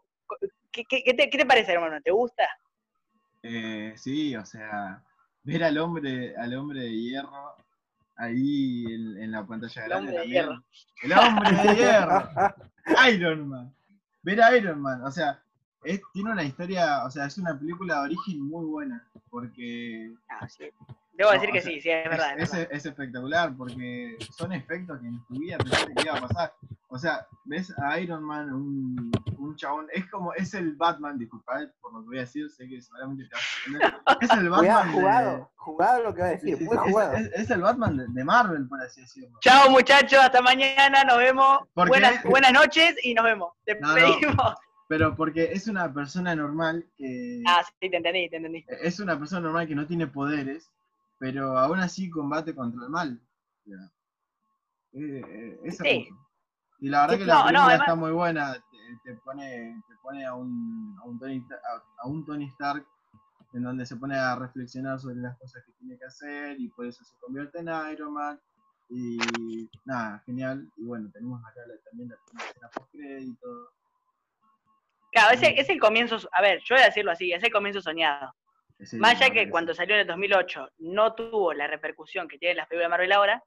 ¿Qué, 0.78 0.84
qué, 0.88 1.04
qué 1.04 1.14
te, 1.16 1.30
qué 1.30 1.38
te 1.40 1.46
parece 1.46 1.76
1? 1.76 2.02
¿Te 2.02 2.12
gusta? 2.12 2.44
Eh, 3.42 3.94
sí, 3.98 4.36
o 4.36 4.46
sea, 4.46 5.02
ver 5.44 5.64
al 5.64 5.78
hombre, 5.80 6.36
al 6.38 6.54
hombre 6.56 6.82
de 6.82 6.92
hierro 6.96 7.56
ahí 8.16 8.86
en, 8.86 9.22
en 9.24 9.32
la 9.32 9.46
pantalla 9.46 9.84
El 9.84 9.90
grande 9.90 10.08
hombre 10.10 10.14
de 10.14 10.20
también. 10.20 10.46
hierro. 10.46 10.64
El 11.04 11.14
hombre 11.14 11.52
de 11.52 11.76
hierro. 11.76 12.30
Iron 13.12 13.48
Man. 13.48 13.74
Ver 14.22 14.42
a 14.42 14.56
Iron 14.58 14.82
Man, 14.82 15.04
o 15.04 15.12
sea, 15.12 15.42
es- 15.84 16.02
tiene 16.14 16.32
una 16.32 16.44
historia, 16.44 17.06
o 17.06 17.10
sea, 17.12 17.26
es 17.26 17.38
una 17.40 17.58
película 17.58 17.96
de 17.96 18.06
origen 18.06 18.42
muy 18.42 18.66
buena, 18.66 19.08
porque 19.32 20.14
Ah, 20.30 20.48
sí. 20.48 20.70
Debo 21.18 21.32
No, 21.32 21.34
decir 21.40 21.52
que 21.52 21.62
sea, 21.62 21.72
sí, 21.72 21.82
sí, 21.82 21.90
es 21.90 22.10
verdad. 22.10 22.38
es 22.38 22.44
es, 22.44 22.52
verdad. 22.52 22.68
es- 22.72 22.78
es 22.80 22.86
espectacular, 22.86 23.54
porque 23.58 24.18
son 24.38 24.54
efectos 24.54 25.00
que 25.02 25.08
en 25.08 25.26
tu 25.26 25.34
vida 25.40 25.58
pensaste 25.58 25.94
que 25.96 26.04
iba 26.04 26.18
a 26.18 26.22
pasar. 26.28 26.54
O 26.90 26.98
sea, 26.98 27.26
ves 27.44 27.74
a 27.80 28.00
Iron 28.00 28.24
Man, 28.24 28.54
un, 28.54 29.12
un 29.40 29.56
chabón, 29.56 29.88
es 29.92 30.06
como, 30.10 30.32
es 30.34 30.54
el 30.54 30.74
Batman, 30.76 31.18
disculpa 31.18 31.62
eh, 31.62 31.70
por 31.82 31.92
lo 31.94 32.02
que 32.02 32.08
voy 32.08 32.18
a 32.20 32.22
decir, 32.22 32.50
sé 32.50 32.68
que 32.70 32.82
seguramente 32.82 33.26
te 33.26 33.36
vas 33.36 33.44
a 33.44 33.66
entender. 33.66 33.94
Es 34.22 34.30
el 34.32 34.48
Cuidado, 34.48 34.52
Batman 34.62 34.88
de- 34.88 34.94
jugado, 34.94 35.52
jugado 35.56 36.04
lo 36.04 36.14
que 36.16 36.22
va 36.22 36.28
a 36.28 36.32
decir, 36.32 36.62
muy 36.62 36.78
jugado. 36.78 37.14
Es, 37.14 37.32
es 37.34 37.50
el 37.50 37.62
Batman 37.62 37.98
de, 37.98 38.06
de 38.08 38.24
Marvel, 38.24 38.68
por 38.70 38.82
así 38.82 39.02
decirlo. 39.02 39.38
Chao 39.42 39.70
muchachos, 39.70 40.20
hasta 40.20 40.42
mañana, 40.42 41.04
nos 41.04 41.18
vemos. 41.18 41.60
Buenas, 41.76 42.24
buenas 42.24 42.54
noches 42.54 42.96
y 43.04 43.14
nos 43.16 43.26
vemos. 43.26 43.52
No, 43.82 43.88
no. 43.88 43.94
Despedimos. 43.96 44.54
Pero 44.88 45.14
porque 45.18 45.52
es 45.52 45.68
una 45.68 45.92
persona 45.94 46.34
normal 46.36 46.86
que. 46.96 47.44
Ah, 47.46 47.62
sí, 47.82 47.90
te 47.90 47.98
entendí, 47.98 48.30
te 48.30 48.38
entendí. 48.38 48.64
Es 48.70 49.02
una 49.02 49.20
persona 49.20 49.42
normal 49.42 49.68
que 49.68 49.76
no 49.76 49.86
tiene 49.86 50.08
poderes, 50.08 50.72
pero 51.20 51.58
aún 51.58 51.80
así 51.80 52.10
combate 52.10 52.54
contra 52.56 52.84
el 52.86 52.90
mal. 52.90 53.22
Eh, 54.94 55.22
eh, 55.64 55.72
Sí. 55.72 56.10
Y 56.80 56.90
la 56.90 57.02
verdad 57.02 57.14
Sí, 57.16 57.20
que 57.22 57.26
la 57.26 57.34
no, 57.34 57.40
no, 57.40 57.46
película 57.46 57.66
además- 57.68 57.88
está 57.88 57.96
muy 57.96 58.12
buena. 58.12 58.54
te 59.04 59.14
pone, 59.18 59.82
te 59.88 59.96
pone 60.02 60.26
a, 60.26 60.34
un, 60.34 60.96
a, 61.02 61.06
un 61.06 61.20
Tony, 61.20 61.44
a, 61.52 62.04
a 62.04 62.08
un 62.08 62.24
Tony 62.26 62.46
Stark 62.50 62.86
en 63.54 63.64
donde 63.64 63.86
se 63.86 63.96
pone 63.96 64.16
a 64.16 64.36
reflexionar 64.36 65.00
sobre 65.00 65.16
las 65.16 65.38
cosas 65.40 65.64
que 65.66 65.72
tiene 65.74 65.98
que 65.98 66.06
hacer 66.06 66.60
y 66.60 66.68
por 66.70 66.86
eso 66.86 67.04
se 67.04 67.18
convierte 67.20 67.60
en 67.60 67.70
Iron 67.92 68.14
Man. 68.14 68.40
Y 68.90 69.18
nada, 69.86 70.20
genial. 70.26 70.70
Y 70.78 70.86
bueno, 70.86 71.10
tenemos 71.12 71.42
acá 71.44 71.60
la- 71.68 71.82
también 71.90 72.10
la 72.10 72.16
primera 72.26 72.50
escena 72.50 72.70
post 72.70 72.92
crédito. 72.92 73.72
Claro, 75.12 75.34
ese 75.34 75.60
es 75.60 75.68
el 75.70 75.80
comienzo, 75.80 76.18
a 76.32 76.42
ver, 76.42 76.62
yo 76.64 76.76
voy 76.76 76.84
a 76.84 76.88
decirlo 76.88 77.12
así, 77.12 77.32
es 77.34 77.44
el 77.44 77.52
comienzo 77.52 77.82
soñado. 77.82 78.34
Más 78.94 79.20
allá 79.22 79.32
que 79.34 79.50
cuando 79.50 79.74
salió 79.74 79.96
en 79.96 80.02
el 80.02 80.08
2008 80.08 80.70
no 80.80 81.14
tuvo 81.14 81.54
la 81.54 81.68
repercusión 81.68 82.28
que 82.28 82.38
tienen 82.38 82.58
las 82.58 82.68
películas 82.68 82.86
de 82.86 82.90
Marvel 82.90 83.12
ahora, 83.12 83.44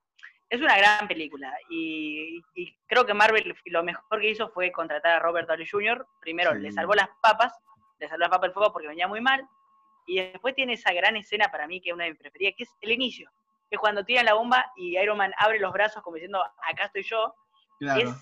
es 0.49 0.61
una 0.61 0.77
gran 0.77 1.07
película. 1.07 1.53
Y, 1.69 2.41
y 2.55 2.77
creo 2.89 3.07
que 3.07 3.15
Marvel 3.15 3.55
lo 3.67 3.85
mejor 3.85 4.21
que 4.21 4.31
hizo 4.31 4.49
fue 4.51 4.73
contratar 4.73 5.13
a 5.13 5.19
Robert 5.21 5.49
Downey 5.49 5.67
Jr. 5.69 6.05
Primero, 6.21 6.53
Sí. 6.55 6.59
le 6.61 6.73
salvó 6.73 6.95
las 6.95 7.09
papas, 7.23 7.57
le 8.01 8.09
salvó 8.09 8.21
las 8.23 8.29
papas 8.31 8.49
del 8.49 8.53
fuego 8.55 8.73
porque 8.73 8.89
venía 8.89 9.07
muy 9.07 9.21
mal. 9.21 9.47
Y 10.07 10.17
después 10.17 10.57
tiene 10.57 10.73
esa 10.73 10.93
gran 10.93 11.15
escena 11.17 11.49
para 11.53 11.69
mí, 11.69 11.81
que 11.81 11.91
es 11.91 11.95
una 11.95 12.05
de 12.05 12.11
mis 12.11 12.19
preferidas, 12.19 12.55
que 12.57 12.65
es 12.65 12.71
el 12.81 12.91
inicio. 12.91 13.31
Que 13.69 13.77
es 13.77 13.79
cuando 13.81 14.05
tiran 14.05 14.25
la 14.25 14.35
bomba 14.35 14.67
y 14.77 14.99
Iron 14.99 15.17
Man 15.19 15.33
abre 15.39 15.61
los 15.61 15.73
brazos 15.73 16.03
como 16.03 16.17
diciendo, 16.17 16.43
acá 16.69 16.87
estoy 16.87 17.05
yo. 17.05 17.33
Claro. 17.79 18.01
Es, 18.11 18.17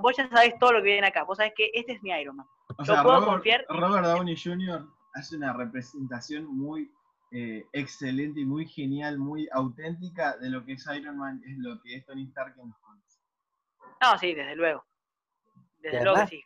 vos 0.00 0.16
ya 0.16 0.28
sabés 0.28 0.58
todo 0.58 0.72
lo 0.72 0.78
que 0.82 0.90
viene 0.90 1.06
acá. 1.06 1.22
Vos 1.22 1.36
sabés 1.38 1.52
que 1.56 1.70
este 1.72 1.92
es 1.92 2.02
mi 2.02 2.10
Iron 2.10 2.34
Man. 2.36 2.46
O 2.76 2.82
yo 2.82 2.92
sea, 2.94 3.02
puedo 3.04 3.20
Robert, 3.20 3.32
confiar- 3.44 3.64
Robert 3.68 4.04
Downey 4.04 4.36
Jr. 4.36 4.84
hace 5.18 5.36
una 5.36 5.52
representación 5.52 6.46
muy 6.46 6.90
eh, 7.30 7.66
excelente 7.72 8.40
y 8.40 8.46
muy 8.46 8.66
genial, 8.66 9.18
muy 9.18 9.48
auténtica 9.52 10.36
de 10.38 10.48
lo 10.50 10.64
que 10.64 10.72
es 10.74 10.86
Iron 10.96 11.18
Man, 11.18 11.42
es 11.46 11.58
lo 11.58 11.80
que 11.82 11.96
es 11.96 12.06
Tony 12.06 12.24
Stark 12.24 12.54
en 12.58 12.68
los 12.68 12.78
cómics. 12.78 13.20
No, 14.00 14.18
sí, 14.18 14.34
desde 14.34 14.56
luego. 14.56 14.84
Desde 15.80 16.02
luego 16.04 16.26
sí. 16.26 16.42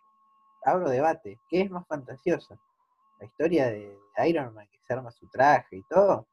Abro 0.65 0.89
debate. 0.91 1.39
¿Qué 1.49 1.63
es 1.63 1.71
más 1.71 1.87
fantasioso? 1.87 2.59
¿La 3.21 3.27
historia 3.27 3.67
de 3.67 3.99
Iron 4.27 4.55
Man 4.55 4.67
que 4.71 4.79
se 4.87 4.93
arma 4.93 5.11
su 5.13 5.29
traje 5.29 5.77
y 5.77 5.83
todo? 5.85 6.27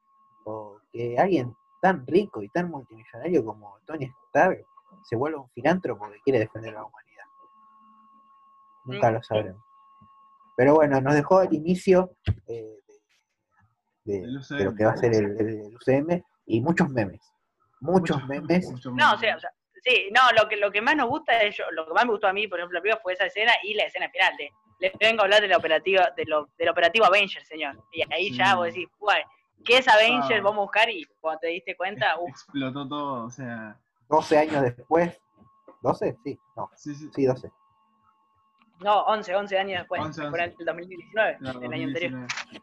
¿O 0.46 0.80
que 0.92 1.18
alguien 1.20 1.56
tan 1.82 2.06
rico 2.08 2.42
y 2.42 2.50
tan 2.50 2.70
multimillonario 2.70 3.44
como 3.46 3.78
Tony 3.86 4.12
Stark 4.28 4.66
se 5.04 5.16
vuelva 5.16 5.42
un 5.42 5.50
filántropo 5.52 6.10
que 6.10 6.20
quiere 6.22 6.40
defender 6.40 6.72
a 6.72 6.80
la 6.82 6.86
humanidad? 6.86 7.26
Nunca 8.86 9.12
Mm. 9.12 9.14
lo 9.14 9.24
sabremos. 9.24 9.64
Pero 10.60 10.74
bueno, 10.76 11.00
nos 11.00 11.14
dejó 11.16 11.42
el 11.42 11.54
inicio 11.54 12.18
eh, 12.46 12.76
de, 14.04 14.14
de- 14.20 14.26
El 14.26 14.42
de 14.58 14.64
lo 14.66 14.76
que 14.76 14.84
va 14.84 14.92
a 14.92 14.98
ser 14.98 15.14
el, 15.14 15.40
el 15.40 15.74
UCM 15.74 16.22
y 16.48 16.60
muchos 16.60 16.90
memes. 16.90 17.22
Muchos 17.80 18.28
memes. 18.28 18.70
muchos 18.70 18.94
No, 18.94 19.14
o 19.14 19.18
memes. 19.18 19.20
sea, 19.22 19.38
o 19.38 19.40
sea, 19.40 19.50
sí, 19.86 20.10
no, 20.14 20.20
lo 20.38 20.50
que, 20.50 20.58
lo 20.58 20.70
que 20.70 20.82
más 20.82 20.98
nos 20.98 21.08
gusta 21.08 21.42
es, 21.44 21.56
yo- 21.56 21.72
lo 21.72 21.88
que 21.88 21.94
más 21.94 22.04
me 22.06 22.12
gustó 22.12 22.28
a 22.28 22.34
mí, 22.34 22.46
por 22.50 22.60
ejemplo, 22.60 22.82
primero 22.82 23.00
fue 23.02 23.14
esa 23.14 23.26
escena 23.28 23.54
y 23.64 23.74
la 23.74 23.84
escena 23.86 24.10
final 24.10 24.36
de, 24.36 24.50
le 24.82 24.92
vengo 25.00 25.22
a 25.22 25.24
hablar 25.24 25.40
de 25.42 25.48
la 25.48 25.56
operativa, 25.56 26.12
de 26.18 26.26
lo, 26.26 26.50
del 26.58 26.68
operativo 26.68 27.06
Avengers, 27.06 27.48
señor. 27.48 27.82
Y 27.94 28.02
ahí 28.14 28.36
ya 28.36 28.56
vos 28.56 28.66
decís, 28.66 28.90
guay, 29.00 29.22
¿qué 29.64 29.78
es 29.78 29.88
Avengers? 29.88 30.42
Ah. 30.42 30.44
Vamos 30.44 30.58
a 30.58 30.62
buscar 30.64 30.90
y 30.90 31.06
cuando 31.22 31.40
te 31.40 31.48
diste 31.48 31.78
cuenta, 31.78 32.20
uff, 32.20 32.32
Explotó 32.32 32.86
todo, 32.86 33.26
o 33.28 33.32
sea, 33.32 33.80
12 34.10 34.38
años 34.38 34.62
después. 34.62 35.18
¿12? 35.82 36.18
Sí, 36.22 36.38
no, 36.58 36.70
sí, 36.76 36.94
sí. 36.96 37.10
sí, 37.16 37.26
12. 37.26 37.50
No, 38.80 39.02
11, 39.04 39.36
11 39.36 39.58
años 39.60 39.80
después, 39.80 40.02
11, 40.02 40.30
fue 40.30 40.44
en 40.44 40.56
el 40.60 40.66
2019, 40.66 41.38
claro, 41.40 41.60
el 41.62 41.74
año 41.74 41.88
anterior. 41.88 42.12
2019. 42.12 42.62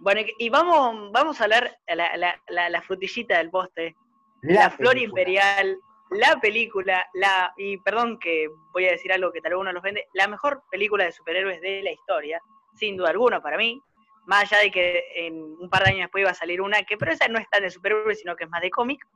Bueno, 0.00 0.20
y- 0.38 0.48
vamos, 0.50 1.12
vamos 1.12 1.40
a 1.40 1.44
hablar 1.44 1.76
la, 1.86 2.16
la, 2.16 2.40
la, 2.48 2.68
la 2.68 2.82
frutillita 2.82 3.38
del 3.38 3.50
postre, 3.50 3.94
la, 4.42 4.68
flor 4.70 4.94
película. 4.94 5.20
imperial, 5.20 5.78
la 6.10 6.40
película, 6.40 7.06
la, 7.14 7.52
y 7.56 7.76
perdón 7.78 8.18
que 8.18 8.48
voy 8.72 8.86
a 8.86 8.90
decir 8.90 9.12
algo 9.12 9.30
que 9.32 9.40
tal 9.40 9.52
vez 9.52 9.60
uno 9.60 9.72
los 9.72 9.82
vende, 9.82 10.06
la 10.14 10.26
mejor 10.26 10.64
película 10.70 11.04
de 11.04 11.12
superhéroes 11.12 11.60
de 11.60 11.82
la 11.82 11.92
historia, 11.92 12.40
sin 12.74 12.96
duda 12.96 13.10
alguna 13.10 13.40
para 13.40 13.56
mí, 13.56 13.80
más 14.26 14.50
allá 14.52 14.62
de 14.62 14.70
que 14.72 15.04
en 15.14 15.34
un 15.40 15.70
par 15.70 15.84
de 15.84 15.90
años 15.90 16.00
después 16.02 16.22
iba 16.22 16.30
a 16.30 16.34
salir 16.34 16.60
una, 16.60 16.82
que 16.82 16.96
pero 16.96 17.12
esa 17.12 17.28
no 17.28 17.38
es 17.38 17.48
tan 17.48 17.62
de 17.62 17.70
superhéroes, 17.70 18.18
sino 18.18 18.34
que 18.34 18.44
es 18.44 18.50
más 18.50 18.60
de 18.60 18.70
cómic, 18.70 19.06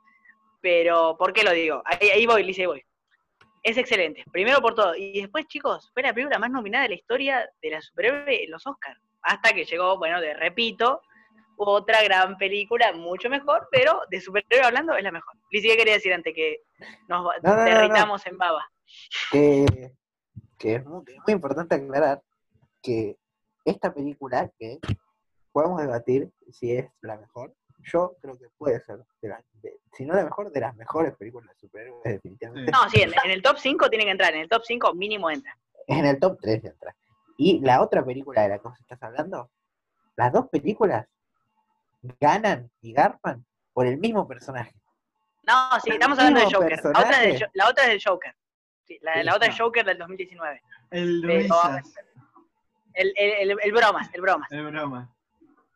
pero 0.60 1.16
¿por 1.18 1.32
qué 1.32 1.42
lo 1.42 1.50
digo? 1.50 1.82
Ahí, 1.84 2.10
ahí 2.10 2.26
voy, 2.26 2.44
Lice, 2.44 2.62
ahí 2.62 2.66
voy. 2.66 2.84
Es 3.66 3.76
excelente, 3.76 4.22
primero 4.30 4.60
por 4.60 4.76
todo, 4.76 4.94
y 4.94 5.20
después, 5.20 5.44
chicos, 5.48 5.90
fue 5.92 6.04
la 6.04 6.14
película 6.14 6.38
más 6.38 6.52
nominada 6.52 6.84
de 6.84 6.90
la 6.90 6.94
historia 6.94 7.50
de 7.60 7.70
la 7.70 7.80
superhéroe 7.80 8.44
en 8.44 8.52
los 8.52 8.64
Oscars, 8.64 9.00
hasta 9.22 9.52
que 9.52 9.64
llegó, 9.64 9.98
bueno, 9.98 10.20
de 10.20 10.34
repito, 10.34 11.02
otra 11.56 12.00
gran 12.04 12.38
película, 12.38 12.92
mucho 12.92 13.28
mejor, 13.28 13.66
pero 13.72 14.02
de 14.08 14.20
superhéroe 14.20 14.66
hablando 14.66 14.94
es 14.94 15.02
la 15.02 15.10
mejor. 15.10 15.34
Lizy, 15.50 15.66
¿qué 15.66 15.76
quería 15.78 15.94
decir 15.94 16.14
antes 16.14 16.32
que 16.32 16.60
nos 17.08 17.24
No, 17.24 17.32
no, 17.42 17.56
no, 17.56 17.64
derritamos 17.64 18.24
en 18.28 18.38
baba? 18.38 18.64
que, 19.32 19.66
que 20.60 20.76
es 20.76 20.86
muy, 20.86 21.02
es 21.08 21.18
muy 21.26 21.32
importante 21.32 21.74
aclarar 21.74 22.22
que 22.80 23.16
esta 23.64 23.92
película, 23.92 24.48
que 24.60 24.78
podemos 25.50 25.80
debatir 25.80 26.30
si 26.52 26.70
es 26.70 26.88
la 27.00 27.16
mejor, 27.16 27.52
yo 27.78 28.16
creo 28.20 28.36
que 28.38 28.46
puede 28.56 28.80
ser, 28.80 28.98
de 29.20 29.28
la- 29.28 29.42
de- 29.62 29.78
si 29.92 30.04
no 30.04 30.14
la 30.14 30.24
mejor, 30.24 30.50
de 30.50 30.60
las 30.60 30.74
mejores 30.76 31.14
películas 31.16 31.48
de 31.54 31.60
superhéroes, 31.60 32.02
definitivamente. 32.04 32.70
No, 32.72 32.88
sí, 32.90 33.00
en, 33.02 33.12
en 33.24 33.30
el 33.30 33.42
top 33.42 33.56
5 33.58 33.88
tiene 33.88 34.04
que 34.04 34.10
entrar, 34.10 34.34
en 34.34 34.40
el 34.42 34.48
top 34.48 34.62
5 34.64 34.94
mínimo 34.94 35.30
entra. 35.30 35.56
En 35.86 36.04
el 36.04 36.18
top 36.18 36.38
3 36.40 36.62
de 36.62 36.68
atrás. 36.70 36.96
Y 37.38 37.60
la 37.60 37.82
otra 37.82 38.04
película 38.04 38.42
de 38.42 38.48
la 38.48 38.58
que 38.58 38.68
vos 38.68 38.78
estás 38.80 39.02
hablando, 39.02 39.50
las 40.16 40.32
dos 40.32 40.48
películas 40.48 41.06
ganan 42.20 42.70
y 42.80 42.92
garpan 42.92 43.44
por 43.72 43.86
el 43.86 43.98
mismo 43.98 44.26
personaje. 44.26 44.74
No, 45.46 45.54
sí, 45.82 45.90
estamos 45.90 46.18
hablando 46.18 46.40
del 46.40 46.48
mismo 46.48 46.60
Joker. 46.60 46.80
La 46.84 46.90
otra, 46.90 47.02
es 47.02 47.08
del, 47.08 47.20
personaje. 47.30 47.44
Jo- 47.44 47.50
la 47.54 47.68
otra 47.68 47.84
es 47.84 47.90
del 47.90 48.02
Joker. 48.04 48.36
Sí, 48.84 48.98
la, 49.02 49.14
Sí, 49.14 49.22
la 49.24 49.36
otra 49.36 49.48
es. 49.48 49.58
Joker 49.60 49.84
del 49.84 49.98
2019. 49.98 50.62
El 50.90 51.22
risas, 51.22 51.94
El, 52.94 53.12
el, 53.16 53.50
el, 53.50 53.58
el 53.62 53.72
bromas, 53.72 54.08
el 54.14 54.20
bromas. 54.20 54.50
es 54.50 54.64
broma. 54.64 55.14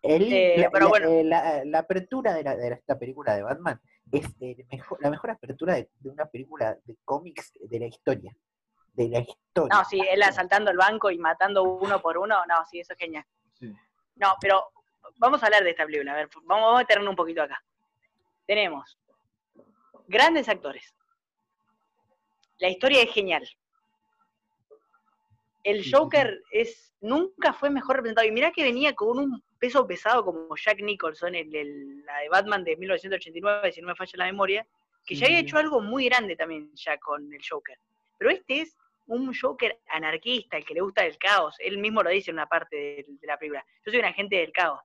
El- 0.02 0.32
Eh, 0.32 0.54
la, 0.58 0.70
pero 0.70 0.88
bueno. 0.88 1.08
eh, 1.08 1.24
la- 1.24 1.64
la 1.64 1.78
apertura 1.80 2.32
de, 2.34 2.42
la- 2.42 2.56
de 2.56 2.68
esta 2.72 2.98
película 2.98 3.34
de 3.36 3.42
Batman 3.42 3.80
es 4.10 4.24
mejor, 4.70 4.98
la 5.02 5.10
mejor 5.10 5.30
apertura 5.30 5.74
de, 5.74 5.90
de 5.98 6.08
una 6.10 6.26
película 6.26 6.76
de 6.84 6.96
cómics 7.04 7.52
de 7.60 7.78
la 7.78 7.86
historia. 7.86 8.34
De 8.92 9.08
la 9.08 9.20
historia. 9.20 9.74
No, 9.76 9.84
sí, 9.84 10.00
él 10.10 10.22
asaltando 10.22 10.70
el 10.70 10.76
banco 10.76 11.10
y 11.10 11.18
matando 11.18 11.62
uno 11.64 12.00
por 12.00 12.18
uno, 12.18 12.44
no, 12.46 12.54
sí, 12.70 12.80
eso 12.80 12.92
es 12.94 12.98
genial. 12.98 13.24
Sí. 13.54 13.72
No, 14.16 14.34
pero 14.40 14.64
vamos 15.16 15.42
a 15.42 15.46
hablar 15.46 15.62
de 15.62 15.70
esta 15.70 15.84
película. 15.86 16.12
A 16.12 16.16
ver, 16.16 16.28
vamos, 16.34 16.46
vamos 16.48 16.74
a 16.76 16.78
meternos 16.78 17.08
un 17.08 17.16
poquito 17.16 17.42
acá. 17.42 17.62
Tenemos 18.46 18.98
grandes 20.08 20.48
actores. 20.48 20.92
La 22.58 22.68
historia 22.68 23.02
es 23.02 23.10
genial. 23.12 23.48
El 25.62 25.82
Joker 25.92 26.42
es 26.52 26.92
nunca 27.00 27.52
fue 27.52 27.70
mejor 27.70 27.96
representado. 27.96 28.26
Y 28.26 28.30
mirá 28.32 28.50
que 28.50 28.62
venía 28.62 28.94
con 28.94 29.18
un 29.18 29.42
peso 29.58 29.86
pesado 29.86 30.24
como 30.24 30.54
Jack 30.56 30.80
Nicholson 30.80 31.34
en 31.34 31.54
el- 31.54 32.04
la 32.04 32.18
de 32.18 32.28
Batman 32.28 32.64
de 32.64 32.76
1989, 32.76 33.72
si 33.72 33.80
no 33.80 33.88
me 33.88 33.94
falla 33.94 34.12
la 34.14 34.24
memoria, 34.26 34.66
que 35.06 35.14
ya 35.14 35.26
había 35.26 35.38
hecho 35.40 35.58
algo 35.58 35.80
muy 35.80 36.04
grande 36.06 36.36
también 36.36 36.70
ya 36.74 36.98
con 36.98 37.32
el 37.32 37.40
Joker. 37.46 37.78
Pero 38.18 38.30
este 38.30 38.60
es 38.62 38.76
un 39.06 39.34
Joker 39.34 39.78
anarquista, 39.88 40.56
el 40.56 40.64
que 40.64 40.74
le 40.74 40.80
gusta 40.82 41.04
el 41.04 41.18
caos. 41.18 41.56
Él 41.58 41.78
mismo 41.78 42.02
lo 42.02 42.10
dice 42.10 42.30
en 42.30 42.36
una 42.36 42.46
parte 42.46 42.76
de, 42.76 43.04
de 43.08 43.26
la 43.26 43.38
película. 43.38 43.64
Yo 43.84 43.90
soy 43.90 43.98
un 44.00 44.06
agente 44.06 44.36
del 44.36 44.52
caos. 44.52 44.80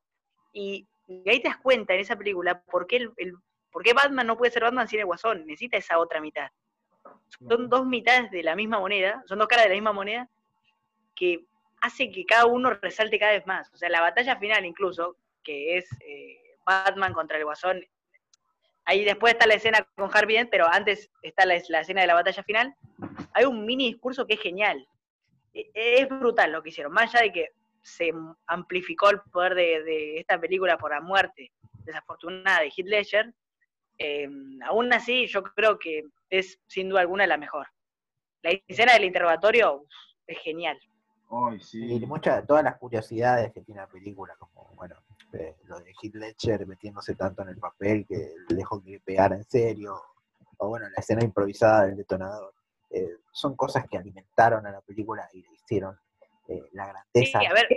Y, 0.54 0.88
y 1.08 1.30
ahí 1.30 1.42
te 1.42 1.50
das 1.50 1.58
cuenta 1.58 1.94
en 1.94 2.00
esa 2.00 2.16
película 2.18 2.62
por 2.64 2.88
qué, 2.88 2.98
el, 2.98 3.12
el- 3.18 3.36
por 3.72 3.84
qué 3.84 3.94
Batman 3.94 4.26
no 4.28 4.38
puede 4.38 4.52
ser 4.52 4.64
Batman 4.64 4.88
sin 4.88 5.00
el 5.00 5.06
Guasón. 5.06 5.46
Necesita 5.46 5.78
esa 5.78 6.00
otra 6.00 6.22
mitad. 6.22 6.50
Son 7.48 7.70
dos 7.70 7.86
mitades 7.86 8.32
de 8.32 8.42
la 8.42 8.56
misma 8.56 8.80
moneda, 8.80 9.22
son 9.28 9.38
dos 9.40 9.48
caras 9.48 9.66
de 9.66 9.70
la 9.70 9.76
misma 9.76 9.92
moneda, 9.94 10.30
que 11.16 11.46
hace 11.82 12.12
que 12.12 12.26
cada 12.26 12.46
uno 12.46 12.74
resalte 12.74 13.20
cada 13.20 13.34
vez 13.34 13.46
más. 13.46 13.72
O 13.74 13.78
sea, 13.78 13.90
la 13.90 14.02
batalla 14.02 14.38
final 14.38 14.66
incluso, 14.66 15.18
que 15.44 15.78
es 15.78 15.88
eh, 16.06 16.38
Batman 16.66 17.14
contra 17.14 17.38
el 17.38 17.46
Guasón, 17.46 17.86
ahí 18.86 19.04
después 19.04 19.34
está 19.34 19.48
la 19.48 19.56
escena 19.56 19.88
con 19.96 20.10
Harvey 20.14 20.38
Dent, 20.38 20.50
pero 20.50 20.68
antes 20.68 21.12
está 21.22 21.46
la, 21.46 21.56
escena 21.56 22.02
de 22.02 22.08
la 22.08 22.14
batalla 22.14 22.44
final, 22.44 22.76
hay 23.34 23.46
un 23.46 23.66
mini 23.66 23.92
discurso 23.92 24.26
que 24.26 24.36
es 24.36 24.42
genial. 24.42 24.88
E- 25.54 25.70
Es 25.74 26.10
brutal 26.10 26.52
lo 26.52 26.62
que 26.62 26.70
hicieron, 26.70 26.94
más 26.94 27.14
allá 27.14 27.26
de 27.26 27.32
que 27.32 27.50
se 27.82 28.12
amplificó 28.48 29.12
el 29.12 29.22
poder 29.32 29.54
de, 29.54 30.18
esta 30.18 30.40
película 30.40 30.78
por 30.78 30.92
la 30.92 31.02
muerte 31.02 31.52
desafortunada 31.84 32.62
de 32.62 32.72
Heath 32.76 32.88
Ledger, 32.88 33.34
eh, 33.98 34.28
aún 34.66 34.92
así 34.92 35.28
yo 35.28 35.44
creo 35.44 35.78
que 35.78 36.04
es 36.30 36.60
sin 36.68 36.90
duda 36.90 37.02
alguna 37.02 37.28
la 37.28 37.38
mejor. 37.38 37.68
La 38.42 38.52
escena 38.68 38.94
del 38.94 39.06
interrogatorio 39.06 39.86
es 40.26 40.40
genial. 40.40 40.80
Ay, 41.30 41.60
sí. 41.60 41.94
Y 41.94 42.06
muchas, 42.06 42.46
todas 42.46 42.64
las 42.64 42.78
curiosidades 42.78 43.52
que 43.52 43.62
tiene 43.62 43.82
la 43.82 43.88
película, 43.88 44.36
como 44.38 44.70
bueno, 44.76 44.96
eh, 45.34 45.56
lo 45.66 45.80
de 45.80 45.92
Heath 46.02 46.16
Ledger 46.16 46.66
metiéndose 46.68 47.16
tanto 47.16 47.42
en 47.42 47.50
el 47.50 47.58
papel 47.58 48.06
que 48.08 48.34
le 48.50 48.56
dejó 48.56 48.82
que 48.84 49.00
pegara 49.00 49.36
en 49.36 49.44
serio, 49.44 50.02
o 50.58 50.68
bueno, 50.70 50.88
la 50.90 50.98
escena 50.98 51.24
improvisada 51.24 51.86
del 51.88 51.98
detonador. 51.98 52.54
Eh, 52.92 53.18
son 53.32 53.56
cosas 53.56 53.86
que 53.90 53.98
alimentaron 53.98 54.66
a 54.68 54.72
la 54.72 54.82
película 54.82 55.28
y 55.34 55.42
le 55.42 55.54
hicieron 55.54 55.98
eh, 56.48 56.70
la 56.74 56.86
Sí, 56.86 56.92
grandeza. 56.92 57.40
a 57.40 57.54
ver, 57.54 57.68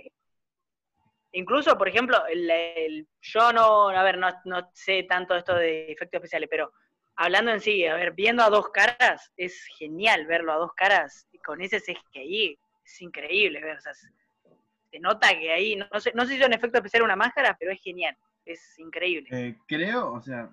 incluso, 1.32 1.76
por 1.76 1.88
ejemplo, 1.88 2.24
el, 2.26 2.48
el- 2.50 3.08
yo 3.20 3.52
no, 3.52 3.88
a 3.88 4.02
ver, 4.02 4.18
no, 4.18 4.28
no 4.44 4.70
sé 4.74 5.04
tanto 5.04 5.34
esto 5.34 5.54
de 5.54 5.90
efectos 5.90 6.18
especiales, 6.18 6.48
pero 6.50 6.72
hablando 7.16 7.50
en 7.50 7.60
sí, 7.60 7.84
a 7.86 7.94
ver, 7.94 8.12
viendo 8.12 8.42
a 8.42 8.50
dos 8.50 8.68
caras, 8.70 9.32
es 9.36 9.64
genial 9.78 10.26
verlo 10.26 10.52
a 10.52 10.56
dos 10.56 10.72
caras 10.74 11.26
y 11.32 11.38
con 11.38 11.60
ese 11.60 11.80
CGI, 11.80 12.58
es 12.92 13.02
increíble 13.02 13.60
ver, 13.60 13.78
o 13.78 13.80
sea, 13.80 13.92
se 13.94 15.00
nota 15.00 15.28
que 15.38 15.52
ahí, 15.52 15.76
no, 15.76 16.00
sé, 16.00 16.12
no 16.14 16.24
sé 16.24 16.34
si 16.34 16.40
es 16.40 16.46
un 16.46 16.54
efecto 16.54 16.78
especial 16.78 17.02
una 17.02 17.16
máscara, 17.16 17.56
pero 17.58 17.70
es 17.72 17.80
genial, 17.82 18.16
es 18.44 18.78
increíble. 18.78 19.28
Eh, 19.32 19.56
creo, 19.66 20.12
o 20.12 20.22
sea, 20.22 20.50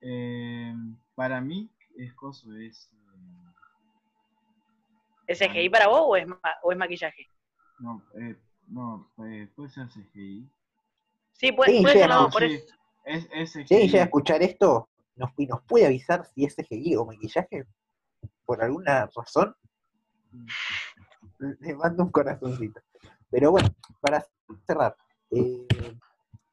eh, 0.00 0.74
para 1.14 1.40
mí 1.40 1.70
es 1.96 2.12
coso, 2.14 2.54
es... 2.56 2.90
eh, 2.92 2.96
¿Es 5.26 5.38
CGI 5.38 5.68
para 5.68 5.86
vos 5.88 6.02
o 6.04 6.16
es, 6.16 6.26
ma- 6.26 6.40
o 6.62 6.72
es 6.72 6.78
maquillaje? 6.78 7.28
no, 7.80 8.02
eh, 8.14 8.36
no, 8.68 9.10
eh, 9.26 9.48
puede 9.54 9.70
ser 9.70 9.88
CGI. 9.88 10.48
Sí, 11.32 11.52
puede, 11.52 11.72
Sí, 11.72 11.82
puede 11.82 11.94
sí, 11.94 12.00
ser 12.00 12.08
no, 12.08 12.30
por 12.30 12.42
sí. 12.42 12.54
eso. 12.54 12.74
Es, 13.04 13.28
es 13.32 13.52
CGI. 13.52 13.66
Si 13.66 13.74
alguien 13.74 13.90
llega 13.90 14.02
a 14.02 14.06
escuchar 14.06 14.42
esto 14.42 14.88
nos, 15.16 15.30
y 15.36 15.46
nos 15.46 15.62
puede 15.64 15.86
avisar 15.86 16.24
si 16.34 16.44
es 16.44 16.54
CGI 16.56 16.96
o 16.96 17.04
maquillaje, 17.04 17.64
por 18.44 18.62
alguna 18.62 19.08
razón, 19.14 19.54
le 21.60 21.74
mando 21.74 22.04
un 22.04 22.10
corazoncito. 22.10 22.80
Pero 23.30 23.50
bueno, 23.52 23.68
para 24.00 24.24
cerrar, 24.66 24.96
eh, 25.30 25.66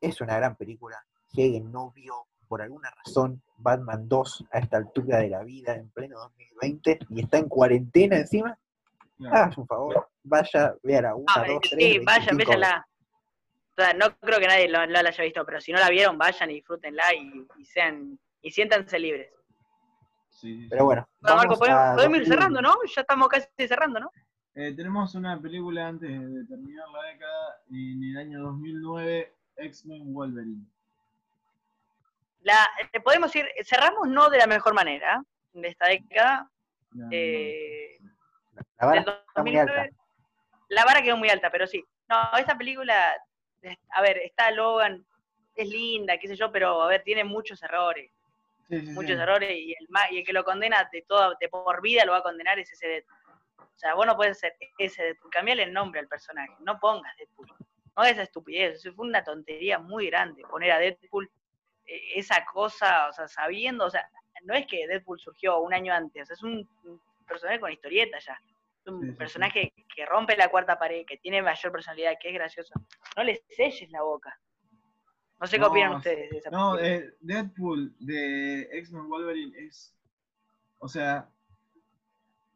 es 0.01 0.21
una 0.21 0.37
gran 0.37 0.55
película. 0.55 1.03
Alguien 1.35 1.71
no 1.71 1.91
vio 1.91 2.13
por 2.47 2.61
alguna 2.61 2.89
razón 2.91 3.41
Batman 3.57 4.07
2 4.07 4.45
a 4.53 4.59
esta 4.59 4.77
altura 4.77 5.17
de 5.19 5.29
la 5.29 5.43
vida, 5.43 5.75
en 5.75 5.89
pleno 5.89 6.17
2020, 6.19 6.99
y 7.09 7.21
está 7.21 7.37
en 7.39 7.49
cuarentena 7.49 8.17
encima, 8.17 8.57
Claro. 9.17 9.35
hágase 9.35 9.59
un 9.61 9.67
favor, 9.67 10.07
vaya, 10.23 10.75
vea 10.83 11.01
la 11.01 11.15
1, 11.15 11.25
Ah, 11.35 11.43
2, 11.47 11.59
3. 11.71 11.81
sí. 11.81 11.99
O 11.99 13.81
sea, 13.81 13.93
no 13.93 14.15
creo 14.19 14.39
que 14.39 14.47
nadie 14.47 14.69
lo, 14.69 14.79
no 14.85 15.01
la 15.01 15.09
haya 15.09 15.23
visto, 15.23 15.43
pero 15.45 15.59
si 15.59 15.71
no 15.71 15.79
la 15.79 15.89
vieron, 15.89 16.17
vayan 16.17 16.49
y 16.51 16.55
disfrútenla 16.55 17.13
y, 17.15 17.45
y 17.57 17.65
sean 17.65 18.19
y 18.41 18.51
siéntanse 18.51 18.97
libres. 18.99 19.31
Sí, 20.29 20.61
sí, 20.61 20.67
Pero 20.69 20.85
bueno, 20.85 21.07
Marco, 21.21 21.57
podemos, 21.57 21.79
a 21.81 21.95
podemos 21.95 22.17
ir 22.17 22.23
2000. 22.23 22.27
cerrando, 22.27 22.61
¿no? 22.61 22.75
Ya 22.95 23.01
estamos 23.01 23.27
casi 23.27 23.47
cerrando, 23.67 23.99
¿no? 23.99 24.11
Eh, 24.59 24.73
tenemos 24.75 25.13
una 25.13 25.39
película 25.39 25.87
antes 25.87 26.09
de 26.09 26.43
terminar 26.45 26.89
la 26.89 27.03
década, 27.11 27.61
en 27.69 28.03
el 28.03 28.17
año 28.17 28.41
2009, 28.41 29.31
X-Men 29.57 30.11
Wolverine. 30.15 30.65
La, 32.41 32.67
eh, 32.91 32.99
podemos 33.01 33.35
ir, 33.35 33.45
cerramos 33.63 34.07
no 34.07 34.31
de 34.31 34.39
la 34.39 34.47
mejor 34.47 34.73
manera 34.73 35.23
de 35.53 35.67
esta 35.67 35.85
década. 35.85 36.49
No, 36.91 37.05
no, 37.05 37.09
eh, 37.11 37.99
La 38.79 38.87
vara 38.87 39.01
del 39.01 39.13
está 39.27 39.43
muy 39.43 39.51
2009, 39.51 39.79
alta. 39.79 39.95
La 40.69 40.85
vara 40.85 41.03
quedó 41.03 41.17
muy 41.17 41.29
alta, 41.29 41.51
pero 41.51 41.67
sí. 41.67 41.85
No, 42.09 42.17
esta 42.39 42.57
película, 42.57 43.13
a 43.91 44.01
ver, 44.01 44.17
está 44.25 44.49
Logan, 44.49 45.05
es 45.55 45.69
linda, 45.69 46.17
qué 46.17 46.29
sé 46.29 46.35
yo, 46.35 46.51
pero 46.51 46.81
a 46.81 46.87
ver, 46.87 47.03
tiene 47.03 47.23
muchos 47.23 47.61
errores. 47.61 48.09
sí, 48.67 48.79
sí, 48.79 48.91
muchos 48.93 49.17
sí. 49.17 49.21
errores 49.21 49.51
y 49.51 49.73
el, 49.73 49.87
y 50.09 50.17
el 50.17 50.25
que 50.25 50.33
lo 50.33 50.43
condena 50.43 50.89
de 50.91 51.03
toda, 51.03 51.35
de 51.39 51.47
por 51.47 51.79
vida 51.79 52.05
lo 52.05 52.13
va 52.13 52.19
a 52.19 52.23
condenar 52.23 52.57
es 52.57 52.71
ese 52.71 52.87
Deadpool. 52.87 53.16
O 53.59 53.79
sea, 53.79 53.93
vos 53.95 54.05
no 54.05 54.15
puedes 54.15 54.39
ser 54.39 54.55
ese 54.77 55.03
Deadpool, 55.03 55.31
cambiarle 55.31 55.63
el 55.63 55.73
nombre 55.73 55.99
al 55.99 56.07
personaje, 56.07 56.53
no 56.61 56.79
pongas 56.79 57.15
Deadpool. 57.17 57.47
No 57.95 58.03
es 58.03 58.17
estupidez, 58.17 58.75
eso 58.79 58.93
fue 58.93 59.07
una 59.07 59.23
tontería 59.23 59.79
muy 59.79 60.07
grande 60.07 60.43
poner 60.43 60.71
a 60.71 60.79
Deadpool 60.79 61.29
eh, 61.85 62.01
esa 62.15 62.45
cosa, 62.45 63.07
o 63.09 63.13
sea, 63.13 63.27
sabiendo, 63.27 63.85
o 63.85 63.89
sea, 63.89 64.09
no 64.43 64.53
es 64.53 64.65
que 64.67 64.87
Deadpool 64.87 65.19
surgió 65.19 65.59
un 65.59 65.73
año 65.73 65.93
antes, 65.93 66.23
o 66.23 66.25
sea, 66.25 66.33
es 66.35 66.43
un, 66.43 66.69
personaje 67.27 67.59
con 67.59 67.71
historieta 67.71 68.17
ya. 68.19 68.39
Es 68.79 68.87
un 68.87 69.01
Sí, 69.01 69.07
sí, 69.07 69.11
sí. 69.11 69.17
personaje 69.17 69.73
que 69.93 70.05
rompe 70.05 70.37
la 70.37 70.49
cuarta 70.49 70.79
pared, 70.79 71.05
que 71.05 71.17
tiene 71.17 71.41
mayor 71.41 71.71
personalidad, 71.71 72.13
que 72.21 72.29
es 72.29 72.33
gracioso. 72.33 72.73
No 73.17 73.23
le 73.23 73.35
selles 73.49 73.89
la 73.91 74.01
boca. 74.01 74.39
No 75.39 75.45
sé 75.45 75.57
qué 75.57 75.61
No, 75.61 75.67
opinan 75.67 75.95
ustedes 75.95 76.29
de 76.29 76.37
esa 76.37 76.49
No, 76.49 76.79
eh, 76.79 77.13
Deadpool 77.19 77.93
de 77.99 78.61
X-Men 78.71 79.09
Wolverine 79.09 79.57
es. 79.57 79.93
O 80.79 80.87
sea, 80.87 81.29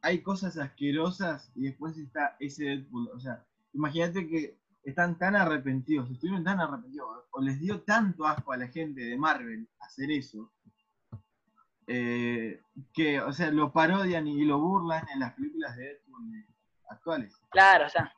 hay 0.01 0.21
cosas 0.21 0.57
asquerosas 0.57 1.51
y 1.55 1.63
después 1.65 1.97
está 1.97 2.35
ese 2.39 2.65
Deadpool. 2.65 3.09
O 3.13 3.19
sea, 3.19 3.45
imagínate 3.73 4.27
que 4.27 4.57
están 4.83 5.17
tan 5.17 5.35
arrepentidos, 5.35 6.09
estuvieron 6.09 6.43
tan 6.43 6.59
arrepentidos, 6.59 7.25
o 7.31 7.41
les 7.41 7.59
dio 7.59 7.81
tanto 7.81 8.25
asco 8.25 8.51
a 8.51 8.57
la 8.57 8.67
gente 8.67 9.01
de 9.01 9.17
Marvel 9.17 9.67
hacer 9.79 10.09
eso, 10.11 10.51
eh, 11.87 12.61
que, 12.93 13.19
o 13.21 13.31
sea, 13.33 13.51
lo 13.51 13.71
parodian 13.71 14.27
y 14.27 14.43
lo 14.45 14.59
burlan 14.59 15.07
en 15.13 15.19
las 15.19 15.33
películas 15.33 15.75
de 15.75 15.83
Deadpool 15.83 16.35
eh, 16.35 16.45
actuales. 16.89 17.39
Claro, 17.51 17.85
o 17.85 17.89
sea. 17.89 18.13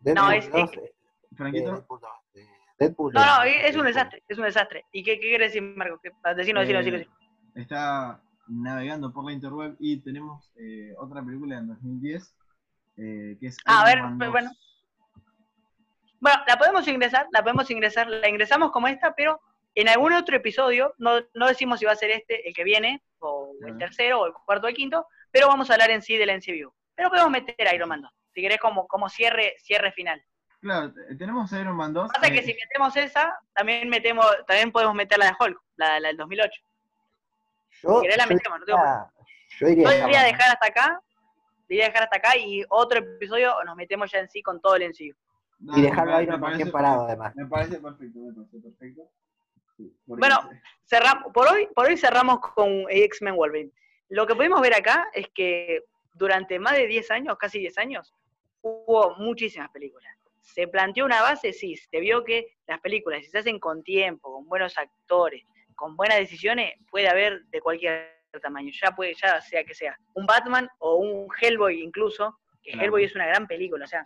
Deadpool 0.00 0.24
No, 0.26 0.32
es- 0.32 0.50
2, 0.50 0.70
es- 0.72 0.78
eh, 0.78 0.94
Franquito, 1.36 1.72
Deadpool 1.72 2.00
2, 2.00 2.10
eh, 2.34 2.46
Deadpool 2.78 3.12
No, 3.12 3.20
no, 3.24 3.42
es 3.44 3.54
un 3.56 3.62
Deadpool. 3.62 3.86
desastre, 3.86 4.22
es 4.26 4.38
un 4.38 4.44
desastre. 4.44 4.84
¿Y 4.92 5.02
qué, 5.04 5.14
qué 5.20 5.28
quiere 5.28 5.44
decir, 5.44 5.62
Marco? 5.62 6.00
¿Qué- 6.02 6.10
Decino, 6.34 6.60
decino, 6.60 6.78
Eh, 6.80 6.82
decino, 6.82 6.98
decino. 6.98 7.14
está 7.54 8.22
navegando 8.50 9.12
por 9.12 9.24
la 9.24 9.32
interweb 9.32 9.76
y 9.78 9.98
tenemos 10.00 10.50
eh, 10.56 10.92
otra 10.98 11.22
película 11.22 11.58
en 11.58 11.68
2010 11.68 12.34
eh, 12.96 13.36
que 13.40 13.46
es 13.46 13.56
a 13.64 13.72
Iron 13.72 13.84
ver, 13.84 14.02
Man 14.02 14.18
pues, 14.18 14.26
2. 14.28 14.32
bueno. 14.32 14.50
Bueno, 16.20 16.42
la 16.46 16.58
podemos 16.58 16.86
ingresar, 16.86 17.26
la 17.32 17.42
podemos 17.42 17.70
ingresar, 17.70 18.06
la 18.08 18.28
ingresamos 18.28 18.70
como 18.72 18.88
esta, 18.88 19.14
pero 19.14 19.40
en 19.74 19.88
algún 19.88 20.12
otro 20.12 20.36
episodio, 20.36 20.94
no, 20.98 21.12
no 21.34 21.46
decimos 21.46 21.78
si 21.80 21.86
va 21.86 21.92
a 21.92 21.96
ser 21.96 22.10
este, 22.10 22.46
el 22.46 22.52
que 22.54 22.64
viene, 22.64 23.02
o 23.20 23.52
el 23.66 23.78
tercero, 23.78 24.20
o 24.20 24.26
el 24.26 24.32
cuarto 24.34 24.66
o 24.66 24.68
el 24.68 24.74
quinto, 24.76 25.06
pero 25.30 25.46
vamos 25.48 25.70
a 25.70 25.74
hablar 25.74 25.90
en 25.90 26.02
sí 26.02 26.16
del 26.18 26.30
NCView. 26.36 26.70
Pero 26.94 27.08
podemos 27.08 27.30
meter 27.30 27.66
a 27.68 27.74
Iron 27.74 27.88
Man 27.88 28.02
2, 28.02 28.10
si 28.34 28.42
querés 28.42 28.58
como, 28.60 28.86
como 28.86 29.08
cierre, 29.08 29.54
cierre 29.62 29.92
final. 29.92 30.22
Claro, 30.60 30.92
te- 30.92 31.14
tenemos 31.14 31.50
Iron 31.52 31.76
Man 31.76 31.94
2. 31.94 32.10
Pasa 32.12 32.26
eh, 32.28 32.32
que 32.32 32.42
si 32.42 32.52
metemos 32.54 32.94
esa, 32.96 33.38
también 33.54 33.88
metemos, 33.88 34.26
también 34.46 34.72
podemos 34.72 34.94
meter 34.94 35.16
la 35.18 35.26
de 35.26 35.36
Hulk, 35.38 35.58
la, 35.76 36.00
la 36.00 36.08
del 36.08 36.16
2008. 36.18 36.60
Yo, 37.82 37.96
Si 37.96 38.02
querés 38.02 38.16
la 38.16 38.24
yo 38.24 38.34
metemos, 38.34 38.60
no 38.60 38.66
tengo 38.66 38.78
diría- 38.78 39.10
yo 39.58 39.66
diría 39.66 39.84
Yo 39.84 39.90
esa 39.90 40.04
diría 40.06 40.20
banda. 40.22 40.36
dejar 40.36 40.52
hasta 40.52 40.66
acá, 40.66 41.02
diría 41.68 41.84
dejar 41.86 42.02
hasta 42.04 42.16
acá 42.16 42.36
y 42.36 42.64
otro 42.68 42.98
episodio 42.98 43.54
nos 43.64 43.76
metemos 43.76 44.10
ya 44.10 44.18
en 44.20 44.28
sí 44.28 44.42
con 44.42 44.60
todo 44.60 44.76
el 44.76 44.82
NCU. 44.82 45.14
dale, 45.58 45.78
Y 45.80 45.82
dejarlo 45.82 46.14
ahí 46.16 46.26
no 46.26 46.40
parece 46.40 46.66
parado, 46.70 47.06
además. 47.06 47.34
Me 47.36 47.46
parece 47.46 47.78
perfecto, 47.80 48.18
me 48.18 48.32
parece 48.32 48.58
perfecto. 48.60 49.02
Sí, 49.76 49.94
Bueno, 50.06 50.48
cerramos, 50.84 51.32
por 51.32 51.48
hoy, 51.48 51.68
por 51.74 51.86
hoy 51.86 51.96
cerramos 51.96 52.40
con 52.40 52.84
X-Men 52.88 53.34
Wolverine. 53.36 53.70
Lo 54.08 54.26
que 54.26 54.34
pudimos 54.34 54.60
ver 54.60 54.74
acá 54.74 55.08
es 55.12 55.28
que 55.34 55.84
durante 56.14 56.58
más 56.58 56.72
de 56.74 56.86
10 56.86 57.10
años, 57.10 57.36
casi 57.38 57.58
10 57.60 57.78
años, 57.78 58.12
hubo 58.62 59.14
muchísimas 59.16 59.70
películas. 59.70 60.12
Se 60.42 60.66
planteó 60.66 61.04
una 61.04 61.22
base, 61.22 61.52
sí, 61.52 61.76
se 61.76 62.00
vio 62.00 62.24
que 62.24 62.56
las 62.66 62.80
películas, 62.80 63.22
si 63.24 63.30
se 63.30 63.38
hacen 63.38 63.58
con 63.60 63.82
tiempo, 63.82 64.32
con 64.32 64.48
buenos 64.48 64.76
actores, 64.76 65.44
con 65.80 65.96
buenas 65.96 66.18
decisiones, 66.18 66.74
puede 66.90 67.08
haber 67.08 67.42
de 67.46 67.60
cualquier 67.62 68.14
tamaño, 68.42 68.70
ya 68.78 68.90
puede, 68.94 69.14
ya 69.14 69.40
sea 69.40 69.64
que 69.64 69.74
sea 69.74 69.98
un 70.12 70.26
Batman 70.26 70.68
o 70.78 70.96
un 70.96 71.26
Hellboy 71.40 71.80
incluso, 71.82 72.38
que 72.62 72.72
Claro. 72.72 72.84
Hellboy 72.84 73.04
es 73.04 73.14
una 73.14 73.26
gran 73.26 73.46
película, 73.46 73.86
o 73.86 73.88
sea, 73.88 74.04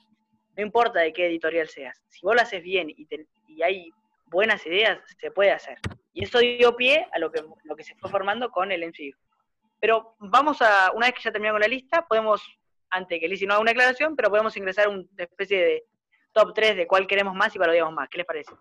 no 0.56 0.62
importa 0.62 1.00
de 1.00 1.12
qué 1.12 1.26
editorial 1.26 1.66
seas, 1.68 2.00
si 2.06 2.20
vos 2.22 2.36
lo 2.36 2.42
haces 2.42 2.62
bien 2.62 2.88
y, 2.88 3.04
te- 3.06 3.26
y 3.48 3.60
hay 3.64 3.90
buenas 4.26 4.64
ideas, 4.66 5.00
se 5.18 5.32
puede 5.32 5.50
hacer. 5.50 5.78
Y 6.12 6.22
eso 6.24 6.38
dio 6.38 6.76
pie 6.76 7.08
a 7.12 7.18
lo 7.18 7.32
que, 7.32 7.42
lo 7.64 7.74
que 7.74 7.82
se 7.82 7.96
fue 7.96 8.08
formando 8.08 8.48
con 8.52 8.70
el 8.70 8.84
MCU. 8.84 9.18
Pero 9.80 10.14
vamos 10.20 10.62
a, 10.62 10.92
una 10.94 11.06
vez 11.06 11.16
que 11.16 11.22
ya 11.22 11.32
terminamos 11.32 11.60
la 11.60 11.66
lista, 11.66 12.06
podemos, 12.06 12.40
antes 12.90 13.18
que 13.18 13.26
Lizzie 13.26 13.48
no 13.48 13.54
haga 13.54 13.62
una 13.62 13.72
aclaración, 13.72 14.14
pero 14.14 14.30
podemos 14.30 14.56
ingresar 14.56 14.86
a 14.86 14.90
una 14.90 15.04
especie 15.16 15.58
de 15.60 15.84
top 16.32 16.54
3 16.54 16.76
de 16.76 16.86
cuál 16.86 17.08
queremos 17.08 17.34
más 17.34 17.52
y 17.54 17.58
cuál 17.58 17.70
odiamos 17.70 17.92
más. 17.94 18.08
¿Qué 18.08 18.18
les 18.18 18.26
parece? 18.26 18.52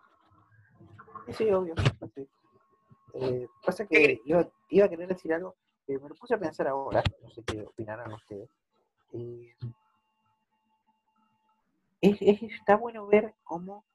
Sí, 1.27 1.33
sí, 1.33 1.51
obvio. 1.51 1.75
sí. 2.15 2.27
Eh, 3.13 3.47
pasa 3.65 3.85
¿Qué 3.85 3.95
que 3.95 4.01
querés? 4.01 4.19
iba, 4.69 4.85
a 4.85 4.89
querer 4.89 5.07
decir 5.07 5.33
algo 5.33 5.55
que 5.85 5.97
me 5.99 6.09
lo 6.09 6.15
puse 6.15 6.33
a 6.33 6.39
pensar 6.39 6.67
ahora, 6.67 7.03
no 7.21 7.29
sé 7.29 7.43
qué 7.43 7.61
opinarán 7.61 8.11
ustedes. 8.13 8.49
Eh, 9.11 9.53
es, 12.01 12.17
es- 12.21 12.43
está 12.43 12.75
bueno 12.75 13.05
ver 13.07 13.33
cómo 13.43 13.85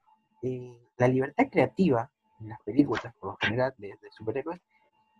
eh, 0.43 0.79
la 0.97 1.09
libertad 1.09 1.47
creativa 1.51 2.11
en 2.41 2.49
las 2.51 2.61
películas, 2.63 3.13
por 3.19 3.31
lo 3.33 3.37
general, 3.41 3.75
de, 3.79 3.89
de 4.01 4.11
superhéroes, 4.13 4.61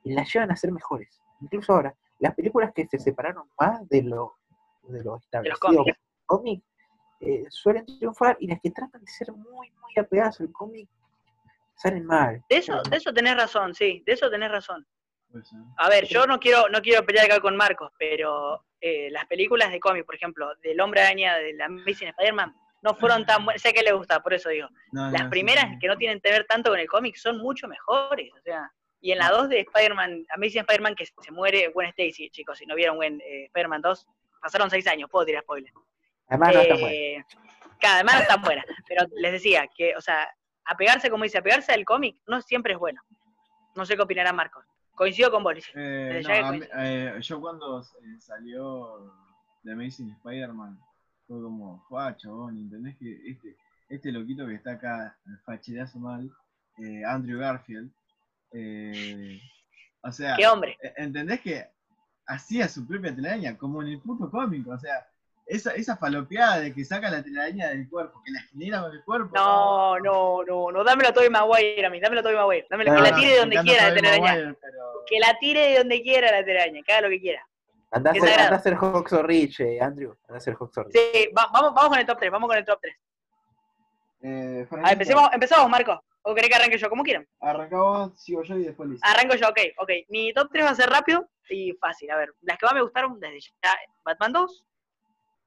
las 0.05 0.33
llevan 0.33 0.51
a 0.53 0.57
ser 0.57 0.71
mejores. 0.73 1.21
Incluso 1.41 1.73
ahora, 1.73 1.95
las 2.21 2.35
películas 2.35 2.73
que 2.73 2.87
se 2.87 2.99
separaron 2.99 3.51
más 3.59 3.89
de 3.89 4.03
lo, 4.03 4.37
de 4.85 5.03
lo 5.03 5.17
establecido 5.17 5.59
cómics. 5.85 5.99
cómic 6.27 6.63
eh, 7.21 7.45
suelen 7.49 7.85
triunfar 7.85 8.37
y 8.41 8.47
las 8.47 8.61
que 8.61 8.71
tratan 8.71 9.01
de 9.05 9.11
ser 9.11 9.33
muy, 9.33 9.71
muy 9.83 9.93
apegadas 9.99 10.41
al 10.41 10.53
cómic 10.53 10.89
salen 11.79 12.05
mal. 12.05 12.43
De 12.49 12.57
eso, 12.57 12.83
de 12.91 12.97
eso 12.97 13.13
tenés 13.13 13.37
razón, 13.37 13.75
sí, 13.75 14.03
de 14.05 14.13
eso 14.13 14.31
tenés 14.31 14.51
razón. 14.51 14.87
A 15.77 15.89
ver, 15.89 16.07
yo 16.07 16.27
no 16.27 16.39
quiero, 16.41 16.69
no 16.69 16.81
quiero 16.81 17.05
pelear 17.05 17.27
acá 17.27 17.41
con 17.41 17.57
Marcos, 17.57 17.93
pero 17.99 18.65
eh, 18.81 19.09
las 19.11 19.27
películas 19.27 19.71
de 19.71 19.81
cómic, 19.81 20.05
por 20.05 20.15
ejemplo, 20.15 20.55
del 20.63 20.81
Hombre 20.81 21.03
Araña, 21.03 21.37
de 21.37 21.53
la 21.53 21.67
Amazing 21.67 22.09
Spider-Man, 22.09 22.55
no 22.83 22.95
fueron 22.95 23.27
tan 23.27 23.45
buenas. 23.45 23.61
Sé 23.61 23.73
que 23.73 23.83
le 23.83 23.93
gusta, 23.93 24.23
por 24.23 24.33
eso 24.35 24.49
digo. 24.49 24.69
No, 24.93 25.11
Las 25.11 25.25
no, 25.25 25.31
primeras 25.31 25.69
sí. 25.69 25.79
que 25.81 25.89
no 25.89 25.97
tienen 25.97 26.21
que 26.21 26.31
ver 26.31 26.47
tanto 26.47 26.71
con 26.71 26.79
el 26.79 26.89
cómic 26.89 27.17
son 27.17 27.39
mucho 27.39 27.69
mejores, 27.69 28.31
o 28.33 28.41
sea. 28.41 28.71
Y 29.01 29.13
en 29.13 29.19
la 29.19 29.31
2 29.31 29.49
de 29.49 29.61
Spider-Man, 29.61 30.25
Amazing 30.31 30.61
Spider-Man, 30.63 30.95
que 30.97 31.07
se 31.07 31.31
muere 31.31 31.69
Gwen 31.69 31.89
Stacy, 31.91 32.31
chicos, 32.31 32.59
si 32.59 32.67
no 32.67 32.75
vieron 32.75 32.97
Gwen 32.97 33.21
eh, 33.21 33.45
Spider-Man 33.45 33.81
2, 33.83 34.07
pasaron 34.41 34.71
6 34.71 34.87
años, 34.89 35.09
puedo 35.11 35.25
tirar 35.27 35.43
spoiler. 35.45 35.73
Además, 36.29 36.55
no 36.55 36.61
buenas. 36.63 36.81
Eh, 36.91 37.25
Cada 37.81 37.95
además 37.97 38.15
no 38.17 38.21
están 38.23 38.43
buenas, 38.43 38.65
pero 38.89 39.07
les 39.17 39.33
decía 39.33 39.69
que, 39.77 39.95
o 39.95 40.01
sea, 40.01 40.29
apegarse, 40.69 41.11
como 41.11 41.25
dice, 41.25 41.39
apegarse 41.39 41.73
al 41.73 41.85
cómic 41.85 42.17
no 42.27 42.41
siempre 42.43 42.75
es 42.75 42.79
bueno. 42.79 43.03
No 43.75 43.85
sé 43.85 43.97
qué 43.97 44.03
opinará 44.03 44.33
Marcos. 44.33 44.65
Coincido 44.95 45.31
con 45.31 45.45
Lizzy. 45.55 45.71
Eh, 45.75 46.23
no, 46.43 46.53
mí- 46.53 46.61
eh, 46.79 47.19
yo 47.21 47.41
cuando 47.41 47.81
eh, 47.81 48.21
salió 48.21 49.15
The 49.65 49.73
Amazing 49.73 50.11
Spider-Man, 50.13 50.79
fue 51.27 51.41
como, 51.43 51.85
¡guau, 51.89 52.17
chabón! 52.17 52.59
¿Entendés 52.59 52.97
que 52.97 53.13
este, 53.31 53.57
este 53.89 54.11
loquito 54.13 54.47
que 54.47 54.55
está 54.55 54.73
acá, 54.73 55.17
el 55.27 55.39
fachidazo 55.41 55.99
mal, 56.01 56.29
eh, 56.79 57.05
Andrew 57.05 57.39
Garfield, 57.39 57.91
eh, 58.53 59.41
o 60.03 60.11
sea, 60.11 60.37
Qué 60.37 60.47
hombre. 60.47 60.77
¿entendés 60.97 61.41
que 61.41 61.69
hacía 62.27 62.69
su 62.69 62.87
propia 62.87 63.15
telaraña, 63.15 63.57
como 63.57 63.83
en 63.83 63.89
el 63.89 64.01
puto 64.01 64.31
cómic? 64.31 64.67
O 64.69 64.79
sea, 64.79 65.07
esa, 65.49 65.73
esa 65.75 65.97
falopeada 65.97 66.61
de 66.61 66.75
que 66.75 66.85
saca 66.85 67.11
la 67.11 67.23
telaraña 67.23 67.69
del 67.69 67.89
cuerpo, 67.89 68.23
que 68.25 68.31
la 68.33 68.41
genera 68.43 68.83
con 68.83 68.93
el 68.93 69.03
cuerpo. 69.05 69.31
No, 69.35 69.99
no, 69.99 70.45
no, 70.45 70.71
no, 70.71 70.85
dámelo 70.85 71.09
a 71.09 71.13
Tobey 71.13 71.31
Maguire 71.31 71.87
a 71.87 71.91
mí, 71.91 71.99
dámelo 72.01 72.21
a 72.21 72.23
Tobey 72.23 72.37
Maguire. 72.37 72.67
Dámelo, 72.71 72.91
que 72.93 72.97
No, 72.97 73.03
la 73.03 73.17
tire 73.17 73.33
de 73.33 73.39
donde 73.39 73.57
quiera 73.63 73.89
la 73.89 73.95
telaraña. 73.95 74.23
Maguire, 74.23 74.55
pero- 74.61 75.05
Que 75.07 75.19
la 75.21 75.39
tire 75.39 75.61
de 75.69 75.79
donde 75.79 76.03
quiera 76.03 76.31
la 76.33 76.45
telaraña, 76.45 76.83
que 76.83 76.93
haga 76.93 77.01
lo 77.03 77.09
que 77.09 77.21
quiera. 77.21 77.47
Anda 77.91 78.11
a 78.13 78.55
hacer 78.55 78.75
Hawks 78.75 79.13
or 79.15 79.27
Rich, 79.27 79.61
eh, 79.61 79.81
Andrew. 79.81 80.15
Anda 80.29 80.35
a 80.35 80.37
hacer 80.37 80.55
Hawks 80.55 80.77
or 80.77 80.87
Rich. 80.87 80.97
Sí, 80.97 81.29
va- 81.37 81.49
vamos, 81.53 81.73
vamos 81.75 81.89
con 81.89 81.99
el 81.99 82.07
top 82.07 82.19
3, 82.19 82.31
vamos 82.31 82.49
con 82.49 82.59
el 82.59 82.65
top 82.67 82.79
3. 82.83 82.95
Eh, 84.21 84.63
A 84.65 84.67
Franquito, 84.67 84.83
ver, 84.85 84.93
empecemos, 84.93 85.29
empezamos, 85.33 85.71
Marco. 85.71 86.05
¿O 86.23 86.35
querés 86.35 86.51
que 86.51 86.57
arranque 86.57 86.77
yo? 86.77 86.91
Como 86.91 87.03
quieran. 87.05 87.27
Arranca 87.41 87.77
vos, 87.79 88.21
sigo 88.21 88.43
yo 88.43 88.57
y 88.59 88.65
después 88.65 88.89
Liz. 88.91 89.01
Arranco 89.03 89.37
yo, 89.37 89.49
ok, 89.49 89.59
ok. 89.79 89.91
Mi 90.09 90.33
top 90.35 90.49
3 90.53 90.65
va 90.67 90.71
a 90.71 90.75
ser 90.75 90.91
rápido 90.91 91.27
y 91.49 91.73
fácil. 91.75 92.11
A 92.11 92.17
ver, 92.17 92.35
las 92.43 92.59
que 92.59 92.67
más 92.67 92.75
me 92.75 92.83
gustaron 92.83 93.19
desde 93.19 93.41
ya, 93.41 93.73
Batman 94.05 94.33
2, 94.35 94.65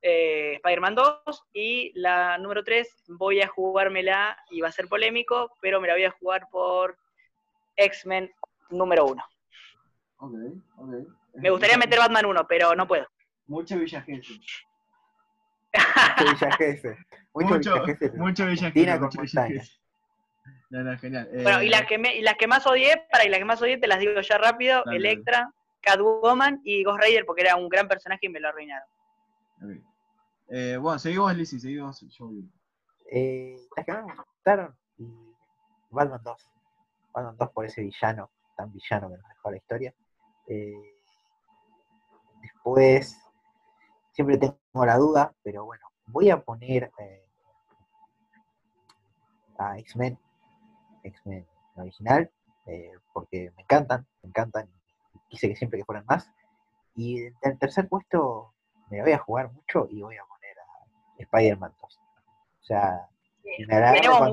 eh, 0.02 0.54
Spider-Man 0.56 0.96
2 0.96 1.44
y 1.54 1.92
la 2.00 2.38
número 2.38 2.64
3 2.64 3.04
voy 3.10 3.42
a 3.42 3.48
jugármela 3.48 4.38
y 4.50 4.62
va 4.62 4.70
a 4.70 4.72
ser 4.72 4.88
polémico, 4.88 5.56
pero 5.62 5.80
me 5.80 5.88
la 5.88 5.94
voy 5.94 6.06
a 6.06 6.12
jugar 6.12 6.48
por 6.52 6.98
X-Men 7.76 8.32
número 8.70 9.06
1. 9.06 9.24
Ok, 10.18 10.34
ok. 10.78 10.90
Me 11.36 11.50
gustaría 11.50 11.78
meter 11.78 12.00
Batman 12.00 12.26
1, 12.26 12.48
pero 12.48 12.76
no 12.76 12.88
puedo. 12.88 13.08
Mucho 13.48 13.78
Villa 13.78 14.02
Gesell. 14.02 14.30
Mucho 16.18 16.56
Villa. 16.58 16.98
Mucho, 17.34 17.46
Mucho, 17.58 17.76
Villa 17.76 18.16
mucho 18.18 18.46
Villa 18.46 19.00
mucho. 19.00 19.20
No, 20.70 20.84
no, 20.84 20.98
genial. 20.98 21.30
Bueno, 21.34 21.64
y 21.64 21.68
Eh, 21.68 21.70
las 21.70 21.86
que, 21.86 21.98
me, 21.98 22.16
y 22.16 22.22
las 22.22 22.36
que 22.36 22.48
más 22.48 22.66
odié, 22.66 23.06
para 23.12 23.26
y 23.26 23.30
las 23.30 23.40
que 23.40 23.46
más 23.46 23.62
odié 23.62 23.78
te 23.78 23.88
las 23.88 24.00
digo 24.00 24.20
ya 24.22 24.38
rápido, 24.38 24.84
Dale. 24.86 24.98
Electra, 24.98 25.52
Catwoman 25.82 26.62
y 26.64 26.84
Ghost 26.84 27.04
Rider 27.04 27.26
porque 27.26 27.42
era 27.42 27.56
un 27.56 27.68
gran 27.68 27.88
personaje 27.88 28.26
y 28.26 28.30
me 28.30 28.40
lo 28.40 28.50
arruinaron. 28.50 28.88
Eh, 30.54 30.76
bueno, 30.76 31.00
seguimos 31.00 31.34
Lizzy, 31.34 31.62
seguimos 31.62 32.02
yo. 32.02 32.30
Eh, 33.10 33.56
las 33.78 33.86
que 33.86 33.94
me 33.94 34.16
gustaron, 34.16 34.76
y 34.98 35.08
Batman 35.90 36.20
2. 36.22 36.52
Batman 37.14 37.38
2 37.38 37.50
por 37.52 37.66
ese 37.66 37.82
villano, 37.82 38.30
tan 38.58 38.70
villano 38.70 39.10
que 39.10 39.16
nos 39.16 39.30
dejó 39.30 39.52
la 39.52 39.58
historia. 39.58 39.94
Eh, 40.48 40.98
después, 42.42 43.18
siempre 44.12 44.38
tengo 44.38 44.86
la 44.86 44.98
duda, 44.98 45.34
pero 45.42 45.64
bueno, 45.64 45.88
voy 46.08 46.30
a 46.30 46.42
poner 46.42 46.92
eh, 46.98 47.26
a 49.58 49.80
X-Men, 49.80 50.20
X-Men 51.04 51.48
original, 51.78 52.30
porque 53.14 53.54
me 53.56 53.64
encantan, 53.64 54.06
me 54.22 54.28
encantan, 54.28 54.70
quise 55.30 55.48
que 55.48 55.56
siempre 55.56 55.80
que 55.80 55.86
fueran 55.86 56.04
más. 56.08 56.30
Y 56.94 57.22
en 57.22 57.36
el 57.42 57.58
tercer 57.58 57.88
puesto 57.88 58.54
me 58.90 59.02
voy 59.02 59.14
a 59.14 59.18
jugar 59.18 59.50
mucho 59.54 59.88
y 59.90 60.02
voy 60.02 60.18
a 60.18 60.24
Spider-Man 61.22 61.74
2. 61.82 61.98
O 62.00 62.64
sea, 62.64 63.08
Sí, 63.44 63.66
me 63.68 63.80
la 63.80 63.94
tenemos. 63.94 64.30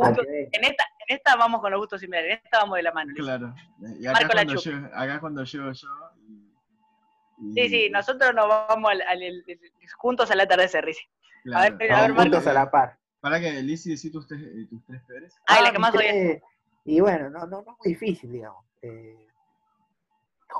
En 0.53 0.65
esta, 0.65 0.85
en 1.09 1.17
esta 1.17 1.35
vamos 1.37 1.61
con 1.63 1.71
los 1.73 1.81
gustos 1.81 2.01
similares, 2.01 2.33
en 2.39 2.45
esta 2.45 2.59
vamos 2.59 2.77
de 2.77 2.83
la 2.83 2.93
mano. 2.93 3.13
Claro. 3.17 3.55
Y 3.99 4.07
acá 4.07 4.21
Marco 4.21 4.35
la 4.35 4.45
cuando, 4.45 4.55
llego, 4.63 4.87
acá 4.95 5.21
cuando 5.21 5.45
llego 5.45 5.73
yo. 5.73 5.89
Y, 7.41 7.53
Sí, 7.55 7.69
sí, 7.69 7.91
nosotros 7.91 8.35
nos 8.35 8.49
vamos 8.49 8.91
al, 8.91 9.01
al- 9.03 9.23
al- 9.23 9.45
juntos 9.97 10.31
al 10.31 10.41
atardecer, 10.41 10.85
Rizy. 10.85 11.05
claro. 11.45 11.75
a 11.75 11.79
ver, 11.79 11.91
Vamos 11.91 12.09
Marco. 12.09 12.23
juntos 12.23 12.47
a 12.47 12.53
la 12.53 12.71
par. 12.71 12.99
Para 13.21 13.41
que 13.41 13.51
Lizzy 13.63 13.91
decís 13.95 14.13
tus 14.13 14.27
tres, 14.27 14.43
eh, 14.43 14.67
tus 14.69 14.85
tres 14.85 15.03
peores. 15.05 15.35
Ay, 15.47 15.63
la 15.63 15.69
Ah, 15.69 15.73
que 15.73 15.79
más 15.79 15.95
odié. 15.95 16.09
tres- 16.09 16.43
Y 16.85 17.01
bueno, 17.01 17.31
no, 17.31 17.41
no, 17.47 17.63
no 17.63 17.73
es 17.73 17.79
muy 17.79 17.89
difícil, 17.89 18.31
digamos. 18.33 18.65
Eh, 18.83 19.27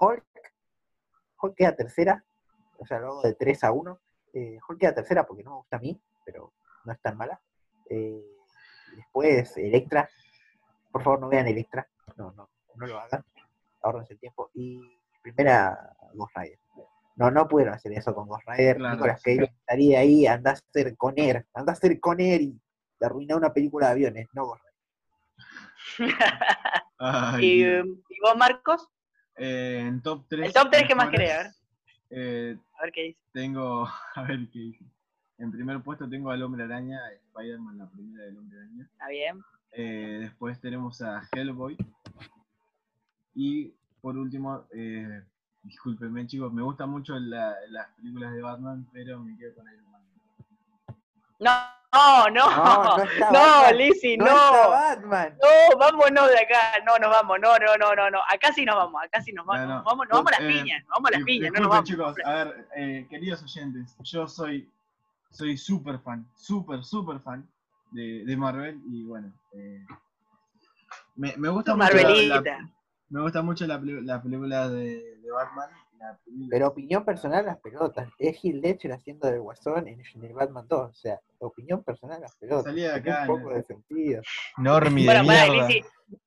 Hulk, 0.01 0.25
Hulk 1.43 1.55
queda 1.57 1.77
tercera, 1.77 2.25
o 2.79 2.87
sea, 2.87 2.99
luego 2.99 3.23
de 3.23 3.35
3 3.35 3.63
a 3.65 3.73
1. 3.73 3.99
Eh, 4.35 4.59
Hulk 4.69 4.81
queda 4.81 4.95
tercera 4.95 5.27
porque 5.27 5.43
no 5.45 5.51
me 5.51 5.57
gusta 5.59 5.77
a 5.77 5.81
mí, 5.81 6.01
pero 6.29 6.53
no 6.85 6.93
es 6.93 7.01
tan 7.01 7.17
mala. 7.17 7.41
Eh, 7.89 8.23
después, 8.95 9.57
Electra. 9.57 10.07
Por 10.93 11.03
favor, 11.03 11.21
no 11.21 11.29
vean 11.31 11.49
Electra. 11.49 11.89
No, 12.17 12.33
no, 12.33 12.51
no 12.75 12.87
lo 12.87 12.99
hagan. 12.99 13.25
Ahorrense 13.81 14.13
el 14.13 14.21
tiempo. 14.21 14.51
Y 14.53 14.79
primera, 15.23 15.97
Ghost 16.13 16.37
Rider. 16.37 16.59
No, 17.17 17.31
no 17.31 17.49
pudieron 17.49 17.73
hacer 17.73 17.93
eso 17.93 18.15
con 18.15 18.29
Ghost 18.29 18.47
Rider. 18.47 18.77
Claro, 18.77 18.95
Nicolas 18.97 19.23
sí. 19.23 19.37
Cage 19.39 19.51
estaría 19.59 20.01
ahí, 20.01 20.27
anda 20.27 20.51
a 20.51 20.57
ser 20.57 20.95
con 20.99 21.15
Air. 21.17 21.47
Anda 21.55 21.73
a 21.73 21.77
ser 21.77 21.99
con 21.99 22.21
Air 22.21 22.43
y 22.43 22.61
te 22.99 23.07
arruina 23.07 23.35
una 23.35 23.55
película 23.55 23.87
de 23.87 23.93
aviones. 23.93 24.29
No 24.35 24.45
Ghost 24.45 24.63
Rider. 25.97 26.15
Ay, 26.99 27.45
y, 27.47 27.65
Dios. 27.65 27.87
¿Y 27.87 28.21
vos, 28.21 28.37
Marcos? 28.37 28.87
Eh, 29.37 29.79
en 29.81 30.03
top 30.03 30.27
3. 30.29 30.47
El 30.47 30.53
top 30.53 30.69
tres, 30.71 30.85
¿qué 30.87 30.95
más 30.95 31.09
querés? 31.09 31.33
A 31.33 31.39
ver. 31.39 31.53
Eh, 32.11 32.57
A 32.79 32.83
ver 32.83 32.93
qué 32.93 33.03
dice. 33.03 33.21
tengo. 33.33 33.89
A 34.15 34.23
ver 34.25 34.41
qué 34.53 34.59
dije. 34.59 34.85
En 35.39 35.53
primer 35.53 35.81
puesto 35.83 36.09
tengo 36.09 36.31
al 36.31 36.43
Hombre 36.43 36.65
Araña, 36.65 36.99
Spider-Man, 37.29 37.79
la 37.79 37.87
primera 37.87 38.25
del 38.25 38.39
Hombre 38.39 38.59
Araña. 38.59 38.89
Está 38.93 39.09
bien. 39.09 39.43
Eh, 39.73 40.19
después 40.23 40.61
tenemos 40.61 41.01
a 41.03 41.23
Hellboy. 41.33 41.77
Y 43.35 43.73
por 44.01 44.17
último, 44.17 44.65
eh, 44.73 45.23
discúlpenme 45.63 46.27
chicos, 46.27 46.53
me 46.53 46.63
gustan 46.63 46.91
mucho 46.91 47.17
la- 47.19 47.55
las 47.69 47.87
películas 47.97 48.33
de 48.33 48.43
Batman, 48.43 48.89
pero 48.93 49.21
me 49.21 49.37
quedo 49.37 49.55
con 49.55 49.67
Iron 49.73 49.91
Man. 49.93 50.03
No, 51.39 51.51
no, 51.93 52.31
no. 52.31 52.51
No, 52.51 52.97
no 52.97 53.03
está 53.05 53.31
No, 54.19 54.27
No, 54.27 54.71
Batman. 54.71 55.39
No, 55.41 55.79
vámonos 55.79 56.29
de 56.31 56.39
acá. 56.41 56.83
No, 56.85 56.99
nos 56.99 57.11
vamos. 57.11 57.39
No, 57.41 57.57
no, 57.59 57.77
no, 57.77 57.95
no, 57.95 58.11
no. 58.11 58.19
Acá 58.29 58.53
sí 58.53 58.65
nos 58.65 58.75
vamos. 58.75 59.01
Acá 59.05 59.21
sí 59.23 59.33
nos 59.33 59.47
vamos. 59.47 59.63
No, 59.63 59.69
no. 59.69 59.75
Nos 59.77 59.85
vamos, 59.85 60.09
nos 60.09 60.19
vamos 60.19 60.33
a 60.33 60.43
las 60.43 60.51
Eh, 60.51 60.59
piñas. 60.59 60.83
Nos 60.83 60.91
vamos 60.91 61.09
a 61.09 61.13
las 61.13 61.21
Dis- 61.21 61.25
piñas. 61.27 61.53
No 61.53 61.61
nos 61.61 61.69
vamos. 61.69 61.89
chicos, 61.89 62.17
a 62.25 62.33
ver, 62.45 62.69
eh, 62.75 63.07
queridos 63.09 63.41
oyentes, 63.45 63.97
yo 64.03 64.27
soy 64.27 64.69
soy 65.31 65.57
súper 65.57 65.99
fan, 66.01 66.27
súper, 66.35 66.85
súper 66.85 67.21
fan 67.21 67.49
de, 67.93 68.25
de 68.25 68.37
Marvel 68.37 68.81
y 68.91 69.05
bueno, 69.05 69.33
eh, 69.53 69.85
me, 71.17 71.37
me 71.37 71.49
gusta 71.49 71.75
mucho 71.75 71.95
la, 71.95 72.65
me 73.11 73.21
gusta 73.23 73.43
mucho 73.43 73.67
la, 73.67 73.79
la 73.83 74.23
película 74.23 74.69
de, 74.69 75.17
de 75.19 75.31
Batman. 75.31 75.71
la 75.99 76.17
película- 76.25 76.49
Pero 76.51 76.69
opinión 76.69 77.05
personal, 77.05 77.47
las 77.47 77.59
pelotas. 77.59 78.09
Es 78.19 78.37
Gil 78.39 78.61
Ledger 78.61 78.93
haciendo 78.93 79.29
del 79.29 79.41
Guasón 79.41 79.89
en, 79.89 80.01
el 80.23 80.33
Batman 80.35 80.67
2. 80.69 80.91
O 80.91 80.95
sea, 80.95 81.19
opinión 81.39 81.83
personal, 81.83 82.21
las 82.21 82.37
pelotas. 82.37 82.65
Salí 82.65 82.83
de 82.83 82.93
Tiene 83.01 83.11
acá, 83.11 83.21
un 83.23 83.27
poco 83.39 83.51
¿no? 83.51 83.57
de 83.57 83.63
sentido. 83.65 84.23
Normie 84.59 85.05
Bueno, 85.07 85.23
de 85.23 85.29
mierda. 85.29 85.69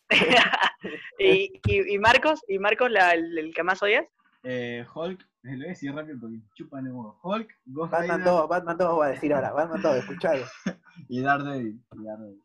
Y, 1.19 1.61
y, 1.67 1.93
y 1.93 1.99
Marcos, 1.99 2.41
¿y 2.47 2.57
Marcos 2.57 2.89
la- 2.89 3.13
el, 3.13 3.37
el 3.37 3.53
que 3.53 3.61
más 3.63 3.81
odias? 3.83 4.05
Eh, 4.43 4.85
Hulk, 4.93 5.21
eh, 5.21 5.51
lo 5.51 5.57
voy 5.57 5.65
a 5.65 5.69
decir 5.69 5.93
rápido 5.93 6.17
porque 6.19 6.37
chupan 6.55 6.85
el 6.87 6.93
huevo. 6.93 7.19
Hulk, 7.21 7.49
Ghost 7.65 7.91
Batman 7.91 8.19
Rider 8.19 8.33
2, 8.33 8.49
Batman 8.49 8.77
2 8.77 8.99
va 8.99 9.05
a 9.05 9.09
decir 9.09 9.33
ahora. 9.33 9.51
Batman 9.51 9.81
2, 9.81 9.95
escuchalo. 9.97 10.45
y 11.09 11.21
Daredevil. 11.21 11.79
y 11.99 12.03
Daredevil. 12.03 12.41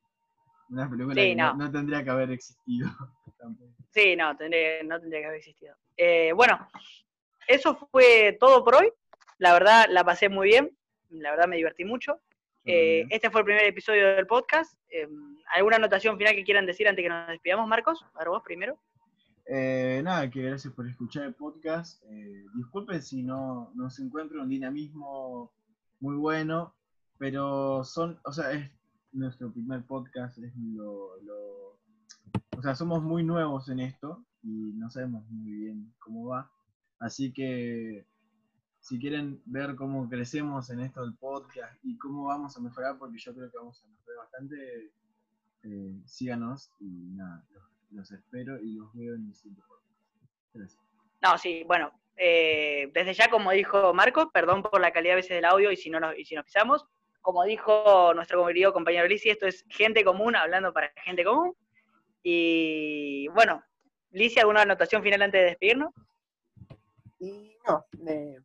Una 0.69 0.91
película 0.91 1.15
Sí, 1.15 1.29
que 1.31 1.37
no. 1.37 1.71
tendría 1.73 2.05
que 2.05 2.11
haber 2.11 2.31
existido. 2.31 2.89
Sí, 3.91 4.15
no, 4.15 4.37
tendría, 4.37 4.83
no 4.83 5.01
tendría 5.01 5.21
que 5.21 5.27
haber 5.27 5.39
existido. 5.39 5.75
Eh, 5.97 6.33
bueno, 6.35 6.69
eso 7.47 7.75
fue 7.91 8.37
todo 8.39 8.63
por 8.63 8.75
hoy. 8.75 8.93
La 9.39 9.55
verdad, 9.55 9.87
la 9.89 10.05
pasé 10.05 10.29
muy 10.29 10.49
bien. 10.49 10.77
La 11.09 11.31
verdad, 11.31 11.47
me 11.47 11.57
divertí 11.57 11.85
mucho. 11.87 12.21
Eh, 12.65 13.07
este 13.09 13.31
fue 13.31 13.41
el 13.41 13.47
primer 13.47 13.65
episodio 13.65 14.15
del 14.17 14.27
podcast. 14.27 14.79
Eh, 14.91 15.09
¿Alguna 15.55 15.77
anotación 15.77 16.19
final 16.19 16.35
que 16.35 16.45
quieran 16.45 16.67
decir 16.67 16.87
antes 16.89 17.03
que 17.03 17.09
nos 17.09 17.29
despidamos, 17.29 17.67
Marcos? 17.69 18.05
A 18.15 18.19
ver, 18.19 18.29
vos 18.29 18.43
primero. 18.43 18.77
Eh, 19.49 20.01
nada, 20.05 20.29
que 20.31 20.43
gracias 20.43 20.75
por 20.75 20.89
escuchar 20.89 21.25
el 21.25 21.35
podcast. 21.35 22.03
Eh, 22.11 22.47
disculpen 22.55 23.01
si 23.03 23.23
no, 23.23 23.71
no 23.75 23.91
se 23.91 24.03
encuentra 24.03 24.43
un 24.43 24.49
dinamismo 24.49 25.53
muy 26.01 26.17
bueno, 26.17 26.75
pero 27.19 27.85
son, 27.85 28.19
o 28.25 28.33
sea, 28.33 28.53
es 28.53 28.71
nuestro 29.13 29.53
primer 29.53 29.85
podcast, 29.87 30.39
es 30.39 30.53
lo, 30.57 31.21
lo- 31.23 31.79
o 32.57 32.63
sea, 32.63 32.75
somos 32.75 33.03
muy 33.03 33.23
nuevos 33.23 33.69
en 33.69 33.81
esto 33.81 34.25
y 34.43 34.73
no 34.75 34.91
sabemos 34.91 35.29
muy 35.31 35.53
bien 35.53 35.95
cómo 35.99 36.27
va. 36.27 36.51
Así 36.99 37.33
que 37.33 38.07
si 38.81 38.99
quieren 38.99 39.43
ver 39.45 39.77
cómo 39.77 40.09
crecemos 40.09 40.71
en 40.71 40.81
esto 40.81 41.03
del 41.03 41.15
podcast 41.15 41.79
y 41.85 41.97
cómo 41.99 42.25
vamos 42.25 42.57
a 42.57 42.61
mejorar, 42.61 42.99
porque 42.99 43.19
yo 43.19 43.35
creo 43.35 43.51
que 43.51 43.59
vamos 43.59 43.83
a 43.83 43.87
mejorar 43.89 44.19
bastante, 44.25 44.93
eh, 45.65 46.01
síganos 46.07 46.71
y 46.81 47.11
nada, 47.15 47.45
los, 47.53 47.65
los 47.91 48.11
espero 48.11 48.59
y 48.61 48.73
los 48.75 48.93
veo 48.95 49.15
en 49.15 49.27
el 49.29 49.35
siguiente. 49.35 49.63
Gracias. 50.53 50.83
No, 51.23 51.39
sí, 51.39 51.65
bueno. 51.67 51.93
eh, 52.17 52.91
desde 52.95 53.15
ya, 53.15 53.29
como 53.31 53.51
dijo 53.53 53.93
Marcos, 53.95 54.29
perdón 54.33 54.63
por 54.63 54.81
la 54.81 54.91
calidad 54.93 55.15
a 55.15 55.17
veces 55.17 55.37
del 55.37 55.45
audio 55.45 55.71
y 55.71 55.77
si 55.77 55.91
no 55.91 56.01
nos, 56.01 56.17
y 56.19 56.25
si 56.25 56.35
nos 56.35 56.45
pisamos. 56.45 56.87
Como 57.21 57.45
dijo 57.45 58.13
nuestro 58.15 58.47
querido 58.47 58.73
compañero 58.73 59.07
Lizzy, 59.09 59.31
esto 59.31 59.47
es 59.47 59.65
gente 59.69 60.05
común 60.05 60.37
hablando 60.37 60.73
para 60.73 60.93
gente 61.05 61.25
común. 61.25 61.55
Y 62.23 63.29
bueno, 63.29 63.63
Licia, 64.11 64.43
¿alguna 64.43 64.63
anotación 64.63 65.03
final 65.03 65.23
antes 65.23 65.41
de 65.41 65.45
despedirnos? 65.47 65.93
Y 67.19 67.57
no, 67.67 67.85
eh, 68.09 68.39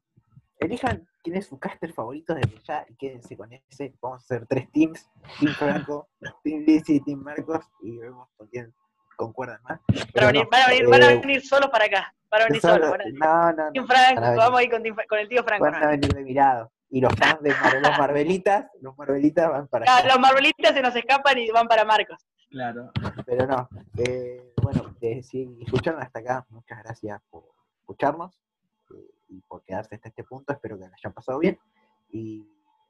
elijan 0.59 1.07
quién 1.23 1.37
es 1.37 1.45
su 1.47 1.59
caster 1.59 1.93
favorito 1.93 2.33
desde 2.33 2.59
ya 2.63 2.85
y 2.89 2.95
quédense 2.95 3.37
con 3.37 3.53
ese. 3.53 3.93
Vamos 4.01 4.21
a 4.21 4.25
hacer 4.25 4.47
tres 4.47 4.71
teams: 4.71 5.09
Team 5.39 5.53
Franco, 5.53 6.09
Team 6.43 6.63
Lizzy 6.65 6.95
y 6.95 7.03
Team 7.03 7.19
Marcos. 7.19 7.63
Y 7.81 7.97
vemos 7.97 8.29
con 8.35 8.47
quién 8.47 8.73
concuerdan 9.21 9.61
más. 9.63 9.79
Van 9.87 9.97
a, 10.01 10.05
Pero 10.13 10.27
venir, 10.27 10.43
no, 10.43 10.49
van, 10.51 10.61
a 10.61 10.67
venir, 10.67 10.87
van 10.89 11.03
a 11.03 11.11
eh, 11.11 11.19
venir 11.19 11.41
solos 11.45 11.69
para 11.69 11.85
acá. 11.85 12.13
Van 12.29 12.41
a 12.41 12.45
venir 12.45 12.61
solo- 12.61 12.73
solos. 12.75 12.91
van 12.91 13.01
a- 13.01 13.51
no, 13.51 13.63
no, 13.63 13.71
no. 13.73 13.87
Franco, 13.87 14.21
van 14.21 14.35
vamos 14.37 14.59
a 14.59 14.63
ir 14.63 14.71
con, 14.71 14.85
el 15.19 15.29
tío 15.29 15.43
Franco. 15.43 15.65
Van 15.65 15.79
¿no? 15.79 15.87
a 15.87 15.91
venir 15.91 16.13
de 16.13 16.23
mirado. 16.23 16.71
Y 16.89 16.99
los 16.99 17.13
fans 17.15 17.41
de 17.41 17.51
Mar- 17.51 17.81
los 17.81 17.97
Marvelitas, 17.97 18.65
los 18.81 18.97
Marvelitas 18.97 19.49
van 19.49 19.67
para 19.67 19.85
Ah, 19.87 19.97
allá. 19.99 20.07
los 20.09 20.19
Marvelitas 20.19 20.73
se 20.73 20.81
nos 20.81 20.95
escapan 20.95 21.37
y 21.37 21.49
van 21.49 21.67
para 21.67 21.85
Marcos. 21.85 22.25
Claro. 22.49 22.91
Pero 23.25 23.47
no. 23.47 23.69
eh, 23.97 24.53
bueno, 24.61 24.93
eh, 24.99 25.23
si 25.23 25.57
escucharon 25.61 26.01
hasta 26.01 26.19
acá, 26.19 26.45
muchas 26.49 26.79
gracias 26.83 27.21
por 27.29 27.43
escucharnos 27.79 28.41
eh, 28.93 29.09
y 29.29 29.39
por 29.41 29.63
quedarse 29.63 29.95
hasta 29.95 30.09
este 30.09 30.23
punto. 30.25 30.51
Espero 30.51 30.77
que 30.77 30.81
la 30.87 30.95
hayan 30.95 31.13
pasado 31.13 31.39
bien. 31.39 31.57
Y 32.11 32.45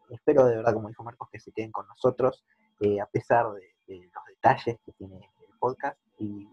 espero 0.09 0.45
de 0.45 0.55
verdad, 0.57 0.73
como 0.73 0.87
dijo 0.87 1.03
Marcos, 1.03 1.29
que 1.31 1.39
se 1.39 1.51
queden 1.51 1.71
con 1.71 1.87
nosotros, 1.87 2.43
eh, 2.79 2.99
a 2.99 3.05
pesar 3.05 3.51
de, 3.51 3.75
de 3.85 4.09
los 4.13 4.25
detalles 4.25 4.79
que 4.83 4.91
tiene 4.93 5.17
el 5.17 5.57
podcast. 5.59 5.95
Y 6.21 6.47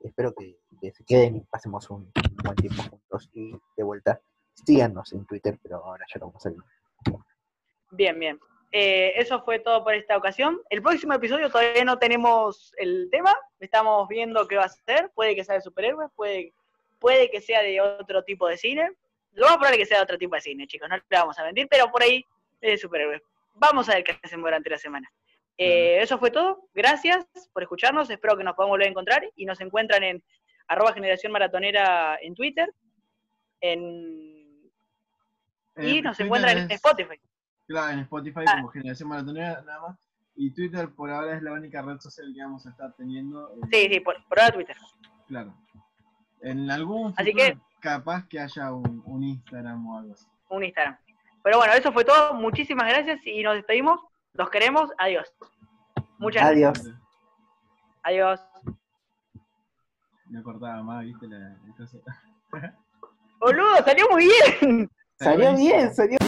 espero 0.00 0.34
que, 0.34 0.58
se 0.92 1.04
queden 1.04 1.36
y 1.36 1.40
pasemos 1.42 1.88
un, 1.90 2.10
buen 2.42 2.56
tiempo 2.56 2.82
juntos. 2.82 3.30
Y 3.32 3.52
de 3.76 3.84
vuelta, 3.84 4.20
síganos 4.52 5.12
en 5.12 5.24
Twitter, 5.26 5.58
pero 5.62 5.76
ahora 5.76 6.04
ya 6.12 6.18
lo 6.20 6.26
vamos 6.26 6.44
a 6.44 6.50
ver. 6.50 6.58
Bien, 7.92 8.18
bien. 8.18 8.40
Eh, 8.72 9.12
eso 9.16 9.42
fue 9.42 9.60
todo 9.60 9.84
por 9.84 9.94
esta 9.94 10.16
ocasión. 10.16 10.60
El 10.70 10.82
próximo 10.82 11.14
episodio 11.14 11.48
todavía 11.50 11.84
no 11.84 11.98
tenemos 11.98 12.74
el 12.78 13.08
tema. 13.10 13.34
Estamos 13.60 14.08
viendo 14.08 14.46
qué 14.48 14.56
va 14.56 14.64
a 14.64 14.68
ser. 14.68 15.10
Puede 15.14 15.36
que 15.36 15.44
sea 15.44 15.54
de 15.54 15.60
superhéroes, 15.60 16.10
puede, 16.16 16.52
puede 16.98 17.30
que 17.30 17.40
sea 17.40 17.62
de 17.62 17.80
otro 17.80 18.24
tipo 18.24 18.48
de 18.48 18.56
cine. 18.56 18.90
Lo 19.32 19.46
más 19.46 19.56
probable 19.56 19.78
que 19.78 19.86
sea 19.86 19.98
de 19.98 20.04
otro 20.04 20.18
tipo 20.18 20.34
de 20.34 20.40
cine, 20.40 20.66
chicos. 20.66 20.88
No 20.88 20.96
le 20.96 21.02
vamos 21.10 21.38
a 21.38 21.44
mentir, 21.44 21.68
pero 21.70 21.90
por 21.92 22.02
ahí 22.02 22.24
es 22.60 22.72
de 22.72 22.78
superhéroes. 22.78 23.22
Vamos 23.54 23.88
a 23.88 23.94
ver 23.94 24.04
qué 24.04 24.18
hacemos 24.22 24.44
durante 24.44 24.68
la 24.68 24.78
semana. 24.78 25.10
Eh, 25.58 26.00
eso 26.02 26.18
fue 26.18 26.30
todo. 26.30 26.68
Gracias 26.74 27.24
por 27.52 27.62
escucharnos. 27.62 28.10
Espero 28.10 28.36
que 28.36 28.44
nos 28.44 28.54
podamos 28.54 28.74
volver 28.74 28.88
a 28.88 28.90
encontrar 28.90 29.24
y 29.36 29.46
nos 29.46 29.60
encuentran 29.60 30.02
en 30.04 30.22
arroba 30.68 30.92
generación 30.92 31.32
maratonera 31.32 32.18
en 32.20 32.34
Twitter. 32.34 32.72
En, 33.60 34.70
y 35.78 35.98
Eh, 35.98 36.02
nos 36.02 36.16
Twitter 36.16 36.26
encuentran 36.26 36.58
en 36.58 36.70
Spotify. 36.72 37.20
Claro, 37.66 37.92
en 37.92 37.98
Spotify 38.00 38.40
Ah. 38.46 38.54
como 38.56 38.68
Generación 38.68 39.08
Maratonera 39.08 39.62
nada 39.62 39.80
más. 39.80 39.98
Y 40.36 40.50
Twitter 40.52 40.90
por 40.94 41.10
ahora 41.10 41.36
es 41.36 41.42
la 41.42 41.52
única 41.52 41.80
red 41.82 41.98
social 41.98 42.30
que 42.34 42.42
vamos 42.42 42.66
a 42.66 42.70
estar 42.70 42.92
teniendo. 42.94 43.50
eh, 43.54 43.60
Sí, 43.72 43.88
sí, 43.94 44.00
por, 44.00 44.22
por 44.28 44.38
ahora 44.38 44.52
Twitter. 44.54 44.76
Claro. 45.26 45.54
En 46.42 46.70
algún 46.70 47.14
Así 47.16 47.32
futuro 47.32 47.54
que- 47.54 47.58
capaz 47.80 48.28
que 48.28 48.38
haya 48.38 48.72
un, 48.72 49.02
un 49.06 49.24
Instagram 49.24 49.86
o 49.88 49.98
algo 49.98 50.12
así. 50.12 50.26
un 50.50 50.64
Instagram. 50.64 50.98
Pero 51.42 51.58
bueno, 51.58 51.72
eso 51.72 51.92
fue 51.92 52.04
todo. 52.04 52.34
Muchísimas 52.34 52.86
gracias 52.88 53.20
y 53.26 53.42
nos 53.42 53.54
despedimos. 53.54 54.00
Los 54.36 54.50
queremos. 54.50 54.90
Adiós. 54.98 55.32
Muchas 56.18 56.42
Adiós. 56.42 56.72
gracias. 56.74 56.96
Adiós. 58.02 58.40
No 60.28 60.42
cortaba 60.42 60.82
más, 60.82 61.04
viste 61.04 61.26
la, 61.28 61.56
cosa. 61.76 61.98
Boludo, 63.40 63.76
salió 63.84 64.08
muy 64.10 64.26
bien. 64.26 64.90
Salió 65.18 65.54
bien, 65.56 65.94
salió 65.94 66.18